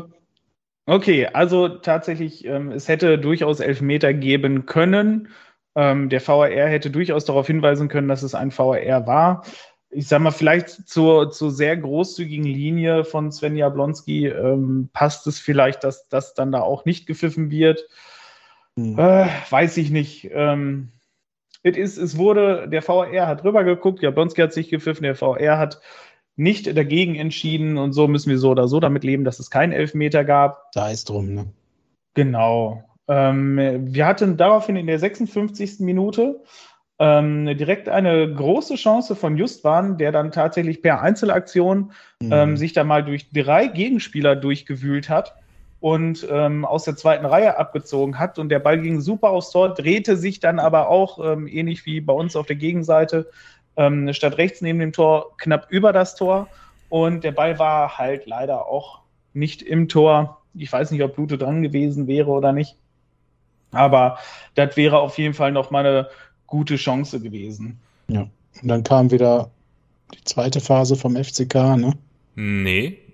[0.86, 5.28] Okay, also tatsächlich, ähm, es hätte durchaus Elfmeter geben können.
[5.76, 9.44] Ähm, der VAR hätte durchaus darauf hinweisen können, dass es ein VAR war.
[9.90, 15.40] Ich sag mal, vielleicht zur, zur sehr großzügigen Linie von Sven Jablonski ähm, passt es
[15.40, 17.86] vielleicht, dass das dann da auch nicht gepfiffen wird.
[18.78, 19.00] Hm.
[19.00, 20.30] Äh, weiß ich nicht.
[20.34, 20.92] Ähm,
[21.64, 25.58] it is, es wurde, der VR hat drüber geguckt, Jablonski hat sich gepfiffen, der VR
[25.58, 25.82] hat
[26.36, 29.72] nicht dagegen entschieden und so müssen wir so oder so damit leben, dass es keinen
[29.72, 30.72] Elfmeter gab.
[30.74, 31.46] Da ist drum, ne?
[32.14, 32.84] Genau.
[33.08, 33.58] Ähm,
[33.94, 35.80] wir hatten daraufhin in der 56.
[35.80, 36.42] Minute
[37.00, 42.32] ähm, direkt eine große Chance von Justwan, der dann tatsächlich per Einzelaktion mhm.
[42.32, 45.36] ähm, sich da mal durch drei Gegenspieler durchgewühlt hat
[45.86, 48.40] und ähm, aus der zweiten Reihe abgezogen hat.
[48.40, 52.02] Und der Ball ging super aufs Tor, drehte sich dann aber auch, ähm, ähnlich wie
[52.02, 53.30] bei uns auf der Gegenseite,
[53.78, 56.48] ähm, statt rechts neben dem Tor knapp über das Tor.
[56.90, 59.02] Und der Ball war halt leider auch
[59.34, 60.42] nicht im Tor.
[60.56, 62.78] Ich weiß nicht, ob Blute dran gewesen wäre oder nicht.
[63.70, 64.18] Aber
[64.56, 66.08] das wäre auf jeden Fall noch mal eine
[66.48, 67.80] gute Chance gewesen.
[68.08, 68.22] Ja.
[68.60, 69.52] Und dann kam wieder
[70.16, 71.94] die zweite Phase vom FCK, ne?
[72.34, 73.05] Nee,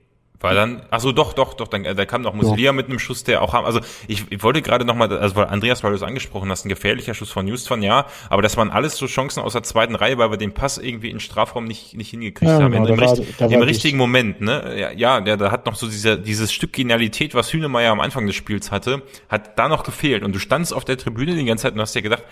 [0.42, 3.24] weil dann, ach so, doch, doch, doch, dann, da kam noch Musilia mit einem Schuss,
[3.24, 6.04] der auch haben, also ich, ich wollte gerade nochmal, also weil Andreas, weil du es
[6.04, 9.54] angesprochen hast, ein gefährlicher Schuss von Justvan, ja, aber das waren alles so Chancen aus
[9.54, 12.72] der zweiten Reihe, weil wir den Pass irgendwie in Strafraum nicht, nicht hingekriegt ja, haben.
[12.72, 15.88] Genau, Im, war, richt, im richtigen Moment, ne, ja, ja der, der hat noch so
[15.88, 20.24] dieser, dieses Stück Genialität, was Hünemeyer am Anfang des Spiels hatte, hat da noch gefehlt.
[20.24, 22.24] Und du standst auf der Tribüne die ganze Zeit und hast dir gedacht,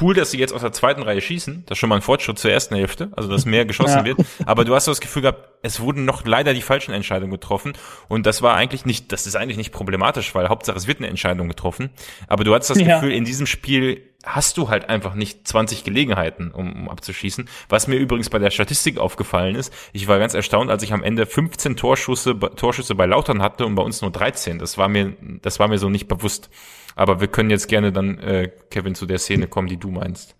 [0.00, 1.64] cool, dass sie jetzt aus der zweiten Reihe schießen.
[1.66, 4.04] Das ist schon mal ein Fortschritt zur ersten Hälfte, also dass mehr geschossen ja.
[4.04, 4.18] wird.
[4.46, 7.74] Aber du hast das Gefühl gehabt, es wurden noch leider die falschen Entscheidungen getroffen.
[8.08, 11.08] Und das war eigentlich nicht, das ist eigentlich nicht problematisch, weil Hauptsache es wird eine
[11.08, 11.90] Entscheidung getroffen.
[12.26, 12.94] Aber du hattest das ja.
[12.94, 17.48] Gefühl, in diesem Spiel hast du halt einfach nicht 20 Gelegenheiten, um, um abzuschießen.
[17.68, 21.02] Was mir übrigens bei der Statistik aufgefallen ist, ich war ganz erstaunt, als ich am
[21.02, 24.58] Ende 15 Torschüsse, Torschüsse bei Lautern hatte und bei uns nur 13.
[24.58, 26.50] Das war mir, das war mir so nicht bewusst.
[26.96, 30.36] Aber wir können jetzt gerne dann, äh, Kevin, zu der Szene kommen, die du meinst.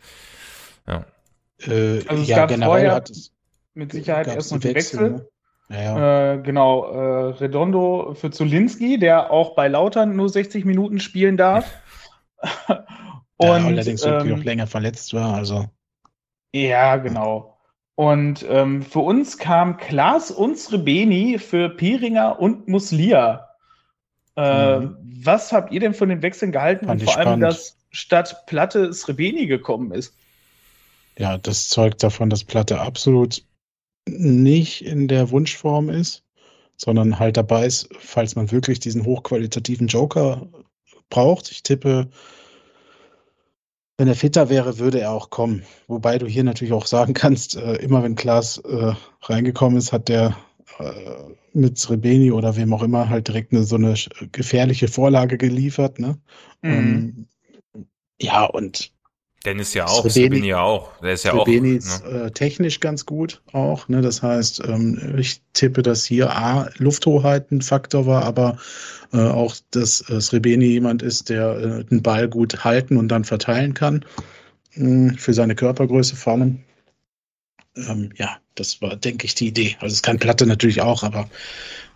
[0.87, 1.07] Ja.
[1.61, 3.33] Äh, also es ja, gab vorher hat es,
[3.75, 5.01] mit Sicherheit erst noch die Wechsel.
[5.01, 5.11] Wechsel.
[5.11, 5.27] Ne?
[5.71, 11.37] Ja, Äh, genau, äh, Redondo für Zulinski, der auch bei Lautern nur 60 Minuten spielen
[11.37, 11.65] darf.
[13.37, 15.67] Und, ja, allerdings ähm, noch länger verletzt war, also.
[16.55, 17.59] Ja, genau.
[17.95, 23.49] Und ähm, für uns kam Klaas und Srebeni für Piringer und Muslia.
[24.37, 24.97] Äh, mhm.
[25.25, 26.87] Was habt ihr denn von den Wechseln gehalten?
[26.87, 30.15] Fand und vor allem, dass statt Platte Srebeni gekommen ist.
[31.19, 33.45] Ja, das zeugt davon, dass Platte absolut
[34.09, 36.25] nicht in der Wunschform ist,
[36.77, 40.49] sondern halt dabei ist, falls man wirklich diesen hochqualitativen Joker
[41.11, 41.51] braucht.
[41.53, 42.09] Ich tippe,
[43.99, 45.65] wenn er fitter wäre, würde er auch kommen.
[45.87, 50.09] Wobei du hier natürlich auch sagen kannst, äh, immer wenn Klaas äh, reingekommen ist, hat
[50.09, 50.37] der
[51.53, 53.95] mit Srebeni oder wem auch immer halt direkt eine so eine
[54.33, 55.99] gefährliche Vorlage geliefert.
[55.99, 56.19] Ne?
[56.63, 56.73] Mhm.
[56.73, 57.27] Ähm,
[58.21, 58.93] ja, und
[59.45, 60.97] Dennis ja auch, Srebeni ja auch.
[61.01, 61.79] Der ist ja Srebeni auch.
[61.79, 62.11] ist ne?
[62.11, 63.89] äh, technisch ganz gut auch.
[63.89, 64.01] Ne?
[64.01, 68.59] Das heißt, ähm, ich tippe, dass hier A, Lufthoheit ein Faktor war, aber
[69.13, 73.25] äh, auch, dass äh, Srebeni jemand ist, der äh, den Ball gut halten und dann
[73.25, 74.05] verteilen kann.
[74.75, 76.61] Mh, hm, für seine Körpergröße vor allem.
[77.77, 79.77] Ähm, ja, das war, denke ich, die Idee.
[79.81, 81.29] Also es kann Platte natürlich auch, aber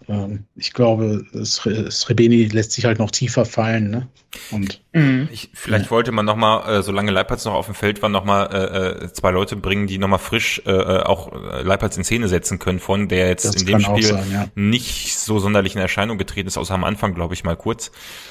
[0.08, 3.90] ähm, ich glaube, Srebeni lässt sich halt noch tiefer fallen.
[3.90, 4.08] Ne?
[4.50, 5.28] Und Mhm.
[5.30, 8.24] Ich, vielleicht wollte man noch mal, äh, solange Leipertz noch auf dem Feld war, noch
[8.24, 11.32] mal äh, äh zwei Leute bringen, die noch mal frisch äh, äh auch
[11.62, 14.46] Leipertz in Szene setzen können, von der jetzt das in dem Spiel sein, ja.
[14.54, 17.90] nicht so sonderlich in Erscheinung getreten ist, außer am Anfang, glaube ich, mal kurz.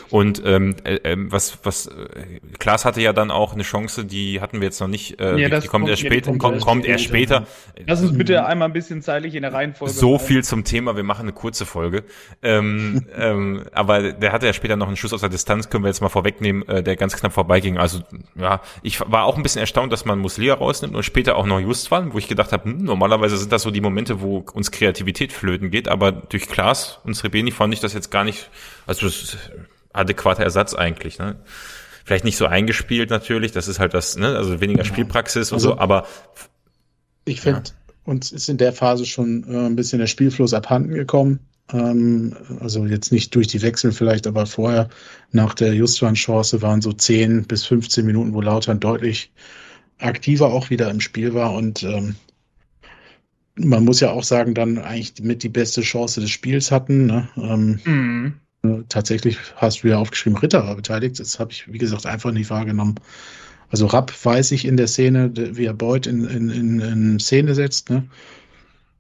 [0.10, 4.42] Und ähm, äh, ähm, was was äh, Klaas hatte ja dann auch eine Chance, die
[4.42, 5.20] hatten wir jetzt noch nicht.
[5.20, 6.32] Äh, ja, die, die kommt erst später.
[6.32, 7.46] Kommt, kommt, kommt erst später.
[7.86, 9.94] Lass uns bitte einmal ein bisschen zeitlich in der Reihenfolge.
[9.94, 10.96] So viel zum Thema.
[10.96, 12.04] Wir machen eine kurze Folge.
[12.42, 15.70] ähm, ähm, aber der hatte ja später noch einen Schuss aus der Distanz.
[15.70, 17.78] Können wir jetzt mal vorwegnehmen, äh, der ganz knapp vorbeiging.
[17.78, 18.02] Also
[18.36, 21.60] ja, ich war auch ein bisschen erstaunt, dass man Muslia rausnimmt und später auch noch
[21.60, 25.34] Justwan, wo ich gedacht habe, hm, normalerweise sind das so die Momente, wo uns Kreativität
[25.34, 28.50] flöten geht, aber durch Klaas und Srebeni fand ich das jetzt gar nicht,
[28.88, 29.38] also das ist
[29.94, 31.38] adäquater Ersatz eigentlich, ne?
[32.04, 34.86] Vielleicht nicht so eingespielt natürlich, das ist halt das, ne, also weniger ja.
[34.86, 36.06] Spielpraxis und also, so, aber
[37.26, 37.74] ich finde, ja.
[38.06, 41.40] uns ist in der Phase schon äh, ein bisschen der Spielfluss abhanden gekommen.
[41.74, 44.90] Ähm, also jetzt nicht durch die Wechsel vielleicht, aber vorher
[45.32, 49.32] nach der Justwan-Chance waren so 10 bis 15 Minuten, wo Lautern deutlich
[49.98, 52.16] aktiver auch wieder im Spiel war und ähm,
[53.58, 57.06] man muss ja auch sagen, dann eigentlich mit die beste Chance des Spiels hatten.
[57.06, 57.30] Ne?
[57.38, 58.34] Ähm, mhm.
[58.64, 61.20] Äh, tatsächlich hast du ja aufgeschrieben, Ritter war beteiligt.
[61.20, 62.96] Das habe ich, wie gesagt, einfach nicht wahrgenommen.
[63.70, 67.56] Also Rapp weiß ich in der Szene, wie er Beuth in, in, in, in Szene
[67.56, 67.90] setzt.
[67.90, 68.08] Ne?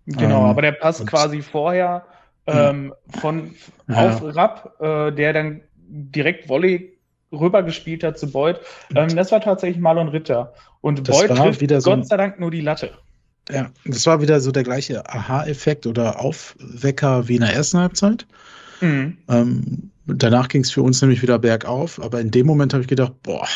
[0.05, 2.05] Genau, ähm, aber der passt quasi vorher
[2.47, 3.55] ähm, von
[3.87, 4.09] ja.
[4.09, 6.97] auf Rapp, äh, der dann direkt Volley
[7.31, 8.59] rübergespielt hat zu Beuth.
[8.95, 10.53] Ähm, das war tatsächlich Marlon Ritter.
[10.81, 12.91] Und das Beuth trifft wieder so Gott sei Dank nur die Latte.
[13.49, 18.25] Ja, das war wieder so der gleiche Aha-Effekt oder Aufwecker wie in der ersten Halbzeit.
[18.81, 19.17] Mhm.
[19.29, 22.87] Ähm, danach ging es für uns nämlich wieder bergauf, aber in dem Moment habe ich
[22.87, 23.47] gedacht, boah,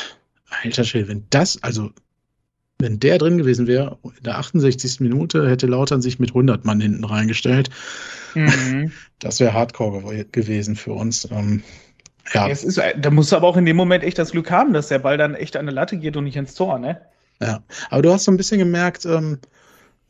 [0.64, 1.90] alter Schwede, wenn das, also
[2.78, 5.02] wenn der drin gewesen wäre, in der 68.
[5.02, 7.70] Minute hätte Lautern sich mit 100 Mann hinten reingestellt.
[8.36, 8.92] Mhm.
[9.22, 11.28] Das wäre Hardcore gewesen für uns.
[11.30, 11.62] Ähm,
[12.34, 12.48] ja.
[12.48, 14.88] Es ist, da musst du aber auch in dem Moment echt das Glück haben, dass
[14.88, 17.02] der Ball dann echt an der Latte geht und nicht ins Tor, ne?
[17.42, 19.40] Ja, aber du hast so ein bisschen gemerkt, ähm,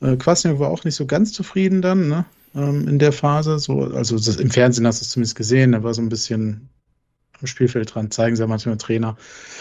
[0.01, 2.26] äh, Kwasniok war auch nicht so ganz zufrieden dann, ne?
[2.55, 3.59] Ähm, in der Phase.
[3.59, 6.70] So, also das, im Fernsehen hast du es zumindest gesehen, da war so ein bisschen
[7.39, 9.17] am Spielfeld dran, zeigen sie ja manchmal Trainer.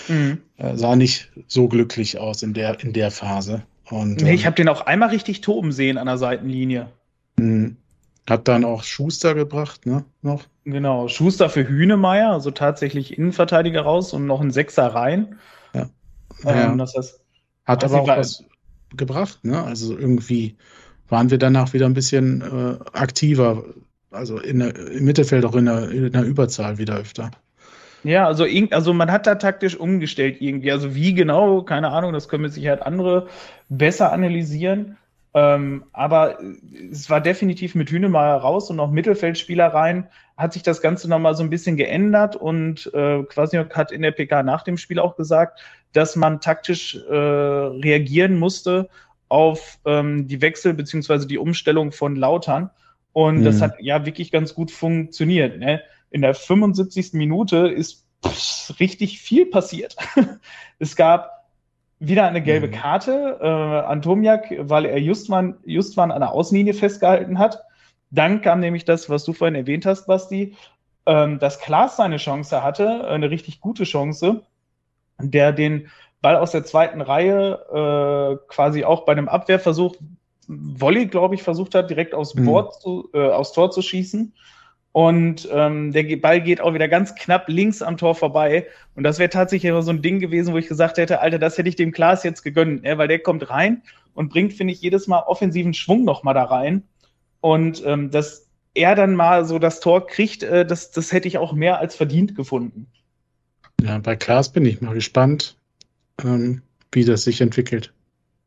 [0.08, 0.38] Mhm.
[0.56, 3.62] Äh, sah nicht so glücklich aus in der, in der Phase.
[3.90, 6.88] Und, nee, ich ähm, habe den auch einmal richtig toben sehen an der Seitenlinie.
[7.38, 7.70] Mh.
[8.28, 10.04] Hat dann auch Schuster gebracht, ne?
[10.20, 10.44] Noch?
[10.64, 15.38] Genau, Schuster für Hühnemeier, also tatsächlich Innenverteidiger raus und noch ein Sechser rein.
[15.72, 15.88] Ja.
[16.44, 17.20] Ähm, das heißt,
[17.64, 18.44] hat aber auch was
[18.94, 19.62] gebracht, ne?
[19.62, 20.56] Also irgendwie
[21.08, 23.64] waren wir danach wieder ein bisschen äh, aktiver,
[24.10, 27.30] also in der, im Mittelfeld auch in der, in der Überzahl wieder öfter.
[28.04, 30.70] Ja, also, also man hat da taktisch umgestellt irgendwie.
[30.70, 33.26] Also wie genau, keine Ahnung, das können mit Sicherheit andere
[33.68, 34.98] besser analysieren.
[35.34, 36.38] Ähm, aber
[36.90, 41.34] es war definitiv mit Hünemeyer raus und noch Mittelfeldspieler rein, hat sich das Ganze nochmal
[41.34, 45.16] so ein bisschen geändert und äh, Kwasniok hat in der PK nach dem Spiel auch
[45.16, 45.60] gesagt,
[45.92, 48.88] dass man taktisch äh, reagieren musste
[49.28, 52.70] auf ähm, die Wechsel beziehungsweise die Umstellung von Lautern.
[53.12, 53.44] Und mhm.
[53.44, 55.58] das hat ja wirklich ganz gut funktioniert.
[55.58, 55.82] Ne?
[56.10, 57.12] in der 75.
[57.14, 59.96] Minute ist pff, richtig viel passiert.
[60.78, 61.37] es gab
[62.00, 62.72] wieder eine gelbe mhm.
[62.72, 67.62] Karte äh, an Tomiak, weil er Justwan, Justwan an der Außenlinie festgehalten hat.
[68.10, 70.56] Dann kam nämlich das, was du vorhin erwähnt hast, Basti,
[71.06, 74.42] ähm, dass Klaas seine Chance hatte, eine richtig gute Chance,
[75.20, 75.88] der den
[76.20, 79.96] Ball aus der zweiten Reihe äh, quasi auch bei einem Abwehrversuch,
[80.46, 82.46] Volley, glaube ich, versucht hat, direkt aufs, mhm.
[82.46, 84.32] Board zu, äh, aufs Tor zu schießen.
[84.92, 88.66] Und ähm, der Ball geht auch wieder ganz knapp links am Tor vorbei.
[88.94, 91.68] Und das wäre tatsächlich so ein Ding gewesen, wo ich gesagt hätte, Alter, das hätte
[91.68, 92.98] ich dem Klaas jetzt gegönnt, ne?
[92.98, 93.82] weil der kommt rein
[94.14, 96.82] und bringt, finde ich, jedes Mal offensiven Schwung nochmal da rein.
[97.40, 101.38] Und ähm, dass er dann mal so das Tor kriegt, äh, das, das hätte ich
[101.38, 102.86] auch mehr als verdient gefunden.
[103.82, 105.56] Ja, bei Klaas bin ich mal gespannt,
[106.24, 107.92] ähm, wie das sich entwickelt.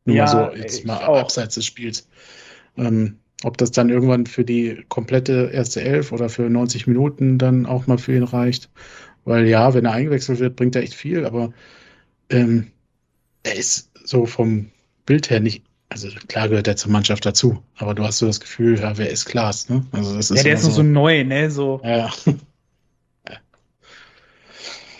[0.04, 2.08] Nur ja, mal so jetzt mal abseits des Spiels.
[2.76, 7.66] Ähm, ob das dann irgendwann für die komplette erste Elf oder für 90 Minuten dann
[7.66, 8.70] auch mal für ihn reicht.
[9.24, 11.52] Weil ja, wenn er eingewechselt wird, bringt er echt viel, aber
[12.30, 12.72] ähm,
[13.42, 14.70] er ist so vom
[15.06, 18.40] Bild her nicht, also klar gehört er zur Mannschaft dazu, aber du hast so das
[18.40, 19.84] Gefühl, ja, wer ist Klaas, ne?
[19.92, 21.50] Also das ist ja, der ist so, so neu, ne?
[21.50, 21.80] So.
[21.84, 22.10] Ja.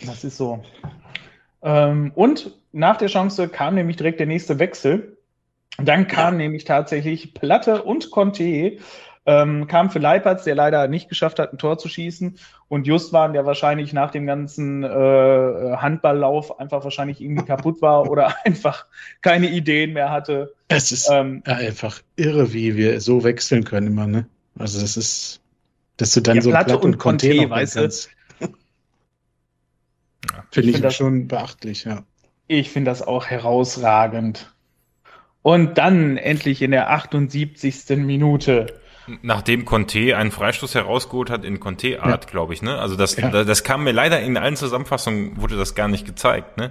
[0.07, 0.62] das ist so.
[1.62, 5.16] Ähm, und nach der Chance kam nämlich direkt der nächste Wechsel.
[5.79, 6.39] Dann kam ja.
[6.39, 8.79] nämlich tatsächlich Platte und Conte,
[9.25, 12.39] ähm, kam für Leipertz, der leider nicht geschafft hat, ein Tor zu schießen.
[12.68, 14.87] Und Justwan, der wahrscheinlich nach dem ganzen äh,
[15.77, 18.87] Handballlauf einfach wahrscheinlich irgendwie kaputt war oder einfach
[19.20, 20.55] keine Ideen mehr hatte.
[20.68, 24.27] Es ist ähm, einfach irre, wie wir so wechseln können immer, ne?
[24.59, 25.41] Also das ist,
[25.97, 27.91] dass du dann ja, so Platte, Platte und, und Conte, Conte weißt du.
[30.51, 32.05] Finde ich, find das- schon beachtlich, ja.
[32.49, 34.51] Ich finde das auch herausragend.
[35.43, 37.97] Und dann endlich in der 78.
[37.97, 38.66] Minute.
[39.22, 42.78] Nachdem Conte einen Freistoß herausgeholt hat in Conte-Art, glaube ich, ne?
[42.78, 43.30] Also das, Ja.
[43.45, 46.70] das, kam mir leider in allen Zusammenfassungen wurde das gar nicht gezeigt, ne?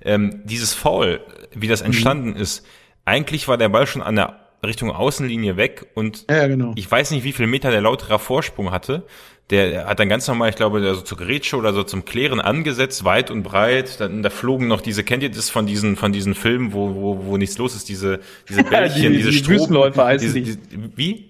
[0.00, 1.20] Ähm, dieses Foul,
[1.54, 2.64] wie das entstanden ist,
[3.04, 6.72] eigentlich war der Ball schon an der Richtung Außenlinie weg und Ja, genau.
[6.76, 9.04] ich weiß nicht, wie viel Meter der Lauterer Vorsprung hatte.
[9.50, 12.40] Der hat dann ganz normal, ich glaube, der so zur Grätsche oder so zum Klären
[12.40, 14.00] angesetzt, weit und breit.
[14.00, 17.24] Dann da flogen noch diese, kennt ihr das von diesen, von diesen Filmen, wo, wo,
[17.26, 19.58] wo nichts los ist, diese, diese Bällchen, Die- diese die Stroben.
[19.58, 20.76] Wüstenläufer heißen diese, die.
[20.76, 21.28] diese, wie?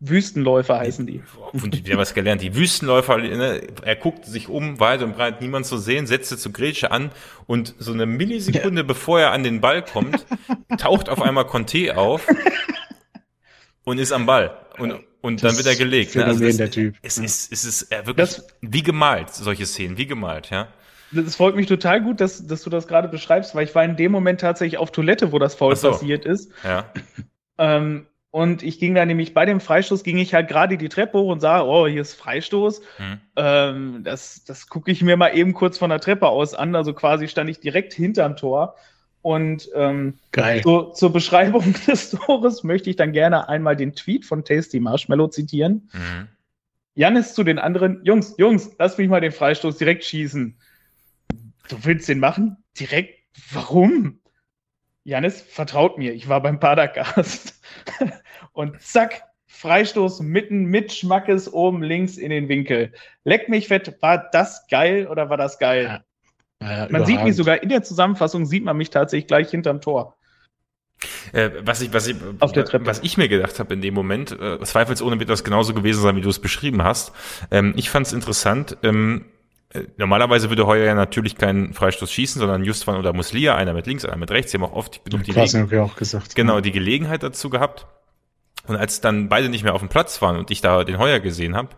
[0.00, 1.22] Wüstenläufer heißen die.
[1.52, 2.40] Und der was gelernt.
[2.40, 6.52] Die Wüstenläufer, ne, er guckt sich um, weit und breit, niemand zu sehen, setzte zur
[6.52, 7.10] Grätsche an
[7.46, 10.24] und so eine Millisekunde bevor er an den Ball kommt,
[10.78, 12.26] taucht auf einmal Conte auf
[13.84, 14.56] und ist am Ball.
[14.78, 16.14] Und, und dann wird er gelegt.
[16.14, 16.22] Ne?
[16.22, 16.94] Phänomen das, der Typ.
[17.02, 20.68] Es ist, es ist äh, wirklich Das- wie gemalt, solche Szenen, wie gemalt, ja.
[21.10, 23.96] Das freut mich total gut, dass, dass du das gerade beschreibst, weil ich war in
[23.96, 25.90] dem Moment tatsächlich auf Toilette, wo das Foul so.
[25.90, 26.52] passiert ist.
[26.62, 26.92] Ja.
[27.56, 31.18] Ähm, und ich ging da nämlich bei dem Freistoß, ging ich halt gerade die Treppe
[31.18, 32.82] hoch und sah, oh, hier ist Freistoß.
[32.98, 33.20] Hm.
[33.36, 36.74] Ähm, das das gucke ich mir mal eben kurz von der Treppe aus an.
[36.74, 38.76] Also quasi stand ich direkt hinterm Tor.
[39.22, 40.62] Und ähm, Geil.
[40.62, 45.28] so, zur Beschreibung des Tores möchte ich dann gerne einmal den Tweet von Tasty Marshmallow
[45.28, 45.88] zitieren.
[45.92, 46.28] Mhm.
[46.94, 50.58] Janis zu den anderen, Jungs, Jungs, lass mich mal den Freistoß direkt schießen.
[51.68, 52.56] Du willst den machen?
[52.78, 53.18] Direkt?
[53.52, 54.17] Warum?
[55.04, 57.60] Janis, vertraut mir, ich war beim Padercast.
[58.52, 62.92] Und zack, Freistoß mitten mit Schmackes oben links in den Winkel.
[63.24, 66.02] Leck mich fett, war das geil oder war das geil?
[66.60, 67.36] Ja, Ja, man sieht mich überragend.
[67.36, 70.16] sogar in der Zusammenfassung, sieht man mich tatsächlich gleich hinterm Tor.
[71.32, 75.18] Äh, was ich, was ich, was ich mir gedacht habe in dem Moment, äh, zweifelsohne
[75.18, 77.12] wird das genauso gewesen sein, wie du es beschrieben hast.
[77.50, 78.76] Ähm, ich fand es interessant.
[78.82, 79.37] Ähm, äh,
[79.96, 84.04] normalerweise würde Heuer ja natürlich keinen Freistoß schießen, sondern Justwan oder Muslia, einer mit links,
[84.04, 84.52] einer mit rechts.
[84.52, 86.34] Sie haben auch oft genug die, ich auch gesagt.
[86.34, 87.86] genau, die Gelegenheit dazu gehabt.
[88.66, 91.20] Und als dann beide nicht mehr auf dem Platz waren und ich da den Heuer
[91.20, 91.70] gesehen habe,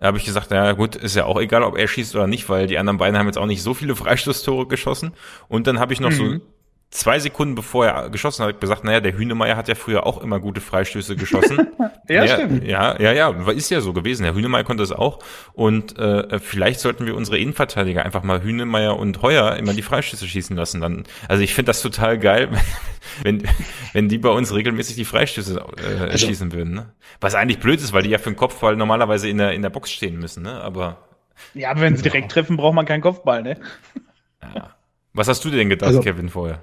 [0.00, 2.66] habe ich gesagt, na gut, ist ja auch egal, ob er schießt oder nicht, weil
[2.66, 5.12] die anderen beiden haben jetzt auch nicht so viele Freistoßtore geschossen.
[5.48, 6.42] Und dann habe ich noch so Mhm.
[6.90, 10.40] Zwei Sekunden bevor er geschossen hat, gesagt, naja, der Hühnemeier hat ja früher auch immer
[10.40, 11.68] gute Freistöße geschossen.
[12.08, 12.64] Ja, stimmt.
[12.64, 14.24] Ja, ja, ja, ist ja so gewesen.
[14.24, 15.20] Herr Hühnemeier konnte es auch.
[15.52, 20.26] Und äh, vielleicht sollten wir unsere Innenverteidiger einfach mal Hühnemeier und Heuer immer die Freistöße
[20.26, 20.80] schießen lassen.
[20.80, 22.48] Dann, also ich finde das total geil,
[23.22, 23.44] wenn,
[23.92, 26.74] wenn die bei uns regelmäßig die Freistöße äh, Also- schießen würden.
[26.74, 26.92] Ne?
[27.20, 29.70] Was eigentlich blöd ist, weil die ja für den Kopfball normalerweise in der, in der
[29.70, 30.42] Box stehen müssen.
[30.42, 30.60] Ne?
[30.60, 31.06] Aber
[31.54, 33.56] Ja, aber wenn sie direkt treffen, braucht man keinen Kopfball, ne?
[35.12, 36.60] was hast du denn gedacht, Also- Kevin, vorher?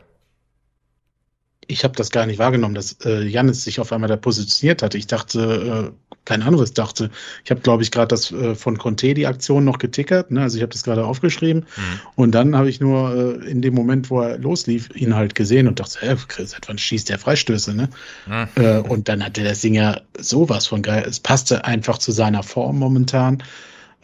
[1.67, 4.95] Ich habe das gar nicht wahrgenommen, dass äh, Janis sich auf einmal da positioniert hat.
[4.95, 7.09] Ich dachte, äh, kein anderes dachte.
[7.45, 10.29] Ich habe, glaube ich, gerade das äh, von Conte die Aktion noch getickert.
[10.29, 10.41] Ne?
[10.41, 11.65] Also ich habe das gerade aufgeschrieben.
[11.75, 11.83] Hm.
[12.15, 15.67] Und dann habe ich nur äh, in dem Moment, wo er loslief, ihn halt gesehen
[15.67, 16.15] und dachte, hä,
[16.45, 17.89] seit wann schießt der Freistöße, ne?
[18.25, 18.47] Hm.
[18.55, 21.05] Äh, und dann hatte der Singer sowas von geil.
[21.07, 23.41] Es passte einfach zu seiner Form momentan.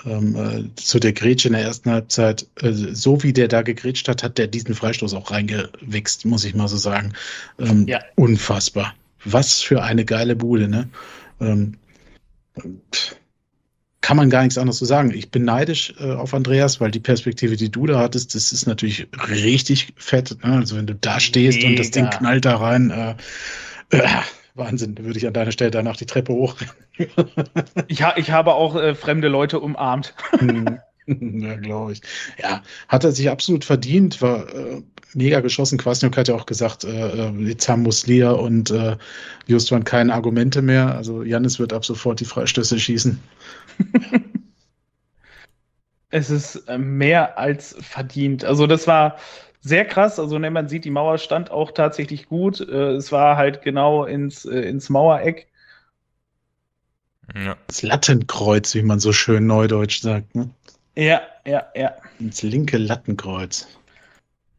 [0.05, 2.47] Ähm, äh, zu der Grätsche in der ersten Halbzeit.
[2.61, 6.55] Äh, so wie der da gegrätscht hat, hat der diesen Freistoß auch reingewichst, muss ich
[6.55, 7.13] mal so sagen.
[7.59, 7.99] Ähm, Ja.
[8.15, 8.93] Unfassbar.
[9.25, 10.89] Was für eine geile Bude, ne?
[11.39, 11.77] Ähm,
[14.01, 15.11] kann man gar nichts anderes zu sagen.
[15.15, 18.67] Ich bin neidisch äh, auf Andreas, weil die Perspektive, die du da hattest, das ist
[18.67, 20.37] natürlich richtig fett.
[20.43, 20.55] Ne?
[20.57, 22.17] Also wenn du da stehst und das Ding Mega.
[22.17, 23.15] knallt da rein, äh,
[23.91, 24.07] äh,
[24.55, 26.55] Wahnsinn, würde ich an deiner Stelle danach die Treppe hoch.
[27.87, 30.13] Ich, ha ich habe auch äh, fremde Leute umarmt.
[31.07, 32.01] ja, glaube ich.
[32.39, 34.81] Ja, hat er sich absolut verdient, war äh,
[35.15, 35.79] mega geschossen.
[35.79, 38.95] Kwasniok hat ja auch gesagt, äh, äh, jetzt haben Muslia und äh,
[39.47, 40.95] Justwan keine Argumente mehr.
[40.95, 43.19] Also Janis wird ab sofort die Freistöße schießen.
[46.15, 48.45] Es ist äh, mehr als verdient.
[48.45, 49.17] Also das war
[49.63, 50.19] sehr krass.
[50.19, 52.59] Also ne, man sieht, die Mauer stand auch tatsächlich gut.
[52.59, 55.47] Äh, es war halt genau ins, äh, ins Mauereck.
[57.33, 57.55] Ja.
[57.67, 60.35] Das Lattenkreuz, wie man so schön neudeutsch sagt.
[60.35, 60.49] Ne?
[60.95, 61.93] Ja, ja, ja.
[62.19, 63.67] Ins linke Lattenkreuz.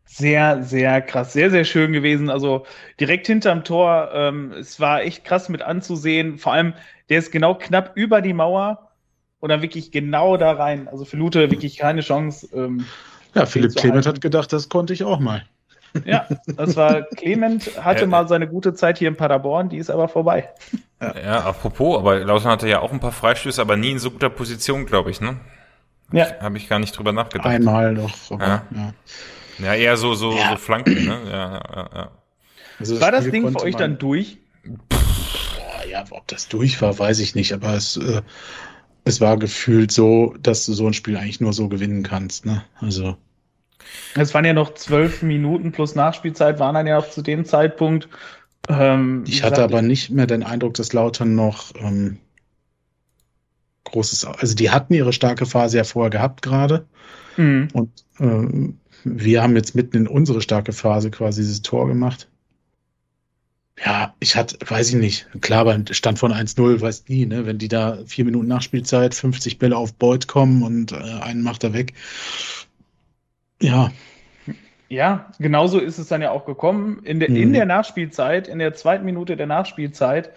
[0.07, 1.35] Sehr, sehr krass.
[1.35, 2.31] Sehr, sehr schön gewesen.
[2.31, 2.65] Also
[2.99, 4.11] direkt hinterm Tor.
[4.15, 6.39] Ähm, es war echt krass mit anzusehen.
[6.39, 6.73] Vor allem,
[7.11, 8.91] der ist genau knapp über die Mauer
[9.41, 10.89] und dann wirklich genau da rein.
[10.89, 12.49] Also für Lute wirklich keine Chance.
[12.55, 12.87] Ähm,
[13.35, 14.17] Ja, Philipp Clement halten.
[14.17, 15.45] hat gedacht, das konnte ich auch mal.
[16.05, 16.27] ja,
[16.57, 18.07] das war Clement, hatte Ja.
[18.07, 20.49] mal seine gute Zeit hier in Paderborn, die ist aber vorbei.
[21.01, 24.31] ja, apropos, aber Lautern hatte ja auch ein paar Freistöße, aber nie in so guter
[24.31, 25.37] Position, glaube ich, ne?
[26.13, 27.47] Ja, Habe ich gar nicht drüber nachgedacht.
[27.49, 28.11] Einmal doch.
[28.31, 28.63] Aber, Ja.
[28.75, 28.93] ja.
[29.59, 30.51] Ja, eher so, so, Ja.
[30.51, 31.19] so Flanken, ne?
[31.27, 32.11] Ja, ja, ja, ja.
[32.81, 34.39] Also war das Spiel Ding für euch dann durch?
[34.89, 38.23] Boah, ja, ob das durch war, weiß ich nicht, aber es, äh,
[39.05, 42.47] es war gefühlt so, dass du so ein Spiel eigentlich nur so gewinnen kannst.
[42.47, 42.65] Ne?
[42.81, 43.17] Also,
[44.15, 48.09] Es waren ja noch zwölf Minuten plus Nachspielzeit, waren dann ja auch zu dem Zeitpunkt.
[48.69, 52.19] Ähm, ich hatte aber nicht mehr den Eindruck, dass Lautern noch ähm,
[53.85, 56.87] großes, also die hatten ihre starke Phase ja vorher gehabt gerade.
[57.37, 57.69] Mhm.
[57.75, 62.29] Und ähm, wir haben jetzt mitten in unsere starke Phase quasi dieses Tor gemacht.
[63.83, 65.27] Ja, ich hatte, weiß ich nicht.
[65.41, 67.45] Klar, beim Stand von 1-0, weiß nie, ne?
[67.45, 71.65] Wenn die da vier Minuten Nachspielzeit, 50 Bälle auf Beut kommen und äh, einen macht
[71.65, 71.95] er weg.
[73.61, 73.91] Ja.
[74.89, 77.01] Ja, genauso ist es dann ja auch gekommen.
[77.03, 77.37] In der, mhm.
[77.37, 80.31] in der Nachspielzeit, in der zweiten Minute der Nachspielzeit,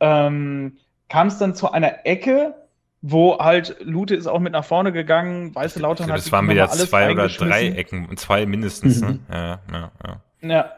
[0.00, 0.78] ähm,
[1.08, 2.54] kam es dann zu einer Ecke,
[3.00, 6.18] wo halt Lute ist auch mit nach vorne gegangen, Weiße Lautern hat.
[6.18, 9.08] Das waren wieder zwei oder drei Ecken, zwei mindestens, ne?
[9.08, 9.12] mhm.
[9.12, 9.20] ne?
[9.30, 10.48] Ja, ja, ja.
[10.48, 10.72] Ja.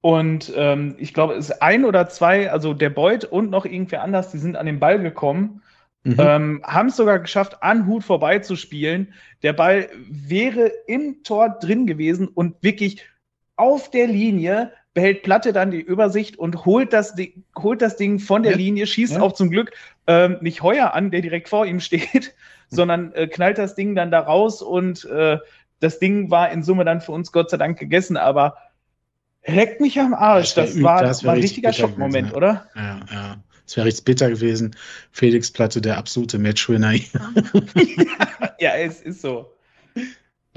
[0.00, 4.02] Und ähm, ich glaube, es ist ein oder zwei, also der Beut und noch irgendwer
[4.02, 5.62] anders, die sind an den Ball gekommen,
[6.04, 6.16] mhm.
[6.18, 9.12] ähm, haben es sogar geschafft, an Hut vorbeizuspielen.
[9.42, 13.04] Der Ball wäre im Tor drin gewesen und wirklich
[13.56, 18.18] auf der Linie behält Platte dann die Übersicht und holt das, Ding, holt das Ding
[18.18, 18.58] von der ja.
[18.58, 19.20] Linie, schießt ja.
[19.20, 19.72] auch zum Glück
[20.06, 22.34] ähm, nicht Heuer an, der direkt vor ihm steht,
[22.68, 25.38] sondern äh, knallt das Ding dann da raus und äh,
[25.78, 28.56] das Ding war in Summe dann für uns Gott sei Dank gegessen, aber
[29.46, 30.54] leckt mich am Arsch.
[30.54, 32.68] Das, das war, das war ein richtiger Schockmoment, gewesen, oder?
[32.74, 33.36] Ja, ja.
[33.66, 34.74] Es wäre richtig bitter gewesen.
[35.12, 36.92] Felix Platte, der absolute Matchwinner.
[38.58, 39.52] ja, es ist so.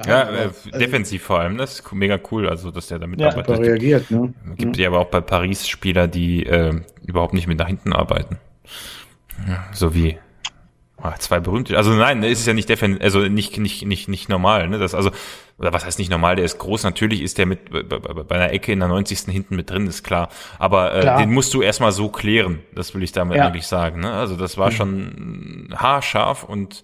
[0.03, 3.29] Ja, äh, also, defensiv vor allem, das ist mega cool, also dass der damit ja,
[3.29, 3.59] arbeitet.
[3.59, 4.33] reagiert, ne?
[4.57, 8.39] Gibt ja aber auch bei Paris Spieler, die äh, überhaupt nicht mit nach hinten arbeiten.
[9.47, 10.17] Ja, so wie
[11.03, 14.29] ah, zwei berühmte, also nein, ist es ja nicht defen also nicht nicht nicht nicht
[14.29, 14.79] normal, ne?
[14.79, 15.11] Das also
[15.59, 18.51] oder was heißt nicht normal, der ist groß, natürlich ist der mit bei, bei einer
[18.51, 19.31] Ecke in der 90.
[19.31, 21.19] hinten mit drin, ist klar, aber äh, klar.
[21.19, 23.47] den musst du erstmal so klären, das will ich damit ja.
[23.47, 24.11] eigentlich sagen, ne?
[24.13, 24.75] Also das war mhm.
[24.75, 26.83] schon haarscharf und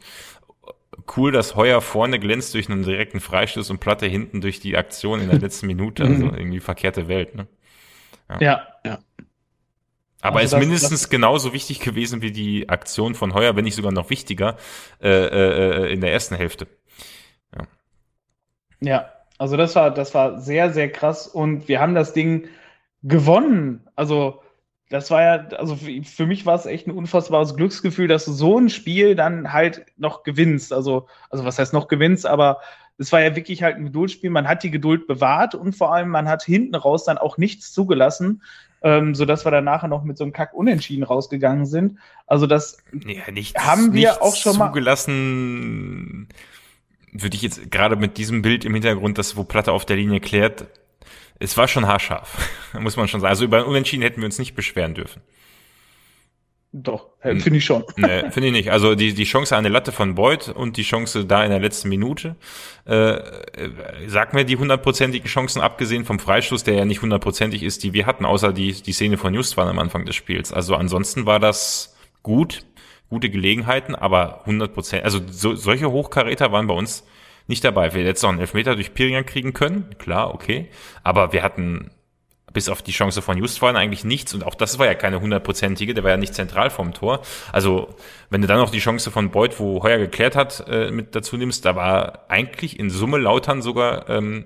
[1.17, 5.21] cool, dass Heuer vorne glänzt durch einen direkten Freistoß und Platte hinten durch die Aktion
[5.21, 6.03] in der letzten Minute.
[6.03, 6.35] Also mhm.
[6.35, 7.47] irgendwie verkehrte Welt, ne?
[8.29, 8.61] Ja, ja.
[8.85, 8.99] ja.
[10.21, 13.63] Aber also ist das, mindestens das, genauso wichtig gewesen wie die Aktion von Heuer, wenn
[13.63, 14.57] nicht sogar noch wichtiger,
[15.01, 16.67] äh, äh, äh, in der ersten Hälfte.
[17.55, 17.67] Ja.
[18.81, 22.49] ja, also das war, das war sehr, sehr krass und wir haben das Ding
[23.01, 23.87] gewonnen.
[23.95, 24.41] Also
[24.89, 28.59] das war ja, also für mich war es echt ein unfassbares Glücksgefühl, dass du so
[28.59, 30.73] ein Spiel dann halt noch gewinnst.
[30.73, 32.59] Also, also was heißt noch gewinnst, aber
[32.99, 34.29] es war ja wirklich halt ein Geduldsspiel.
[34.29, 37.71] Man hat die Geduld bewahrt und vor allem man hat hinten raus dann auch nichts
[37.71, 38.43] zugelassen,
[38.81, 41.97] ähm, sodass wir dann nachher noch mit so einem Kack unentschieden rausgegangen sind.
[42.27, 46.27] Also das ja, nichts, haben wir auch schon mal zugelassen.
[47.11, 50.19] Würde ich jetzt gerade mit diesem Bild im Hintergrund, das wo Platte auf der Linie
[50.19, 50.67] klärt,
[51.39, 53.29] es war schon haarscharf, muss man schon sagen.
[53.29, 55.21] Also über Unentschieden hätten wir uns nicht beschweren dürfen.
[56.71, 57.83] Doch, finde ich schon.
[57.97, 58.71] Nee, finde ich nicht.
[58.71, 61.59] Also die, die Chance an der Latte von Beuth und die Chance da in der
[61.59, 62.35] letzten Minute,
[62.85, 63.21] äh, äh,
[64.05, 68.05] sag mir die hundertprozentigen Chancen, abgesehen vom Freistoß, der ja nicht hundertprozentig ist, die wir
[68.05, 70.53] hatten, außer die, die Szene von Justwan am Anfang des Spiels.
[70.53, 72.65] Also ansonsten war das gut,
[73.09, 77.03] gute Gelegenheiten, aber hundertprozentig, also so, solche Hochkaräter waren bei uns
[77.47, 77.95] nicht dabei.
[77.95, 80.69] Wir hätten auch einen Elfmeter durch Pirian kriegen können, klar, okay.
[81.03, 81.89] Aber wir hatten
[82.53, 85.93] bis auf die Chance von Justwan eigentlich nichts und auch das war ja keine hundertprozentige,
[85.93, 87.21] der war ja nicht zentral vom Tor.
[87.51, 87.95] Also
[88.29, 91.37] wenn du dann noch die Chance von Beuth, wo Heuer geklärt hat, äh, mit dazu
[91.37, 94.45] nimmst, da war eigentlich in Summe Lautern sogar ähm,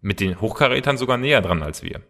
[0.00, 2.00] mit den Hochkarätern sogar näher dran als wir.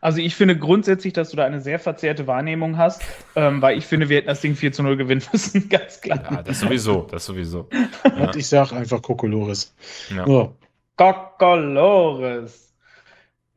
[0.00, 3.02] Also ich finde grundsätzlich, dass du da eine sehr verzerrte Wahrnehmung hast,
[3.34, 6.22] ähm, weil ich finde, wir hätten das Ding 4 zu 0 gewinnen müssen, ganz klar.
[6.30, 7.68] Ja, das sowieso, das sowieso.
[8.04, 8.26] Ja.
[8.26, 9.74] Und ich sag einfach Kokolores.
[10.14, 10.26] Ja.
[10.26, 10.54] Oh.
[10.96, 12.67] Kokolores.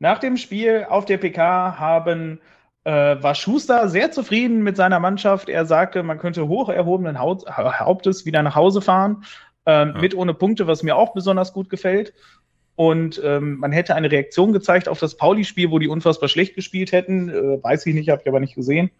[0.02, 2.40] Nach dem Spiel auf der PK haben
[2.82, 5.48] äh, war Schuster sehr zufrieden mit seiner Mannschaft.
[5.48, 9.22] Er sagte, man könnte hoch erhobenen Hauptes wieder nach Hause fahren,
[9.64, 10.00] ähm, ja.
[10.00, 12.14] mit ohne Punkte, was mir auch besonders gut gefällt.
[12.74, 16.90] Und ähm, man hätte eine Reaktion gezeigt auf das Pauli-Spiel, wo die unfassbar schlecht gespielt
[16.90, 17.28] hätten.
[17.28, 18.90] Äh, weiß ich nicht, habe ich aber nicht gesehen.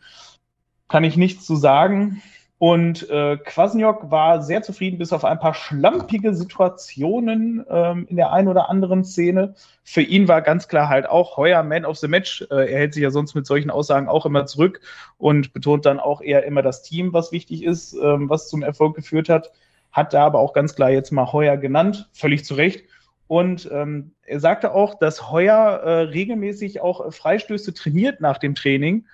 [0.88, 2.22] Kann ich nichts zu sagen.
[2.62, 8.30] Und äh, Kwasniok war sehr zufrieden, bis auf ein paar schlampige Situationen ähm, in der
[8.30, 9.56] einen oder anderen Szene.
[9.82, 12.42] Für ihn war ganz klar halt auch Heuer Man of the Match.
[12.52, 14.80] Äh, er hält sich ja sonst mit solchen Aussagen auch immer zurück
[15.18, 18.94] und betont dann auch eher immer das Team, was wichtig ist, ähm, was zum Erfolg
[18.94, 19.50] geführt hat.
[19.90, 22.84] Hat da aber auch ganz klar jetzt mal Heuer genannt, völlig zu Recht.
[23.26, 29.06] Und ähm, er sagte auch, dass Heuer äh, regelmäßig auch Freistöße trainiert nach dem Training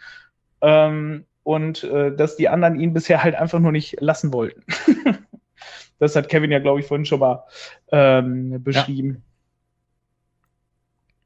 [0.61, 4.65] ähm, und äh, dass die anderen ihn bisher halt einfach nur nicht lassen wollten.
[5.99, 7.45] das hat Kevin ja, glaube ich, vorhin schon mal
[7.91, 9.25] ähm, beschrieben.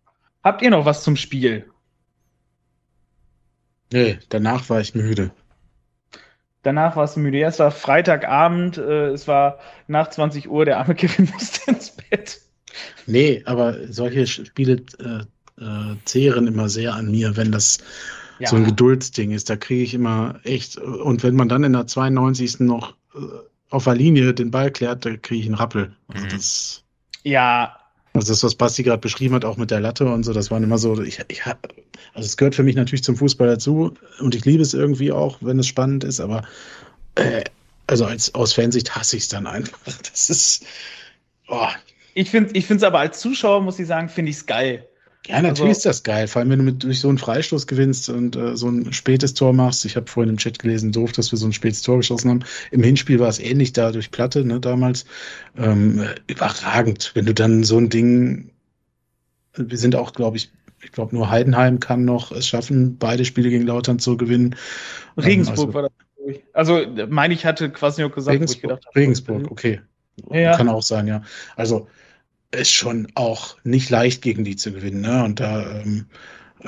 [0.04, 0.10] Ja.
[0.44, 1.68] Habt ihr noch was zum Spiel?
[3.92, 5.32] Nee, danach war ich müde.
[6.62, 7.38] Danach warst du müde.
[7.38, 9.58] Ja, es war Freitagabend, äh, es war
[9.88, 12.40] nach 20 Uhr, der arme Kevin musste ins Bett.
[13.06, 15.24] Nee, aber solche Spiele äh,
[15.60, 17.78] äh, zehren immer sehr an mir, wenn das
[18.42, 18.48] ja.
[18.48, 19.48] so ein Geduldsding ist.
[19.48, 20.76] Da kriege ich immer echt.
[20.76, 22.60] Und wenn man dann in der 92.
[22.60, 23.18] noch äh,
[23.70, 25.96] auf der Linie den Ball klärt, da kriege ich einen Rappel.
[26.08, 26.30] Also mhm.
[26.30, 26.84] das,
[27.22, 27.76] ja.
[28.14, 30.62] Also das, was Basti gerade beschrieben hat, auch mit der Latte und so, das waren
[30.62, 34.44] immer so, ich, ich also es gehört für mich natürlich zum Fußball dazu und ich
[34.44, 36.42] liebe es irgendwie auch, wenn es spannend ist, aber
[37.14, 37.44] äh,
[37.86, 39.78] also als aus Fansicht hasse ich es dann einfach.
[40.10, 40.66] Das ist.
[41.48, 41.68] Oh.
[42.14, 44.86] Ich finde es aber als Zuschauer, muss ich sagen, finde ich es geil.
[45.26, 47.68] Ja, natürlich also, ist das geil, vor allem wenn du mit, durch so einen Freistoß
[47.68, 49.84] gewinnst und äh, so ein spätes Tor machst.
[49.84, 52.44] Ich habe vorhin im Chat gelesen, doof, dass wir so ein spätes Tor geschossen haben.
[52.72, 55.04] Im Hinspiel war es ähnlich da durch Platte, ne, damals.
[55.56, 58.50] Ähm, überragend, wenn du dann so ein Ding,
[59.54, 60.50] wir sind auch, glaube ich,
[60.82, 64.56] ich glaube nur Heidenheim kann noch es schaffen, beide Spiele gegen Lautern zu gewinnen.
[65.16, 65.92] Regensburg ähm, also, war das.
[66.52, 69.80] Also, meine ich, hatte Quasniok gesagt, Regensburg, gedacht, Regensburg, okay.
[70.30, 70.56] Ja.
[70.56, 71.22] Kann auch sein, ja.
[71.56, 71.88] Also,
[72.52, 75.00] ist schon auch nicht leicht gegen die zu gewinnen.
[75.00, 75.24] Ne?
[75.24, 76.06] Und da ähm,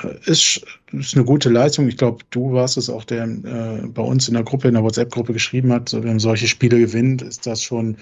[0.01, 1.87] äh, ist, ist eine gute Leistung.
[1.87, 4.83] Ich glaube, du warst es auch, der äh, bei uns in der Gruppe, in der
[4.83, 7.97] WhatsApp-Gruppe geschrieben hat, so, wenn solche Spiele gewinnt, ist das schon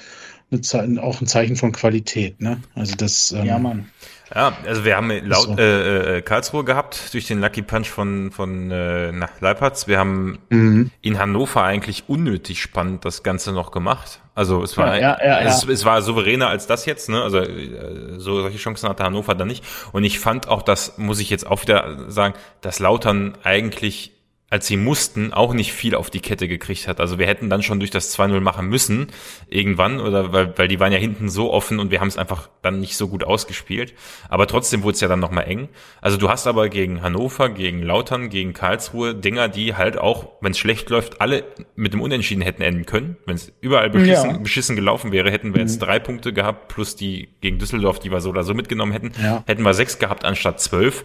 [0.51, 2.41] eine, auch ein Zeichen von Qualität.
[2.41, 2.61] Ne?
[2.75, 3.31] Also das.
[3.31, 3.89] Ähm, ja, Mann.
[4.33, 5.57] Ja, also wir haben laut so.
[5.57, 9.87] äh, äh, Karlsruhe gehabt durch den Lucky Punch von von äh, nach Leipertz.
[9.87, 10.91] Wir haben mhm.
[11.01, 14.21] in Hannover eigentlich unnötig spannend das Ganze noch gemacht.
[14.33, 17.21] Also es war ja, ja, ja, es, es, war souveräner als das jetzt, ne?
[17.21, 19.63] Also äh, so solche Chancen hatte Hannover dann nicht.
[19.91, 24.13] Und ich fand auch, das muss ich jetzt auch wieder sagen, dass Lautern eigentlich
[24.53, 26.99] als sie mussten, auch nicht viel auf die Kette gekriegt hat.
[26.99, 29.07] Also wir hätten dann schon durch das 2-0 machen müssen,
[29.49, 32.51] irgendwann, oder weil, weil die waren ja hinten so offen und wir haben es einfach
[32.61, 33.95] dann nicht so gut ausgespielt.
[34.29, 35.69] Aber trotzdem wurde es ja dann nochmal eng.
[36.01, 40.51] Also du hast aber gegen Hannover, gegen Lautern, gegen Karlsruhe Dinger, die halt auch, wenn
[40.51, 41.45] es schlecht läuft, alle
[41.75, 43.17] mit dem Unentschieden hätten enden können.
[43.25, 44.37] Wenn es überall beschissen, ja.
[44.37, 45.85] beschissen gelaufen wäre, hätten wir jetzt mhm.
[45.85, 49.43] drei Punkte gehabt, plus die gegen Düsseldorf, die wir so oder so mitgenommen hätten, ja.
[49.47, 51.03] hätten wir sechs gehabt anstatt zwölf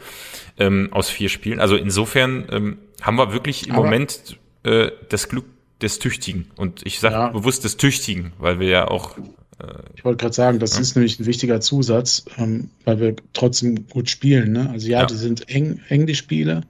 [0.59, 1.61] ähm, aus vier Spielen.
[1.61, 5.47] Also insofern ähm, haben wir wirklich im Aber Moment äh, das Glück
[5.81, 6.51] des Tüchtigen.
[6.57, 7.29] Und ich sage ja.
[7.29, 9.17] bewusst des Tüchtigen, weil wir ja auch.
[9.59, 10.81] Äh, ich wollte gerade sagen, das ja.
[10.81, 14.53] ist nämlich ein wichtiger Zusatz, ähm, weil wir trotzdem gut spielen.
[14.53, 14.71] Ne?
[14.71, 16.63] Also ja, ja, die sind eng, eng die Spiele.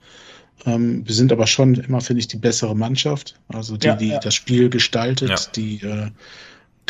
[0.66, 3.40] Ähm, wir sind aber schon immer, finde ich, die bessere Mannschaft.
[3.48, 6.10] Also die, die das Spiel gestaltet, die äh,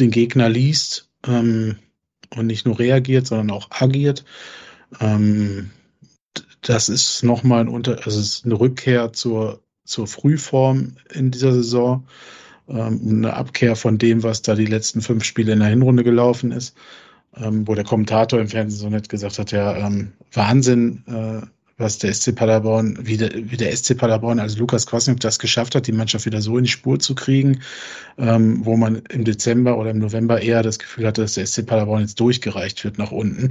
[0.00, 1.76] den Gegner liest ähm,
[2.34, 4.24] und nicht nur reagiert, sondern auch agiert.
[5.00, 5.70] Ähm,
[6.62, 11.52] das ist nochmal ein Unter, also es ist eine Rückkehr zur, zur Frühform in dieser
[11.52, 12.06] Saison.
[12.68, 16.52] Ähm, eine Abkehr von dem, was da die letzten fünf Spiele in der Hinrunde gelaufen
[16.52, 16.76] ist.
[17.36, 21.46] Ähm, wo der Kommentator im Fernsehen so nett gesagt hat, ja, ähm, Wahnsinn, äh,
[21.76, 25.74] was der SC Paderborn, wie der, wie der SC Paderborn, also Lukas Kwasniok das geschafft
[25.74, 27.60] hat, die Mannschaft wieder so in die Spur zu kriegen,
[28.18, 31.64] ähm, wo man im Dezember oder im November eher das Gefühl hatte, dass der SC
[31.64, 33.48] Paderborn jetzt durchgereicht wird nach unten.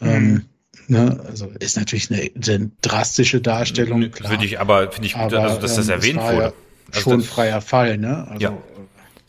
[0.00, 0.08] Mhm.
[0.08, 0.44] Ähm,
[0.86, 1.20] Ne?
[1.26, 4.12] Also ist natürlich eine, eine drastische Darstellung.
[4.12, 6.52] Finde ich aber, finde ich gut, aber, also, dass das ähm, erwähnt das wurde.
[6.92, 8.26] Also schon das, freier Fall, ne?
[8.28, 8.58] Also, ja.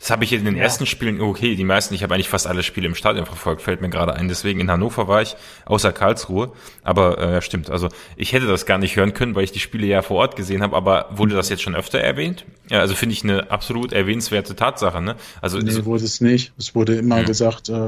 [0.02, 0.64] Das habe ich in den ja.
[0.64, 3.80] ersten Spielen, okay, die meisten, ich habe eigentlich fast alle Spiele im Stadion verfolgt, fällt
[3.80, 4.26] mir gerade ein.
[4.26, 6.50] Deswegen in Hannover war ich, außer Karlsruhe.
[6.82, 9.86] Aber äh, stimmt, also ich hätte das gar nicht hören können, weil ich die Spiele
[9.86, 12.44] ja vor Ort gesehen habe, aber wurde das jetzt schon öfter erwähnt?
[12.68, 15.00] Ja, also finde ich eine absolut erwähnenswerte Tatsache.
[15.00, 15.14] Ne?
[15.40, 16.52] Also, nee, so, wurde es nicht.
[16.58, 17.26] Es wurde immer hm.
[17.26, 17.86] gesagt, äh,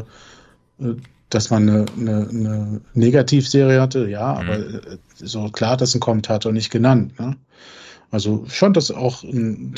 [0.78, 0.96] äh
[1.30, 4.38] dass man eine, eine, eine Negativserie hatte, ja, mhm.
[4.38, 7.18] aber äh, so klar, dass ein Kommentator nicht genannt.
[7.18, 7.36] Ne?
[8.14, 9.74] Also schon das auch ein,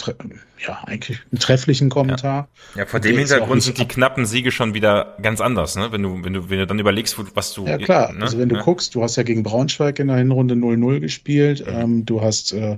[0.58, 2.48] ja, eigentlich einen trefflichen Kommentar.
[2.74, 5.90] Ja, ja vor dem Hintergrund sind die knappen Siege schon wieder ganz anders, ne?
[5.90, 7.64] Wenn du, wenn du, wenn du dann überlegst, was du.
[7.64, 8.12] Ja, klar.
[8.12, 8.24] Ne?
[8.24, 8.62] Also wenn du ja.
[8.62, 11.72] guckst, du hast ja gegen Braunschweig in der Hinrunde 0-0 gespielt, mhm.
[11.72, 12.76] ähm, du hast äh,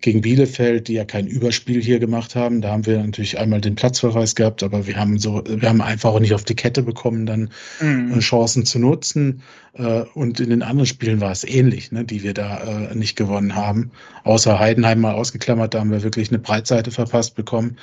[0.00, 2.60] gegen Bielefeld, die ja kein Überspiel hier gemacht haben.
[2.60, 6.10] Da haben wir natürlich einmal den Platzverweis gehabt, aber wir haben so, wir haben einfach
[6.10, 7.50] auch nicht auf die Kette bekommen, dann
[7.80, 8.12] mhm.
[8.12, 9.42] Äh, Chancen zu nutzen.
[9.74, 13.16] Äh, und in den anderen Spielen war es ähnlich, ne, die wir da äh, nicht
[13.16, 13.90] gewonnen haben.
[14.22, 17.78] Außer Heidenheim mal ausgeklammert, da haben wir wirklich eine Breitseite verpasst bekommen.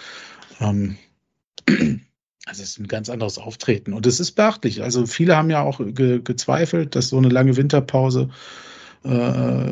[0.61, 0.95] Ähm,
[1.67, 3.91] also es ist ein ganz anderes Auftreten.
[3.91, 4.83] Und es ist beachtlich.
[4.83, 8.29] Also viele haben ja auch ge gezweifelt, dass so eine lange Winterpause
[9.03, 9.71] äh,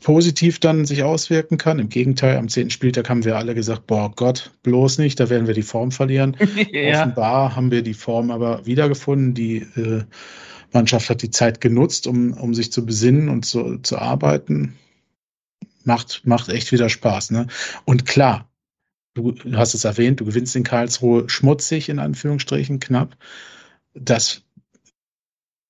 [0.00, 1.78] positiv dann sich auswirken kann.
[1.78, 5.46] Im Gegenteil, am zehnten Spieltag haben wir alle gesagt, boah Gott, bloß nicht, da werden
[5.46, 6.36] wir die Form verlieren.
[6.72, 7.02] ja.
[7.02, 9.34] Offenbar haben wir die Form aber wiedergefunden.
[9.34, 10.04] Die äh,
[10.72, 14.76] Mannschaft hat die Zeit genutzt, um, um sich zu besinnen und zu, zu arbeiten.
[15.84, 17.30] Macht, macht echt wieder Spaß.
[17.30, 17.46] Ne?
[17.84, 18.48] Und klar,
[19.14, 23.16] du hast es erwähnt, du gewinnst in Karlsruhe schmutzig, in Anführungsstrichen, knapp.
[23.94, 24.42] Das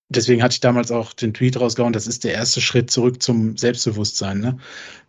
[0.09, 3.57] deswegen hatte ich damals auch den Tweet rausgehauen, das ist der erste Schritt zurück zum
[3.57, 4.41] Selbstbewusstsein.
[4.41, 4.59] Ne?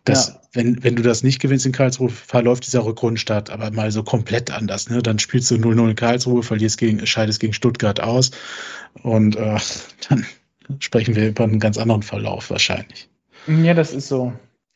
[0.04, 0.40] Dass, ja.
[0.52, 4.50] wenn, wenn du das nicht gewinnst in Karlsruhe, verläuft dieser Rückrundenstart aber mal so komplett
[4.50, 4.88] anders.
[4.90, 5.02] Ne?
[5.02, 8.30] Dann spielst du 0-0 in Karlsruhe, verlierst gegen, scheidest gegen Stuttgart aus
[9.02, 9.58] und äh,
[10.08, 10.26] dann
[10.78, 13.08] sprechen wir über einen ganz anderen Verlauf wahrscheinlich.
[13.46, 14.32] Ja, das ist so.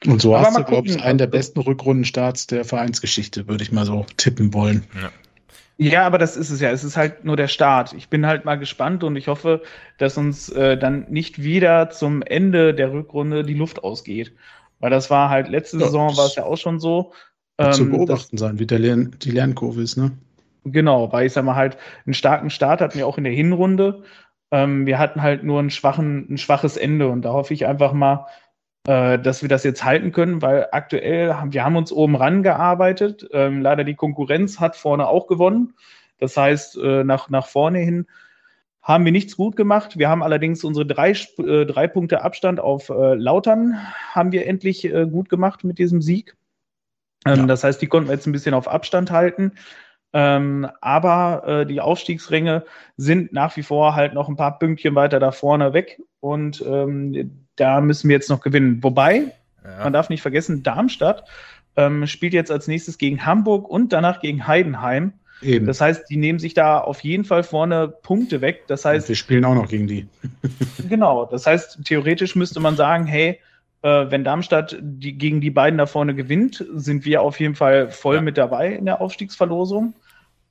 [0.06, 3.72] Und so aber hast du, glaube ich, einen der besten Rückrundenstarts der Vereinsgeschichte, würde ich
[3.72, 4.84] mal so tippen wollen.
[5.00, 5.10] Ja.
[5.76, 6.70] Ja, aber das ist es ja.
[6.70, 7.92] Es ist halt nur der Start.
[7.94, 9.62] Ich bin halt mal gespannt und ich hoffe,
[9.98, 14.32] dass uns äh, dann nicht wieder zum Ende der Rückrunde die Luft ausgeht.
[14.78, 17.12] Weil das war halt letzte ja, Saison war es ja auch schon so.
[17.58, 20.12] Ähm, zu beobachten dass, sein, wie der Lern, die Lernkurve ist, ne?
[20.64, 21.76] Genau, weil ich sag mal halt,
[22.06, 24.02] einen starken Start hatten wir auch in der Hinrunde.
[24.50, 27.92] Ähm, wir hatten halt nur einen schwachen, ein schwaches Ende und da hoffe ich einfach
[27.92, 28.26] mal,
[28.86, 33.26] äh, dass wir das jetzt halten können, weil aktuell haben wir haben uns oben rangearbeitet.
[33.32, 35.74] Ähm, leider die Konkurrenz hat vorne auch gewonnen.
[36.18, 38.06] Das heißt, äh, nach, nach vorne hin
[38.82, 39.98] haben wir nichts gut gemacht.
[39.98, 43.78] Wir haben allerdings unsere drei, äh, drei Punkte Abstand auf äh, Lautern
[44.10, 46.36] haben wir endlich äh, gut gemacht mit diesem Sieg.
[47.24, 47.46] Ähm, ja.
[47.46, 49.52] Das heißt, die konnten wir jetzt ein bisschen auf Abstand halten.
[50.12, 52.64] Ähm, aber äh, die Aufstiegsränge
[52.98, 56.00] sind nach wie vor halt noch ein paar Pünktchen weiter da vorne weg.
[56.20, 58.82] Und ähm, da müssen wir jetzt noch gewinnen.
[58.82, 59.32] Wobei,
[59.64, 59.84] ja.
[59.84, 61.24] man darf nicht vergessen, Darmstadt
[61.76, 65.12] ähm, spielt jetzt als nächstes gegen Hamburg und danach gegen Heidenheim.
[65.42, 65.66] Eben.
[65.66, 68.64] Das heißt, die nehmen sich da auf jeden Fall vorne Punkte weg.
[68.66, 70.06] Das heißt, und wir spielen auch noch gegen die.
[70.88, 71.26] genau.
[71.26, 73.40] Das heißt, theoretisch müsste man sagen, hey,
[73.82, 77.90] äh, wenn Darmstadt die, gegen die beiden da vorne gewinnt, sind wir auf jeden Fall
[77.90, 78.22] voll ja.
[78.22, 79.94] mit dabei in der Aufstiegsverlosung.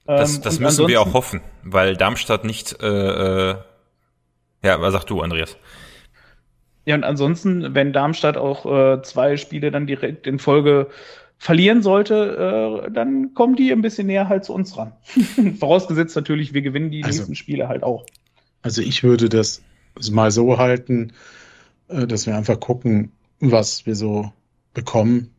[0.06, 2.82] Das, ähm, das müssen wir auch hoffen, weil Darmstadt nicht.
[2.82, 3.56] Äh, äh,
[4.64, 5.58] ja, was sagst du, Andreas?
[6.86, 10.90] Ja, und ansonsten, wenn Darmstadt auch äh, zwei Spiele dann direkt in Folge
[11.38, 14.94] verlieren sollte, äh, dann kommen die ein bisschen näher halt zu uns ran.
[15.60, 18.06] Vorausgesetzt natürlich, wir gewinnen die also, nächsten Spiele halt auch.
[18.62, 19.62] Also ich würde das
[20.12, 21.14] mal so halten,
[21.88, 24.32] äh, dass wir einfach gucken, was wir so
[24.74, 25.32] bekommen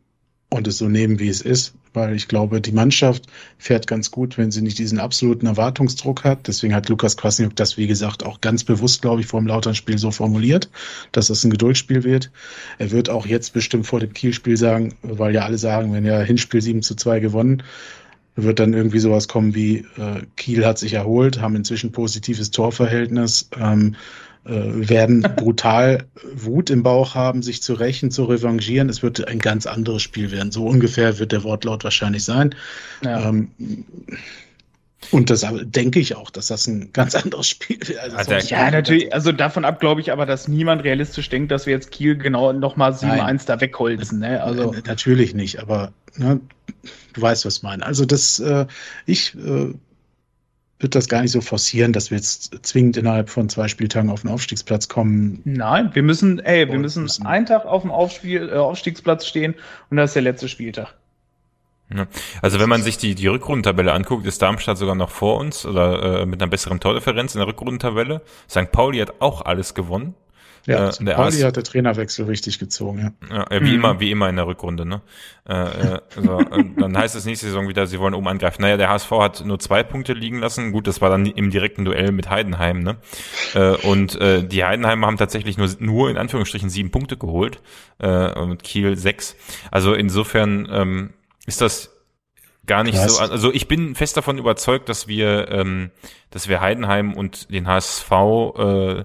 [0.49, 3.27] und es so nehmen, wie es ist weil ich glaube, die Mannschaft
[3.57, 6.47] fährt ganz gut, wenn sie nicht diesen absoluten Erwartungsdruck hat.
[6.47, 9.97] Deswegen hat Lukas Kwasniok das, wie gesagt, auch ganz bewusst, glaube ich, vor dem Lautern-Spiel
[9.97, 10.69] so formuliert,
[11.11, 12.31] dass das ein Geduldsspiel wird.
[12.77, 16.23] Er wird auch jetzt bestimmt vor dem Kiel-Spiel sagen, weil ja alle sagen, wenn er
[16.23, 17.63] Hinspiel 7 zu 2 gewonnen,
[18.35, 23.49] wird dann irgendwie sowas kommen wie äh, Kiel hat sich erholt, haben inzwischen positives Torverhältnis,
[23.57, 23.97] ähm, äh,
[24.45, 28.89] werden brutal Wut im Bauch haben, sich zu rächen, zu revanchieren.
[28.89, 30.51] Es wird ein ganz anderes Spiel werden.
[30.51, 32.53] So ungefähr wird der Wortlaut wahrscheinlich sein.
[33.03, 33.29] Ja.
[33.29, 33.49] Ähm,
[35.11, 37.99] und das denke ich auch, dass das ein ganz anderes Spiel wird.
[37.99, 39.13] Also also ja, natürlich.
[39.13, 42.53] Also davon ab glaube ich aber, dass niemand realistisch denkt, dass wir jetzt Kiel genau
[42.53, 44.19] nochmal 7-1 da wegholzen.
[44.19, 44.43] Ne?
[44.43, 46.39] Also natürlich nicht, aber ne,
[47.13, 47.85] du weißt, was ich meine.
[47.85, 48.65] Also das, äh,
[49.05, 49.73] ich äh,
[50.85, 54.21] wird das gar nicht so forcieren, dass wir jetzt zwingend innerhalb von zwei Spieltagen auf
[54.21, 55.41] den Aufstiegsplatz kommen.
[55.43, 59.55] Nein, wir müssen, ey, wir müssen, müssen einen Tag auf dem Aufspiel, äh, Aufstiegsplatz stehen
[59.89, 60.93] und das ist der letzte Spieltag.
[62.43, 66.21] Also wenn man sich die, die Rückrundentabelle anguckt, ist Darmstadt sogar noch vor uns oder
[66.21, 68.21] äh, mit einer besseren Tordifferenz in der Rückrundentabelle.
[68.47, 68.71] St.
[68.71, 70.13] Pauli hat auch alles gewonnen.
[70.65, 73.37] Ja, äh, der Pauli hat der Trainerwechsel richtig gezogen, ja.
[73.49, 73.75] ja wie mhm.
[73.75, 75.01] immer, wie immer in der Rückrunde, ne?
[75.47, 76.41] Äh, äh, so,
[76.77, 78.61] dann heißt es nächste Saison wieder, sie wollen oben angreifen.
[78.61, 80.71] Naja, der HSV hat nur zwei Punkte liegen lassen.
[80.71, 82.97] Gut, das war dann im direkten Duell mit Heidenheim, ne?
[83.53, 87.61] Äh, und äh, die Heidenheimer haben tatsächlich nur, nur in Anführungsstrichen sieben Punkte geholt,
[87.99, 89.35] äh, und Kiel sechs.
[89.71, 91.13] Also insofern ähm,
[91.45, 91.91] ist das
[92.65, 93.17] gar nicht Krass.
[93.17, 93.23] so.
[93.23, 95.91] Also ich bin fest davon überzeugt, dass wir, ähm,
[96.31, 99.03] dass wir Heidenheim und den HSV äh,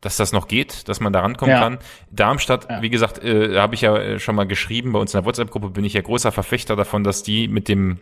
[0.00, 1.60] dass das noch geht, dass man da rankommen ja.
[1.60, 1.78] kann.
[2.10, 2.82] Darmstadt, ja.
[2.82, 5.70] wie gesagt, äh, habe ich ja äh, schon mal geschrieben, bei uns in der WhatsApp-Gruppe
[5.70, 7.98] bin ich ja großer Verfechter davon, dass die mit dem,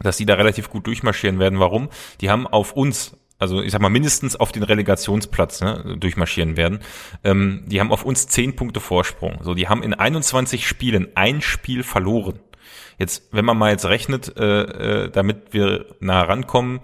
[0.00, 1.58] dass die da relativ gut durchmarschieren werden.
[1.58, 1.88] Warum?
[2.20, 6.78] Die haben auf uns also ich sag mal mindestens auf den Relegationsplatz ne, durchmarschieren werden.
[7.24, 9.38] Ähm, die haben auf uns zehn Punkte Vorsprung.
[9.42, 12.38] So, die haben in 21 Spielen ein Spiel verloren.
[12.98, 14.62] Jetzt, wenn man mal jetzt rechnet, äh,
[15.04, 16.80] äh, damit wir nah rankommen,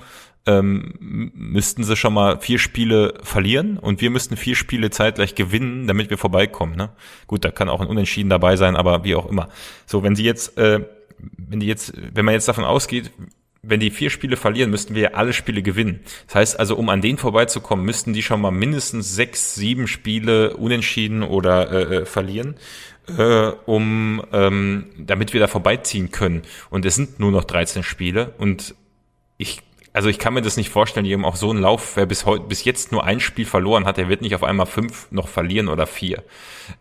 [0.46, 5.86] ähm, müssten sie schon mal vier Spiele verlieren und wir müssten vier Spiele zeitgleich gewinnen,
[5.86, 6.76] damit wir vorbeikommen.
[6.76, 6.90] Ne?
[7.26, 9.48] Gut, da kann auch ein Unentschieden dabei sein, aber wie auch immer.
[9.86, 10.80] So, wenn sie jetzt, äh,
[11.36, 13.10] wenn die jetzt, wenn man jetzt davon ausgeht,
[13.62, 16.00] wenn die vier Spiele verlieren, müssten wir ja alle Spiele gewinnen.
[16.26, 20.56] Das heißt also, um an denen vorbeizukommen, müssten die schon mal mindestens sechs, sieben Spiele
[20.56, 22.54] unentschieden oder äh, äh verlieren,
[23.18, 26.42] äh, um ähm, damit wir da vorbeiziehen können.
[26.70, 28.74] Und es sind nur noch 13 Spiele und
[29.36, 29.62] ich
[29.92, 32.44] also ich kann mir das nicht vorstellen, eben auch so ein Lauf, wer bis heute,
[32.44, 35.68] bis jetzt nur ein Spiel verloren hat, der wird nicht auf einmal fünf noch verlieren
[35.68, 36.22] oder vier.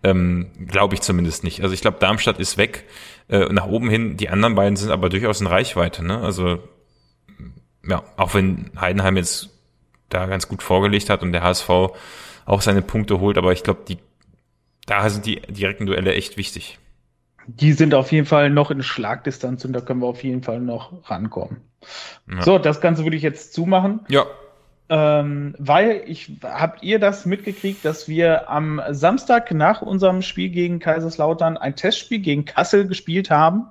[0.04, 1.62] Ähm, glaube ich zumindest nicht.
[1.64, 2.86] Also ich glaube, Darmstadt ist weg,
[3.28, 6.20] äh, nach oben hin, die anderen beiden sind aber durchaus in Reichweite, ne?
[6.22, 6.60] Also,
[7.88, 9.50] ja, auch wenn Heidenheim jetzt
[10.10, 11.70] da ganz gut vorgelegt hat und der HSV
[12.46, 13.98] auch seine Punkte holt, aber ich glaube, die,
[14.86, 16.78] da sind die direkten Duelle echt wichtig.
[17.48, 20.60] Die sind auf jeden Fall noch in Schlagdistanz und da können wir auf jeden Fall
[20.60, 21.69] noch rankommen.
[22.30, 22.42] Ja.
[22.42, 24.02] So, das Ganze würde ich jetzt zumachen.
[24.10, 24.26] Ja.
[24.92, 30.80] Ähm, weil ich habt ihr das mitgekriegt, dass wir am Samstag nach unserem Spiel gegen
[30.80, 33.68] Kaiserslautern ein Testspiel gegen Kassel gespielt haben?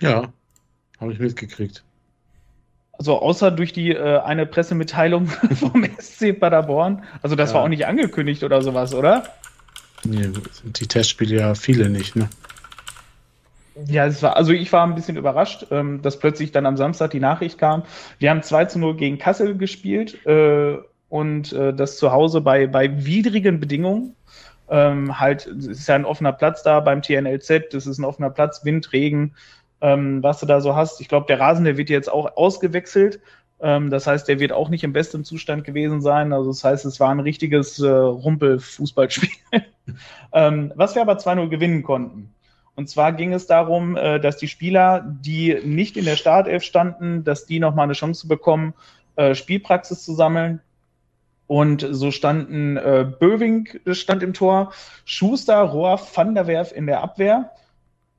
[0.00, 0.32] Ja,
[1.00, 1.82] habe ich mitgekriegt.
[2.92, 7.04] Also außer durch die äh, eine Pressemitteilung vom SC Paderborn.
[7.22, 7.56] Also das ja.
[7.56, 9.24] war auch nicht angekündigt oder sowas, oder?
[10.04, 12.28] Nee, sind die Testspiele ja viele nicht, ne?
[13.86, 17.10] Ja, es war, also ich war ein bisschen überrascht, ähm, dass plötzlich dann am Samstag
[17.12, 17.84] die Nachricht kam.
[18.18, 20.76] Wir haben 2 zu 0 gegen Kassel gespielt äh,
[21.08, 24.14] und äh, das zu Hause bei, bei widrigen Bedingungen.
[24.68, 28.30] Ähm, halt, es ist ja ein offener Platz da beim TNLZ, das ist ein offener
[28.30, 29.34] Platz, Wind, Regen,
[29.80, 31.00] ähm, was du da so hast.
[31.00, 33.20] Ich glaube, der Rasen, der wird jetzt auch ausgewechselt.
[33.60, 36.32] Ähm, das heißt, der wird auch nicht im besten Zustand gewesen sein.
[36.32, 39.30] Also das heißt, es war ein richtiges äh, Rumpel-Fußballspiel.
[40.32, 42.34] ähm, was wir aber 2-0 gewinnen konnten.
[42.74, 47.24] Und zwar ging es darum, äh, dass die Spieler, die nicht in der Startelf standen,
[47.24, 48.74] dass die nochmal eine Chance bekommen,
[49.16, 50.60] äh, Spielpraxis zu sammeln.
[51.46, 54.72] Und so standen äh, Böwing stand im Tor,
[55.04, 57.50] Schuster, Rohr, Van der Werf in der Abwehr.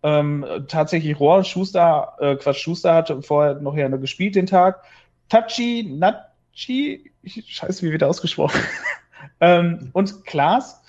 [0.03, 4.83] Ähm, tatsächlich Rohr, Schuster, äh, Quatsch, Schuster hatte vorher noch ja gespielt den Tag.
[5.29, 8.59] Tachi, Nachi, scheiße, wie wird ausgesprochen?
[9.39, 10.82] ähm, und Klaas,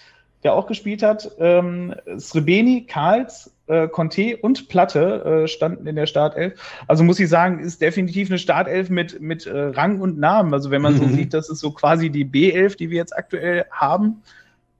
[0.44, 1.30] der auch gespielt hat.
[1.38, 6.60] Ähm, Srebeni, Karls, äh, Conte und Platte äh, standen in der Startelf.
[6.86, 10.52] Also muss ich sagen, ist definitiv eine Startelf mit, mit äh, Rang und Namen.
[10.52, 11.14] Also wenn man so mhm.
[11.14, 14.22] sieht, das ist so quasi die B11, die wir jetzt aktuell haben.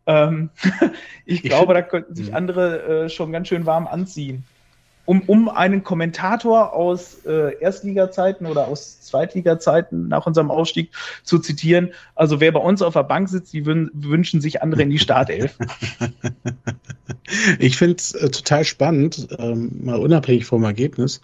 [0.06, 0.50] Ähm,
[1.24, 2.36] ich, ich glaube, da könnten sich mhm.
[2.36, 4.44] andere äh, schon ganz schön warm anziehen
[5.06, 10.90] um, um einen Kommentator aus äh, Erstliga-Zeiten oder aus Zweitliga-Zeiten nach unserem Aufstieg
[11.22, 11.92] zu zitieren.
[12.14, 15.58] Also wer bei uns auf der Bank sitzt, die wünschen sich andere in die Startelf.
[17.58, 21.20] ich finde es äh, total spannend, ähm, mal unabhängig vom Ergebnis,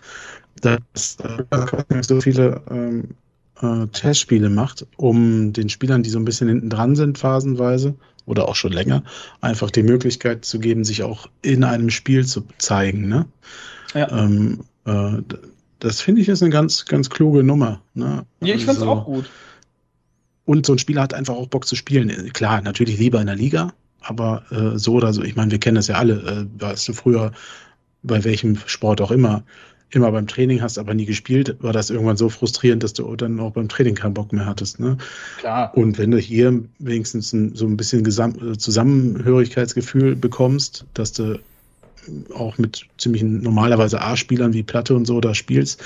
[0.60, 3.14] dass äh, so viele ähm,
[3.62, 7.94] äh, Testspiele macht, um den Spielern, die so ein bisschen hinten dran sind, phasenweise
[8.30, 9.02] oder auch schon länger,
[9.40, 13.08] einfach die Möglichkeit zu geben, sich auch in einem Spiel zu zeigen.
[13.08, 13.26] Ne?
[13.92, 14.10] Ja.
[14.10, 15.22] Ähm, äh,
[15.80, 17.80] das finde ich ist eine ganz, ganz kluge Nummer.
[17.94, 18.24] Ne?
[18.40, 19.30] Ja, ich also, finde es auch gut.
[20.44, 22.32] Und so ein Spieler hat einfach auch Bock zu spielen.
[22.32, 25.76] Klar, natürlich lieber in der Liga, aber äh, so oder so, ich meine, wir kennen
[25.76, 26.14] das ja alle.
[26.14, 27.32] Äh, warst du früher
[28.02, 29.42] bei welchem Sport auch immer,
[29.90, 33.40] immer beim Training hast, aber nie gespielt, war das irgendwann so frustrierend, dass du dann
[33.40, 34.80] auch beim Training keinen Bock mehr hattest.
[34.80, 34.98] Ne?
[35.38, 35.76] Klar.
[35.76, 41.40] Und wenn du hier wenigstens ein, so ein bisschen Gesam Zusammenhörigkeitsgefühl bekommst, dass du
[42.34, 45.82] auch mit ziemlich normalerweise A-Spielern wie Platte und so da spielst,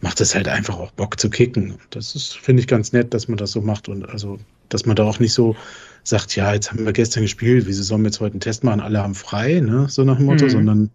[0.00, 1.74] macht es halt einfach auch Bock zu kicken.
[1.90, 4.96] Das ist, finde ich, ganz nett, dass man das so macht und also, dass man
[4.96, 5.56] da auch nicht so
[6.04, 8.80] sagt, ja, jetzt haben wir gestern gespielt, wieso sollen wir jetzt heute einen Test machen?
[8.80, 10.50] Alle haben frei, ne, so nach dem Motto, mhm.
[10.50, 10.90] sondern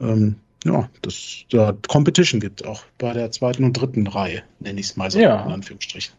[0.00, 4.86] ähm, ja, dass da Competition gibt, auch bei der zweiten und dritten Reihe, nenne ich
[4.86, 5.44] es mal so ja.
[5.44, 6.14] in Anführungsstrichen.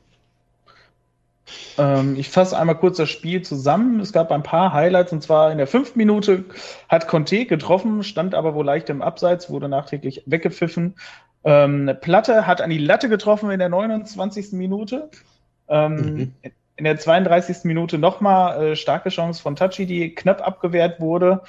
[1.78, 3.99] Ähm, ich fasse einmal kurz das Spiel zusammen.
[3.99, 6.45] Es gab ein paar Highlights und zwar in der fünften Minute
[6.90, 10.95] hat Conte getroffen, stand aber wohl leicht im Abseits, wurde nachträglich weggepfiffen.
[11.44, 14.53] Ähm, Platte hat an die Latte getroffen in der 29.
[14.53, 15.10] Minute.
[15.68, 16.34] Ähm, mhm.
[16.76, 17.65] In der 32.
[17.65, 21.41] Minute nochmal äh, starke Chance von Tachi, die knapp abgewehrt wurde.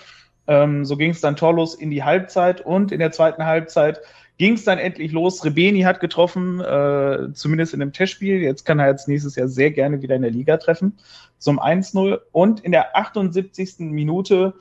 [0.47, 4.01] Ähm, so ging es dann torlos in die Halbzeit und in der zweiten Halbzeit
[4.37, 5.45] ging es dann endlich los.
[5.45, 8.41] Rebeni hat getroffen, äh, zumindest in dem Testspiel.
[8.41, 10.99] Jetzt kann er jetzt nächstes Jahr sehr gerne wieder in der Liga treffen.
[11.39, 12.19] Zum 1-0.
[12.33, 13.79] Und in der 78.
[13.79, 14.55] Minute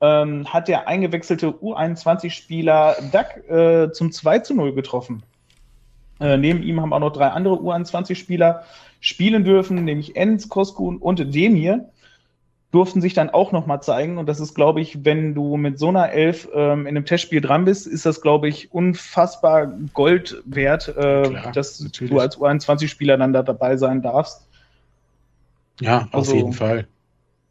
[0.00, 5.22] ähm, hat der eingewechselte U21-Spieler Duck äh, zum 2-0 getroffen.
[6.20, 8.64] Äh, neben ihm haben auch noch drei andere U21-Spieler
[9.00, 11.88] spielen dürfen, nämlich Enz, Koskun und Demir
[12.72, 14.18] durften sich dann auch nochmal zeigen.
[14.18, 17.40] Und das ist, glaube ich, wenn du mit so einer Elf ähm, in einem Testspiel
[17.40, 22.10] dran bist, ist das, glaube ich, unfassbar Gold wert, äh, Klar, dass natürlich.
[22.10, 24.46] du als U21-Spieler dann da dabei sein darfst.
[25.80, 26.86] Ja, auf also, jeden Fall.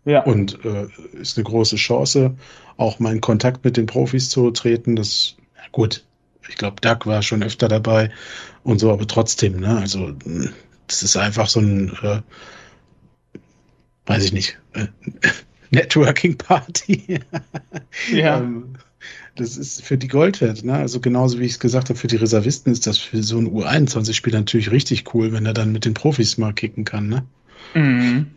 [0.06, 0.23] Ja.
[0.23, 2.35] Und äh, ist eine große Chance,
[2.77, 4.95] auch mal in Kontakt mit den Profis zu treten.
[4.95, 5.35] Das,
[5.72, 6.03] gut,
[6.49, 8.10] ich glaube, Doug war schon öfter dabei
[8.64, 10.11] und so, aber trotzdem, ne, also
[10.88, 12.22] das ist einfach so ein äh,
[14.05, 14.87] weiß ich nicht, äh,
[15.71, 17.19] Networking Party.
[18.11, 18.39] ja.
[18.39, 18.75] Ähm,
[19.35, 20.75] das ist für die Gold wert, ne?
[20.75, 23.49] Also genauso wie ich es gesagt habe, für die Reservisten ist das für so ein
[23.49, 27.25] U21-Spieler natürlich richtig cool, wenn er dann mit den Profis mal kicken kann, ne?
[27.73, 28.27] Mhm.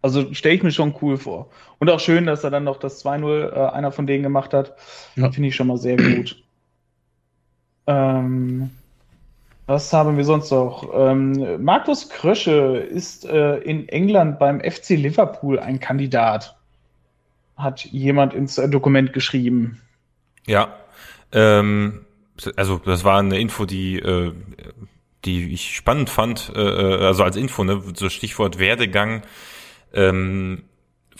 [0.00, 1.50] Also stelle ich mir schon cool vor.
[1.78, 4.74] Und auch schön, dass er dann noch das 2-0 äh, einer von denen gemacht hat.
[5.16, 5.30] Ja.
[5.30, 6.42] Finde ich schon mal sehr gut.
[7.86, 8.70] Ähm,
[9.68, 10.88] Was haben wir sonst noch?
[10.94, 16.56] Ähm, Markus Krösche ist äh, in England beim FC Liverpool ein Kandidat.
[17.54, 19.82] Hat jemand ins äh, Dokument geschrieben.
[20.46, 20.74] Ja,
[21.32, 22.06] ähm,
[22.56, 24.32] also das war eine Info, die, äh,
[25.26, 29.20] die ich spannend fand, äh, äh also als Info, ne, so Stichwort Werdegang.
[29.92, 30.62] Ähm,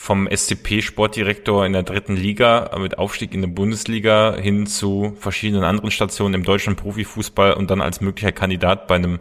[0.00, 5.90] vom SCP-Sportdirektor in der dritten Liga mit Aufstieg in der Bundesliga hin zu verschiedenen anderen
[5.90, 9.18] Stationen im deutschen Profifußball und dann als möglicher Kandidat bei einem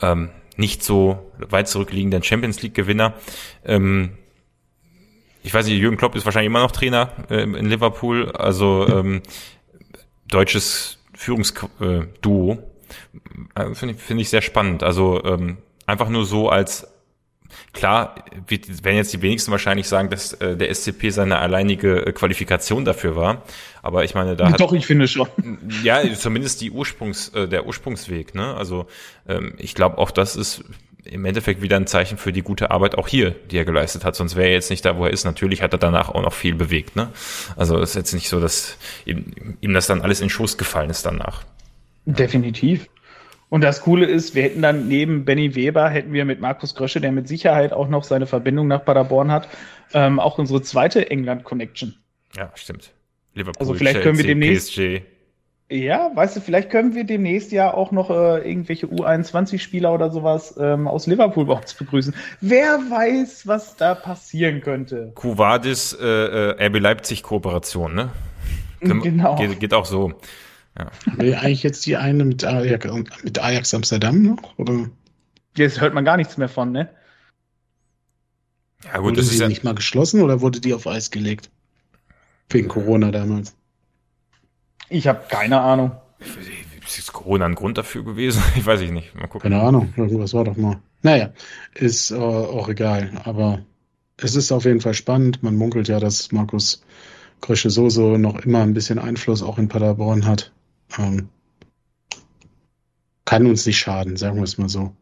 [0.00, 3.14] ähm, nicht so weit zurückliegenden Champions League-Gewinner.
[3.64, 4.18] Ähm,
[5.44, 9.22] ich weiß nicht, Jürgen Klopp ist wahrscheinlich immer noch Trainer äh, in Liverpool, also ähm,
[10.26, 12.58] deutsches Führungsduo.
[13.54, 14.82] Äh, Finde ich, find ich sehr spannend.
[14.82, 16.88] Also ähm, einfach nur so als
[17.72, 18.14] Klar,
[18.48, 23.16] werden jetzt die wenigsten wahrscheinlich sagen, dass äh, der SCP seine alleinige äh, Qualifikation dafür
[23.16, 23.42] war.
[23.82, 25.28] Aber ich meine, da hat, Doch, ich finde schon.
[25.82, 28.34] Ja, zumindest die Ursprungs, äh, der Ursprungsweg.
[28.34, 28.54] Ne?
[28.54, 28.86] Also
[29.28, 30.64] ähm, ich glaube, auch das ist
[31.04, 34.14] im Endeffekt wieder ein Zeichen für die gute Arbeit auch hier, die er geleistet hat.
[34.14, 35.24] Sonst wäre er jetzt nicht da, wo er ist.
[35.24, 36.94] Natürlich hat er danach auch noch viel bewegt.
[36.96, 37.08] Ne?
[37.56, 40.90] Also es ist jetzt nicht so, dass ihm, ihm das dann alles in Schoß gefallen
[40.90, 41.42] ist danach.
[42.04, 42.88] Definitiv.
[43.52, 47.02] Und das Coole ist, wir hätten dann neben Benny Weber, hätten wir mit Markus Grösche,
[47.02, 49.46] der mit Sicherheit auch noch seine Verbindung nach Paderborn hat,
[49.92, 51.94] ähm, auch unsere zweite England-Connection.
[52.34, 52.94] Ja, stimmt.
[53.34, 54.70] Liverpool, also vielleicht Chelsea, können wir demnächst.
[54.70, 55.02] PSG.
[55.68, 60.54] Ja, weißt du, vielleicht können wir demnächst ja auch noch äh, irgendwelche U21-Spieler oder sowas
[60.58, 62.14] ähm, aus Liverpool bei uns begrüßen.
[62.40, 65.12] Wer weiß, was da passieren könnte.
[65.14, 68.12] Kuvadis äh, äh, RB Leipzig-Kooperation, ne?
[68.80, 69.36] Genau.
[69.36, 70.14] Geht, geht auch so.
[70.78, 70.90] Ja.
[71.16, 72.86] Will eigentlich jetzt die eine mit Ajax,
[73.22, 74.58] mit Ajax Amsterdam noch?
[74.58, 74.88] Oder?
[75.56, 76.88] Jetzt hört man gar nichts mehr von, ne?
[78.84, 81.50] Ja, gut, wurde das ist ja nicht mal geschlossen oder wurde die auf Eis gelegt?
[82.48, 83.54] Wegen Corona damals.
[84.88, 85.92] Ich habe keine Ahnung.
[86.84, 88.42] Ist Corona ein Grund dafür gewesen?
[88.56, 89.14] Ich weiß ich nicht.
[89.14, 89.50] Mal gucken.
[89.50, 89.92] Keine Ahnung.
[89.96, 90.80] Irgendwas war doch mal.
[91.02, 91.32] Naja,
[91.74, 93.12] ist äh, auch egal.
[93.24, 93.64] Aber
[94.16, 95.42] es ist auf jeden Fall spannend.
[95.42, 96.82] Man munkelt ja, dass Markus
[97.40, 100.52] Grösche Soso noch immer ein bisschen Einfluss auch in Paderborn hat.
[100.98, 101.28] Ähm,
[103.24, 104.94] kann uns nicht schaden, sagen wir es mal so.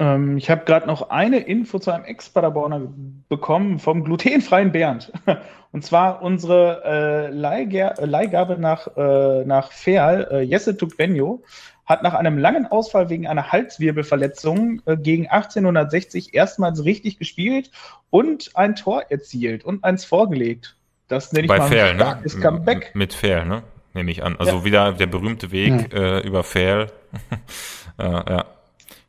[0.00, 2.88] Ähm, ich habe gerade noch eine Info zu einem Ex-Paderborner
[3.28, 5.12] bekommen vom glutenfreien Bernd.
[5.72, 11.44] Und zwar unsere äh, Leihger Leihgabe nach, äh, nach Ferl, äh, Jesse Tukbenjo,
[11.84, 17.70] hat nach einem langen Ausfall wegen einer Halswirbelverletzung äh, gegen 1860 erstmals richtig gespielt
[18.08, 20.76] und ein Tor erzielt und eins vorgelegt.
[21.10, 22.02] Das nenne ich Bei mal Fair, ein ne?
[22.02, 22.40] starkes ne?
[22.40, 22.90] Comeback.
[22.94, 23.62] Mit Fair, ne?
[23.94, 24.36] Nehme ich an.
[24.38, 24.64] Also ja.
[24.64, 26.18] wieder der berühmte Weg ja.
[26.18, 26.86] äh, über Fair.
[27.98, 28.44] äh, ja.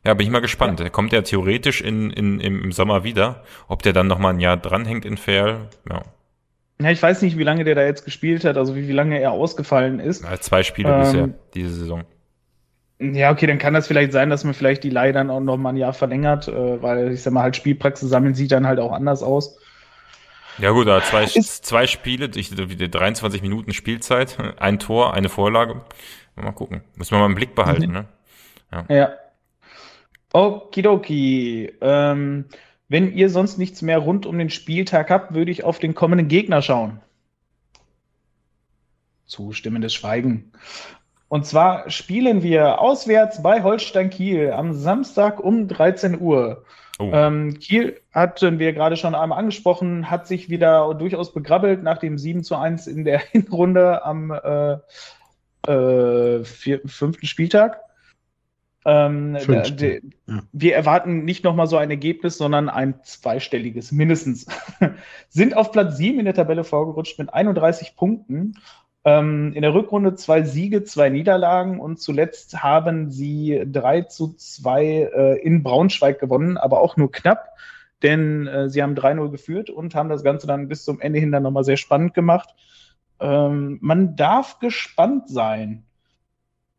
[0.04, 0.80] Ja, bin ich mal gespannt.
[0.80, 0.88] Ja.
[0.88, 3.44] Kommt der theoretisch in, in, im Sommer wieder?
[3.68, 5.68] Ob der dann noch mal ein Jahr dranhängt in Fair?
[5.88, 6.02] Ja.
[6.80, 9.20] Ja, ich weiß nicht, wie lange der da jetzt gespielt hat, also wie, wie lange
[9.20, 10.24] er ausgefallen ist.
[10.24, 12.02] Ja, zwei Spiele ähm, bisher, diese Saison.
[12.98, 15.56] Ja, okay, dann kann das vielleicht sein, dass man vielleicht die Leih dann auch noch
[15.56, 18.80] mal ein Jahr verlängert, äh, weil ich sag mal, halt Spielpraxis sammeln sieht dann halt
[18.80, 19.56] auch anders aus.
[20.58, 25.82] Ja gut, aber zwei, zwei Spiele, 23 Minuten Spielzeit, ein Tor, eine Vorlage.
[26.36, 26.82] Mal gucken.
[26.94, 27.92] Müssen wir mal im Blick behalten, mhm.
[27.92, 28.08] ne?
[28.72, 28.86] Ja.
[28.88, 29.12] ja.
[30.32, 31.72] Okidoki.
[31.80, 32.46] Ähm,
[32.88, 36.28] wenn ihr sonst nichts mehr rund um den Spieltag habt, würde ich auf den kommenden
[36.28, 37.00] Gegner schauen.
[39.26, 40.52] Zustimmendes Schweigen.
[41.32, 46.62] Und zwar spielen wir auswärts bei Holstein Kiel am Samstag um 13 Uhr.
[46.98, 47.10] Oh.
[47.10, 52.18] Ähm, Kiel hatten wir gerade schon einmal angesprochen, hat sich wieder durchaus begrabbelt nach dem
[52.18, 54.76] 7 zu 1 in der Hinrunde am äh,
[55.72, 57.80] äh, vier, fünften Spieltag.
[58.84, 60.42] Ähm, da, de, ja.
[60.52, 64.48] Wir erwarten nicht nochmal so ein Ergebnis, sondern ein zweistelliges mindestens.
[65.30, 68.56] Sind auf Platz 7 in der Tabelle vorgerutscht mit 31 Punkten
[69.04, 74.84] ähm, in der Rückrunde zwei Siege, zwei Niederlagen und zuletzt haben sie 3 zu 2
[74.84, 77.48] äh, in Braunschweig gewonnen, aber auch nur knapp,
[78.02, 81.32] denn äh, sie haben 3-0 geführt und haben das Ganze dann bis zum Ende hin
[81.32, 82.54] dann nochmal sehr spannend gemacht.
[83.18, 85.84] Ähm, man darf gespannt sein.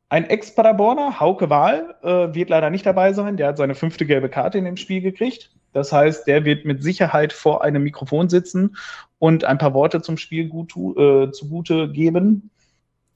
[0.07, 3.35] Ein Ex-Paderborner, Hauke Wahl, äh, wird leider nicht dabei sein.
[3.35, 5.49] Der hat seine fünfte gelbe Karte in dem Spiel gekriegt.
[5.73, 8.77] Das heißt, der wird mit Sicherheit vor einem Mikrofon sitzen
[9.19, 12.51] und ein paar Worte zum Spiel gut, äh, zugute geben.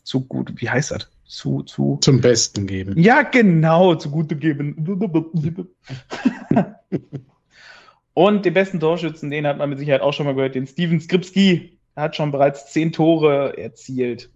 [0.04, 1.10] Zu gut, wie heißt das?
[1.26, 1.98] Zu, zu.
[2.02, 2.98] Zum Besten geben.
[2.98, 4.76] Ja, genau, zugute geben.
[8.14, 11.00] und den besten Torschützen, den hat man mit Sicherheit auch schon mal gehört, den Steven
[11.00, 11.78] Skripski.
[11.96, 14.30] Er hat schon bereits zehn Tore erzielt.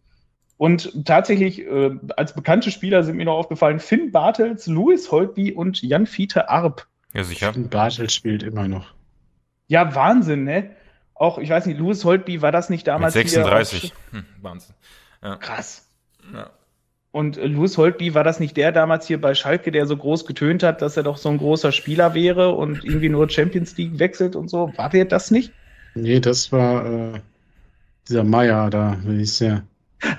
[0.58, 5.82] Und tatsächlich, äh, als bekannte Spieler sind mir noch aufgefallen, Finn Bartels, Louis Holtby und
[5.82, 6.88] Jan-Fiete Arp.
[7.14, 7.54] Ja, sicher.
[7.54, 8.94] Finn Bartels spielt immer noch.
[9.68, 10.72] Ja, Wahnsinn, ne?
[11.14, 13.94] Auch, ich weiß nicht, Louis Holtby, war das nicht damals Mit 36.
[14.12, 14.76] Hm, Wahnsinn.
[15.22, 15.36] Ja.
[15.36, 15.88] Krass.
[16.34, 16.50] Ja.
[17.12, 20.26] Und äh, Louis Holtby, war das nicht der damals hier bei Schalke, der so groß
[20.26, 24.00] getönt hat, dass er doch so ein großer Spieler wäre und irgendwie nur Champions League
[24.00, 24.72] wechselt und so?
[24.78, 25.52] War der das nicht?
[25.94, 27.20] Nee, das war äh,
[28.08, 29.64] dieser Meier da, wie hieß der?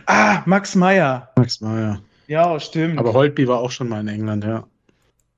[0.06, 1.30] Ah, Max Meyer.
[1.36, 2.00] Max Meier.
[2.28, 2.98] Ja, stimmt.
[2.98, 4.64] Aber Holtby war auch schon mal in England, ja.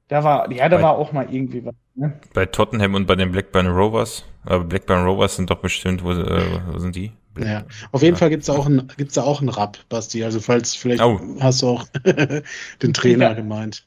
[0.09, 1.75] Da war, ja, da Bei- war auch mal irgendwie was.
[1.95, 2.19] Ne?
[2.35, 4.25] Bei Tottenham und bei den Blackburn Rovers.
[4.45, 7.13] Aber Blackburn Rovers sind doch bestimmt, wo, äh, wo sind die?
[7.39, 8.19] Ja, auf jeden Ja.
[8.19, 10.23] Fall gibt's da auch ein, gibt's da auch einen Rap, Basti.
[10.25, 11.21] Also falls vielleicht Oh.
[11.41, 11.85] hast du auch
[12.83, 13.35] den Trainer Ja.
[13.35, 13.87] gemeint.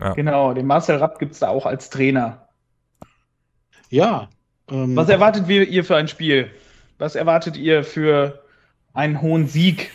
[0.00, 0.12] Ja.
[0.14, 2.48] Genau, den Marcel Rapp gibt's da auch als Trainer.
[3.90, 4.28] Ja.
[4.70, 6.50] Ähm, Was erwartet wir- ihr für ein Spiel?
[6.98, 8.42] Was erwartet ihr für
[8.94, 9.90] einen hohen Sieg?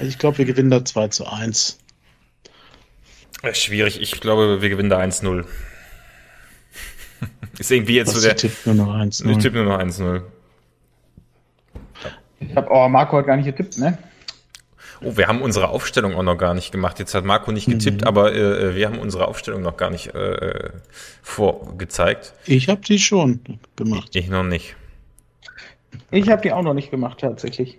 [0.00, 1.78] ich glaube, wir gewinnen da 2 zu 1.
[3.42, 4.00] Äh, Schwierig.
[4.00, 5.44] Ich glaube, wir gewinnen da 1-0.
[7.58, 8.36] Ist irgendwie jetzt so Basti der.
[8.36, 10.22] tippt nur noch 1 Ich tippe nur noch 1-0.
[12.40, 13.98] Ich hab, oh, Marco hat gar nicht getippt, ne?
[15.02, 16.98] Oh, wir haben unsere Aufstellung auch noch gar nicht gemacht.
[16.98, 18.06] Jetzt hat Marco nicht getippt, Mhm.
[18.06, 20.70] aber äh, wir haben unsere Aufstellung noch gar nicht äh,
[21.22, 22.34] vorgezeigt.
[22.46, 23.40] Ich habe die schon
[23.76, 24.14] gemacht.
[24.14, 24.76] Ich noch nicht.
[26.10, 27.78] Ich habe die auch noch nicht gemacht, tatsächlich.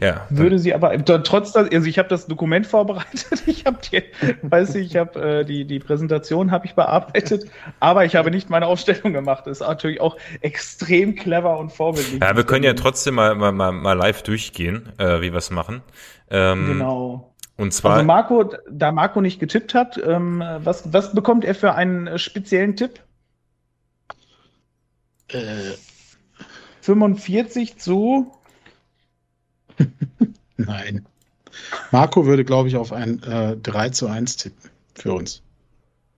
[0.00, 0.26] Ja.
[0.30, 4.02] Würde sie aber, trotz das, also ich habe das Dokument vorbereitet, ich habe die,
[4.42, 7.46] weiß ich, ich habe äh, die, die Präsentation habe ich bearbeitet,
[7.80, 9.46] aber ich habe nicht meine Aufstellung gemacht.
[9.46, 12.20] Das ist natürlich auch extrem clever und vorbildlich.
[12.20, 15.50] Ja, wir können ja trotzdem mal, mal, mal, mal live durchgehen, äh, wie wir es
[15.50, 15.82] machen.
[16.30, 17.32] Ähm, Genau.
[17.56, 21.74] Und zwar, Also Marco, da Marco nicht getippt hat, ähm, was, was bekommt er für
[21.74, 23.00] einen speziellen Tipp?
[25.28, 25.72] Äh,
[26.82, 28.30] 45 zu,
[30.56, 31.06] nein.
[31.90, 35.42] Marco würde, glaube ich, auf ein äh, 3 zu 1 tippen für uns.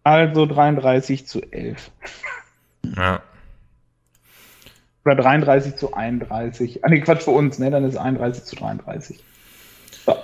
[0.04, 1.90] also 33 zu 11.
[2.96, 3.22] ja,
[5.04, 6.84] Oder 33 zu 31.
[6.84, 7.70] Ah, nee, Quatsch für uns, ne?
[7.70, 9.18] Dann ist 31 zu 33.
[10.04, 10.16] So.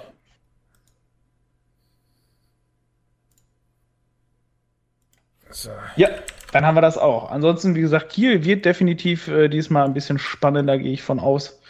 [5.50, 5.70] so.
[5.96, 6.08] Ja,
[6.52, 7.30] dann haben wir das auch.
[7.30, 11.60] Ansonsten, wie gesagt, Kiel wird definitiv äh, diesmal ein bisschen spannender, gehe ich von aus.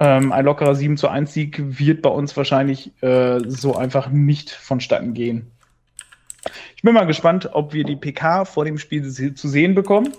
[0.00, 4.50] Ähm, ein lockerer 7 zu 1 Sieg wird bei uns wahrscheinlich äh, so einfach nicht
[4.50, 5.50] vonstatten gehen.
[6.74, 10.12] Ich bin mal gespannt, ob wir die PK vor dem Spiel zu sehen bekommen.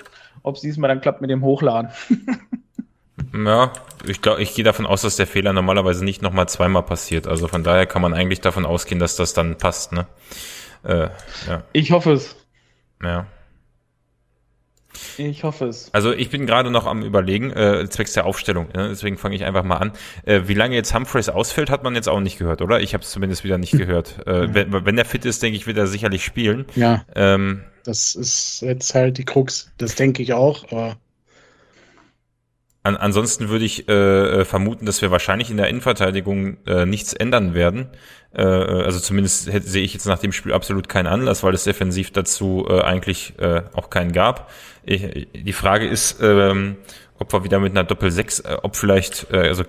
[0.43, 1.89] Ob es diesmal dann klappt mit dem Hochladen.
[3.45, 3.73] ja
[4.05, 7.27] ich glaube, ich gehe davon aus, dass der Fehler normalerweise nicht nochmal zweimal passiert.
[7.27, 10.07] Also von daher kann man eigentlich davon ausgehen, dass das dann passt, ne?
[10.83, 11.09] Äh,
[11.47, 12.35] ja, Ich hoffe es.
[13.03, 13.25] ja.
[15.17, 15.89] Ich hoffe es.
[15.93, 18.89] Also ich bin gerade noch am überlegen, äh, zwecks der Aufstellung, ne?
[18.89, 19.91] deswegen fange ich einfach mal an.
[20.25, 22.81] Äh, wie lange jetzt Humphreys ausfällt, hat man jetzt auch nicht gehört, oder?
[22.81, 24.25] Ich habe es zumindest wieder nicht gehört.
[24.27, 26.65] Äh, wenn, wenn er fit ist, denke ich, wird er sicherlich spielen.
[26.75, 29.71] Ja, Ähm, das ist jetzt halt die Krux.
[29.77, 30.97] Das denke ich auch, aber
[32.83, 33.91] An, ansonsten würde ich äh,
[34.41, 37.89] äh, vermuten, dass wir wahrscheinlich in der Innenverteidigung äh, nichts ändern werden.
[38.33, 41.53] Äh, äh, also zumindest hätte, sehe ich jetzt nach dem Spiel absolut keinen Anlass, weil
[41.53, 44.49] es defensiv dazu äh, eigentlich äh, auch keinen gab.
[44.83, 46.77] Ich, die Frage ist, ähm,
[47.19, 49.63] ob wir wieder mit einer Doppel-6, äh, ob vielleicht, äh, also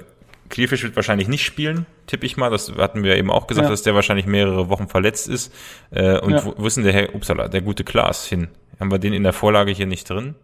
[0.49, 2.49] Clearfish wird wahrscheinlich nicht spielen, tippe ich mal.
[2.51, 3.71] Das hatten wir eben auch gesagt, Ja.
[3.71, 5.53] dass der wahrscheinlich mehrere Wochen verletzt ist.
[5.91, 6.45] Äh, und Ja.
[6.47, 8.49] wo, wo ist denn der Herr Upsala, der gute Klaas hin?
[8.81, 10.35] Haben wir den in der Vorlage hier nicht drin?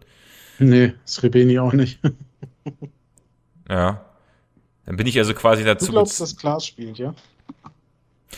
[0.59, 1.99] nee, Srebeni auch nicht.
[3.69, 4.05] Ja.
[4.85, 7.13] Dann bin ich also quasi Du dazu glaubst, gez- dass Klaas spielt, ja?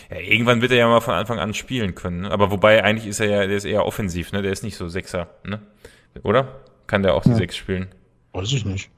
[0.09, 2.21] Ja, irgendwann wird er ja mal von Anfang an spielen können.
[2.21, 2.31] ne?
[2.31, 4.41] Aber wobei, eigentlich ist er ja, der ist eher offensiv, ne?
[4.41, 5.59] Der ist nicht so Sechser, ne?
[6.23, 6.59] Oder?
[6.87, 7.35] Kann der auch die Ja.
[7.35, 7.87] Sechs spielen?
[8.33, 8.89] Weiß ich nicht.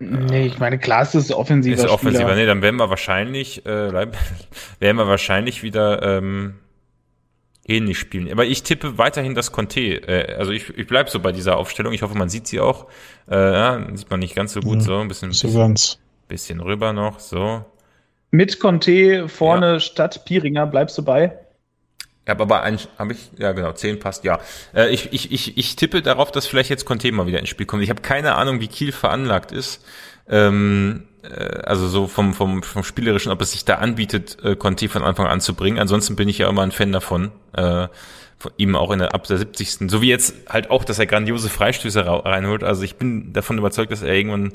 [0.00, 2.22] Nee, ich meine, Klaas ist offensiver Ist offensiver.
[2.22, 2.36] Spieler.
[2.36, 6.54] Nee, dann werden wir wahrscheinlich, äh, werden wir wahrscheinlich wieder ähm,
[7.68, 8.30] ähnlich spielen.
[8.32, 9.80] Aber ich tippe weiterhin das Conte.
[9.80, 11.92] Äh, also ich, ich bleib so bei dieser Aufstellung.
[11.92, 12.86] Ich hoffe, man sieht sie auch.
[13.30, 14.78] Äh, ja, sieht man nicht ganz so gut.
[14.78, 14.80] Ja.
[14.82, 15.98] So, ein bisschen, So ganz.
[16.26, 17.20] bisschen rüber noch.
[17.20, 17.64] So.
[18.30, 21.38] Mit Conte vorne statt Piringer, bleibst du bei?
[22.24, 24.38] Ich habe aber ein, habe ich, ja genau, 10 passt, ja.
[24.74, 27.64] Äh, ich, ich, ich, ich tippe darauf, dass vielleicht jetzt Conte mal wieder ins Spiel
[27.64, 27.82] kommt.
[27.82, 29.82] Ich habe keine Ahnung, wie Kiel veranlagt ist.
[30.28, 34.88] Ähm, äh, also so vom, vom, vom Spielerischen, ob es sich da anbietet, äh, Conte
[34.88, 35.78] von Anfang an zu bringen.
[35.78, 37.30] Ansonsten bin ich ja immer ein Fan davon.
[37.52, 37.88] Äh,
[38.38, 39.90] von ihm auch in der, ab der 70.
[39.90, 42.62] So wie jetzt halt auch, dass er grandiose Freistöße reinholt.
[42.62, 44.52] Also ich bin davon überzeugt, dass er irgendwann,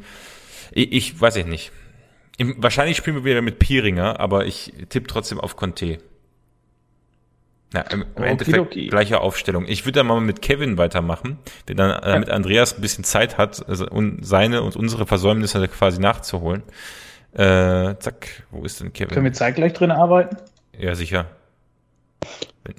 [0.72, 1.72] ich, ich weiß ich nicht.
[2.38, 6.00] Im, wahrscheinlich spielen wir wieder mit Piringer, aber ich tippe trotzdem auf Conte.
[7.74, 8.24] Ja, im, im.
[8.24, 9.66] Endeffekt gleiche Aufstellung.
[9.68, 12.20] Ich würde dann mal mit Kevin weitermachen, wenn dann äh, Ja.
[12.20, 16.62] mit Andreas ein bisschen Zeit hat, also und seine und unsere Versäumnisse quasi nachzuholen.
[17.34, 19.10] Äh, zack, wo ist denn Kevin?
[19.16, 20.38] Können wir zeitgleich drin arbeiten?
[20.78, 21.26] ja, sicher.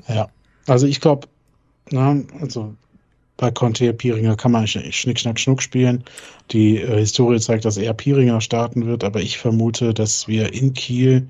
[0.09, 0.29] Ja.
[0.67, 1.29] Also ich glaube,
[2.41, 2.75] also
[3.37, 6.05] bei Conte Piringer kann man Sch- Schnick, Schnack, Schnuck spielen.
[6.53, 10.73] Die äh, Historie zeigt, dass eher Piringer starten wird, aber ich vermute, dass wir in
[10.73, 11.29] Kiel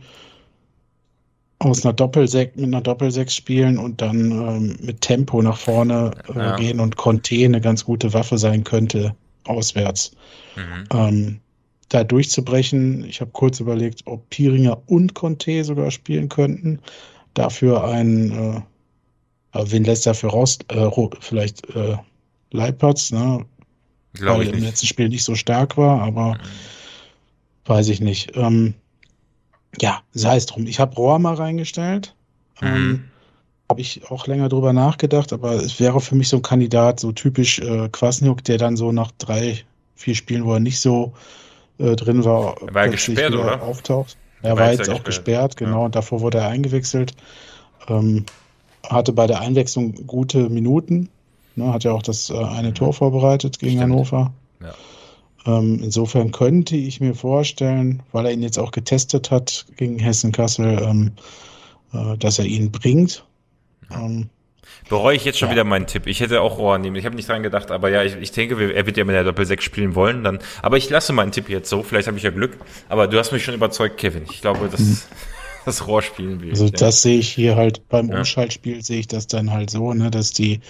[1.58, 6.38] aus einer Doppelsechs mit einer Doppelsechs spielen und dann ähm, mit Tempo nach vorne äh,
[6.38, 6.56] ja.
[6.56, 9.14] gehen und Conte eine ganz gute Waffe sein könnte
[9.44, 10.12] auswärts.
[10.56, 10.84] Mhm.
[10.92, 11.40] Ähm,
[11.88, 16.80] da durchzubrechen, ich habe kurz überlegt, ob Piringer und Conte sogar spielen könnten.
[17.34, 18.64] Dafür ein,
[19.52, 20.58] äh, wen lässt er für raus?
[20.68, 20.90] Äh,
[21.20, 21.96] vielleicht äh,
[22.50, 23.44] Leipertz, ne?
[24.14, 26.38] Glaube Weil im letzten Spiel nicht so stark war, aber mhm.
[27.66, 28.36] weiß ich nicht.
[28.36, 28.74] Ähm,
[29.80, 30.66] ja, sei es drum.
[30.66, 32.14] Ich habe Rohr mal reingestellt.
[32.60, 32.66] Mhm.
[32.66, 33.04] Ähm,
[33.70, 37.12] habe ich auch länger drüber nachgedacht, aber es wäre für mich so ein Kandidat, so
[37.12, 39.64] typisch äh, Kwasniok, der dann so nach drei,
[39.96, 41.14] vier Spielen, wo er nicht so
[41.78, 43.62] äh, drin war, er war gesperrt, oder?
[43.62, 44.16] auftaucht.
[44.42, 45.84] Er, er war, jetzt auch gesperrt, gesperrt genau, ja.
[45.86, 47.14] und davor wurde er eingewechselt.
[47.88, 48.26] Ähm,
[48.88, 51.08] hatte bei der Einwechslung gute Minuten,
[51.56, 52.74] ne, hat ja auch das äh, eine mhm.
[52.74, 53.92] Tor vorbereitet gegen Stimmt.
[53.92, 54.32] Hannover.
[54.60, 54.74] Ja.
[55.46, 60.82] Ähm, insofern könnte ich mir vorstellen, weil er ihn jetzt auch getestet hat gegen Hessen-Kassel,
[60.82, 61.12] ähm,
[61.92, 63.24] äh, dass er ihn bringt.
[63.90, 64.30] Ähm,
[64.88, 65.54] Bereue ich jetzt schon ja.
[65.54, 66.06] wieder meinen Tipp.
[66.06, 66.96] Ich hätte auch Rohr nehmen.
[66.96, 69.24] Ich habe nicht dran gedacht, aber ja, ich, ich denke, er wird ja mit der
[69.24, 70.24] Doppel-6 spielen wollen.
[70.24, 71.82] Dann, aber ich lasse meinen Tipp jetzt so.
[71.82, 72.58] Vielleicht habe ich ja Glück.
[72.88, 74.24] Aber du hast mich schon überzeugt, Kevin.
[74.30, 74.98] Ich glaube, dass mhm.
[75.64, 76.50] das Rohr spielen will.
[76.50, 78.18] Also das sehe ich hier halt beim ja.
[78.18, 80.60] Umschaltspiel sehe ich das dann halt so, ne, dass die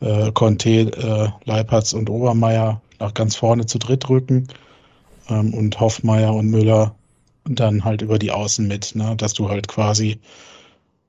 [0.00, 4.48] äh, Conte, äh, Leipertz und Obermeier nach ganz vorne zu dritt rücken
[5.28, 6.94] ähm, und Hoffmeier und Müller
[7.44, 10.20] dann halt über die Außen mit, ne, dass du halt quasi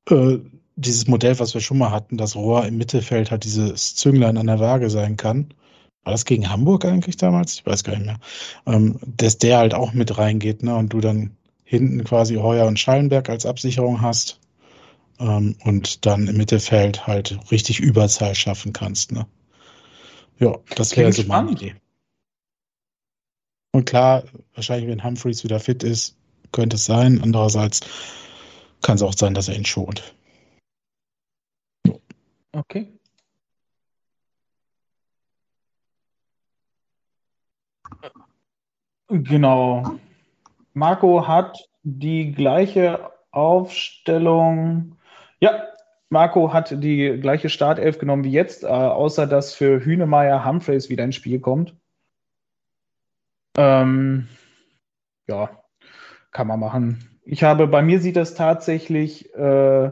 [0.10, 0.38] äh,
[0.76, 4.48] dieses Modell, was wir schon mal hatten, das Rohr im Mittelfeld hat dieses Zünglein an
[4.48, 5.54] der Waage sein kann.
[6.04, 7.56] War das gegen Hamburg eigentlich damals?
[7.56, 8.20] Ich weiß gar nicht mehr.
[8.66, 10.76] Ähm, dass der halt auch mit reingeht, ne?
[10.76, 14.40] Und du dann hinten quasi Heuer und Schallenberg als Absicherung hast.
[15.20, 19.28] Ähm, und dann im Mittelfeld halt richtig Überzahl schaffen kannst, ne?
[20.40, 21.76] Ja, das wäre so meine Idee.
[23.72, 24.24] Und klar,
[24.54, 26.18] wahrscheinlich, wenn Humphreys wieder fit ist,
[26.52, 27.22] könnte es sein.
[27.24, 27.82] Andererseits
[28.82, 30.14] kann es auch sein, dass er ihn schont.
[32.54, 32.92] Okay.
[39.08, 40.00] Genau.
[40.74, 44.98] Marco hat die gleiche Aufstellung.
[45.40, 45.68] Ja,
[46.10, 51.04] Marco hat die gleiche Startelf genommen wie jetzt, äh, außer dass für Hünemeyer Humphreys wieder
[51.04, 51.76] ins Spiel kommt.
[53.58, 54.28] Ähm,
[55.28, 55.50] ja,
[56.32, 57.20] kann man machen.
[57.24, 59.92] Ich habe, bei mir sieht das tatsächlich äh,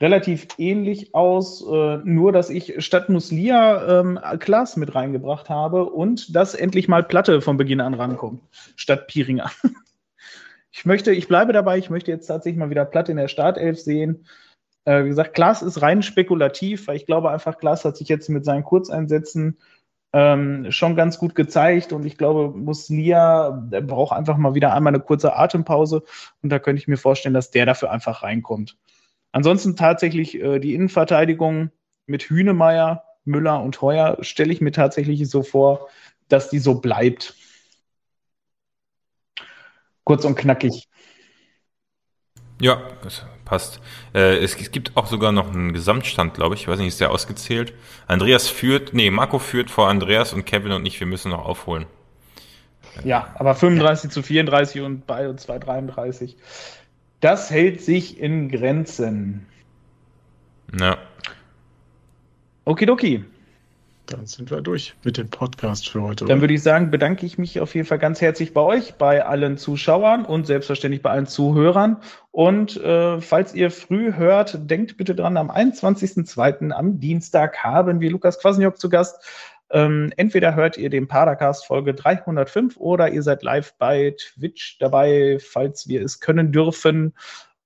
[0.00, 6.34] relativ ähnlich aus, äh, nur dass ich statt Muslia ähm, Klaas mit reingebracht habe und
[6.34, 8.42] dass endlich mal Platte von Beginn an rankommt,
[8.76, 9.50] statt Piringer.
[10.72, 13.78] ich möchte, ich bleibe dabei, ich möchte jetzt tatsächlich mal wieder Platte in der Startelf
[13.78, 14.26] sehen.
[14.84, 18.28] Äh, wie gesagt, Klaas ist rein spekulativ, weil ich glaube einfach, Klaas hat sich jetzt
[18.28, 19.58] mit seinen Kurzeinsätzen
[20.14, 23.50] ähm, schon ganz gut gezeigt und ich glaube, Muslia
[23.82, 26.04] braucht einfach mal wieder einmal eine kurze Atempause
[26.40, 28.78] und da könnte ich mir vorstellen, dass der dafür einfach reinkommt.
[29.32, 31.72] Ansonsten tatsächlich äh, die Innenverteidigung
[32.06, 35.88] mit Hünemeyer, Müller und Heuer stelle ich mir tatsächlich so vor,
[36.28, 37.34] dass die so bleibt.
[40.04, 40.88] Kurz und knackig.
[42.60, 43.80] Ja, das passt.
[44.14, 46.62] Äh, es, es, gibt auch sogar noch einen Gesamtstand, glaube ich.
[46.62, 47.72] Ich weiß nicht, ist der ausgezählt?
[48.06, 51.86] Andreas führt, nee, Marco führt vor Andreas und Kevin und ich, wir müssen noch aufholen.
[53.02, 56.36] Ja, aber 35 zu 34 und bei und 2 33.
[57.20, 59.46] Das hält sich in Grenzen.
[60.78, 60.98] Ja.
[62.64, 63.24] Okidoki.
[64.06, 66.26] Dann sind wir durch mit dem Podcast für heute.
[66.26, 69.24] Dann würde ich sagen, bedanke ich mich auf jeden Fall ganz herzlich bei euch, bei
[69.24, 71.96] allen Zuschauern und selbstverständlich bei allen Zuhörern.
[72.30, 76.70] Und äh, falls ihr früh hört, denkt bitte dran, am 21.02.
[76.70, 79.24] am Dienstag haben wir Lukas Kwasniok zu Gast.
[79.70, 85.38] Ähm, entweder hört ihr den Paracast Folge 305 oder ihr seid live bei Twitch dabei,
[85.40, 87.14] falls wir es können dürfen.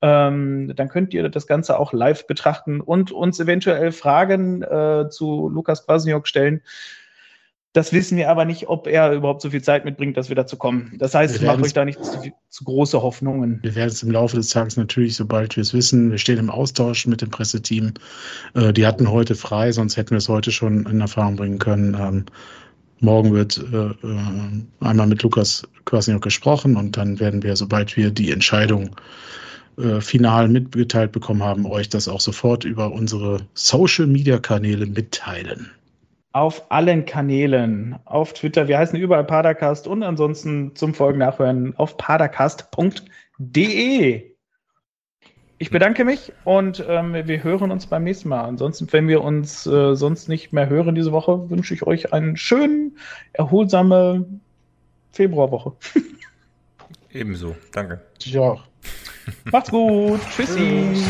[0.00, 5.48] Ähm, dann könnt ihr das Ganze auch live betrachten und uns eventuell Fragen äh, zu
[5.48, 6.62] Lukas Kwasniok stellen.
[7.72, 10.56] Das wissen wir aber nicht, ob er überhaupt so viel Zeit mitbringt, dass wir dazu
[10.56, 10.94] kommen.
[10.98, 13.58] Das heißt, macht euch da nicht zu, zu, große Hoffnungen.
[13.62, 16.48] Wir werden es im Laufe des Tages natürlich, sobald wir es wissen, wir stehen im
[16.48, 17.92] Austausch mit dem Presseteam.
[18.54, 21.94] Äh, die hatten heute frei, sonst hätten wir es heute schon in Erfahrung bringen können.
[21.94, 22.24] Ähm,
[23.00, 28.10] morgen wird äh, äh einmal mit Lukas Kwasniok gesprochen und dann werden wir, sobald wir
[28.10, 28.90] die Entscheidung äh,
[30.00, 35.70] final mitgeteilt bekommen haben, euch das auch sofort über unsere Social-Media-Kanäle mitteilen
[36.32, 41.96] auf allen Kanälen, auf Twitter, wir heißen überall Padercast und ansonsten zum Folgen nachhören auf
[41.96, 43.09] padercast.de.
[45.60, 48.44] Ich bedanke mich und ähm, wir hören uns beim nächsten Mal.
[48.44, 52.36] Ansonsten, wenn wir uns äh, sonst nicht mehr hören diese Woche, wünsche ich euch eine
[52.36, 52.96] schön
[53.32, 54.24] erholsame
[55.10, 55.72] Februarwoche.
[57.12, 58.00] Ebenso, danke.
[58.36, 58.67] Auch.
[59.50, 60.20] Macht's gut.
[60.34, 61.05] Tschüssi.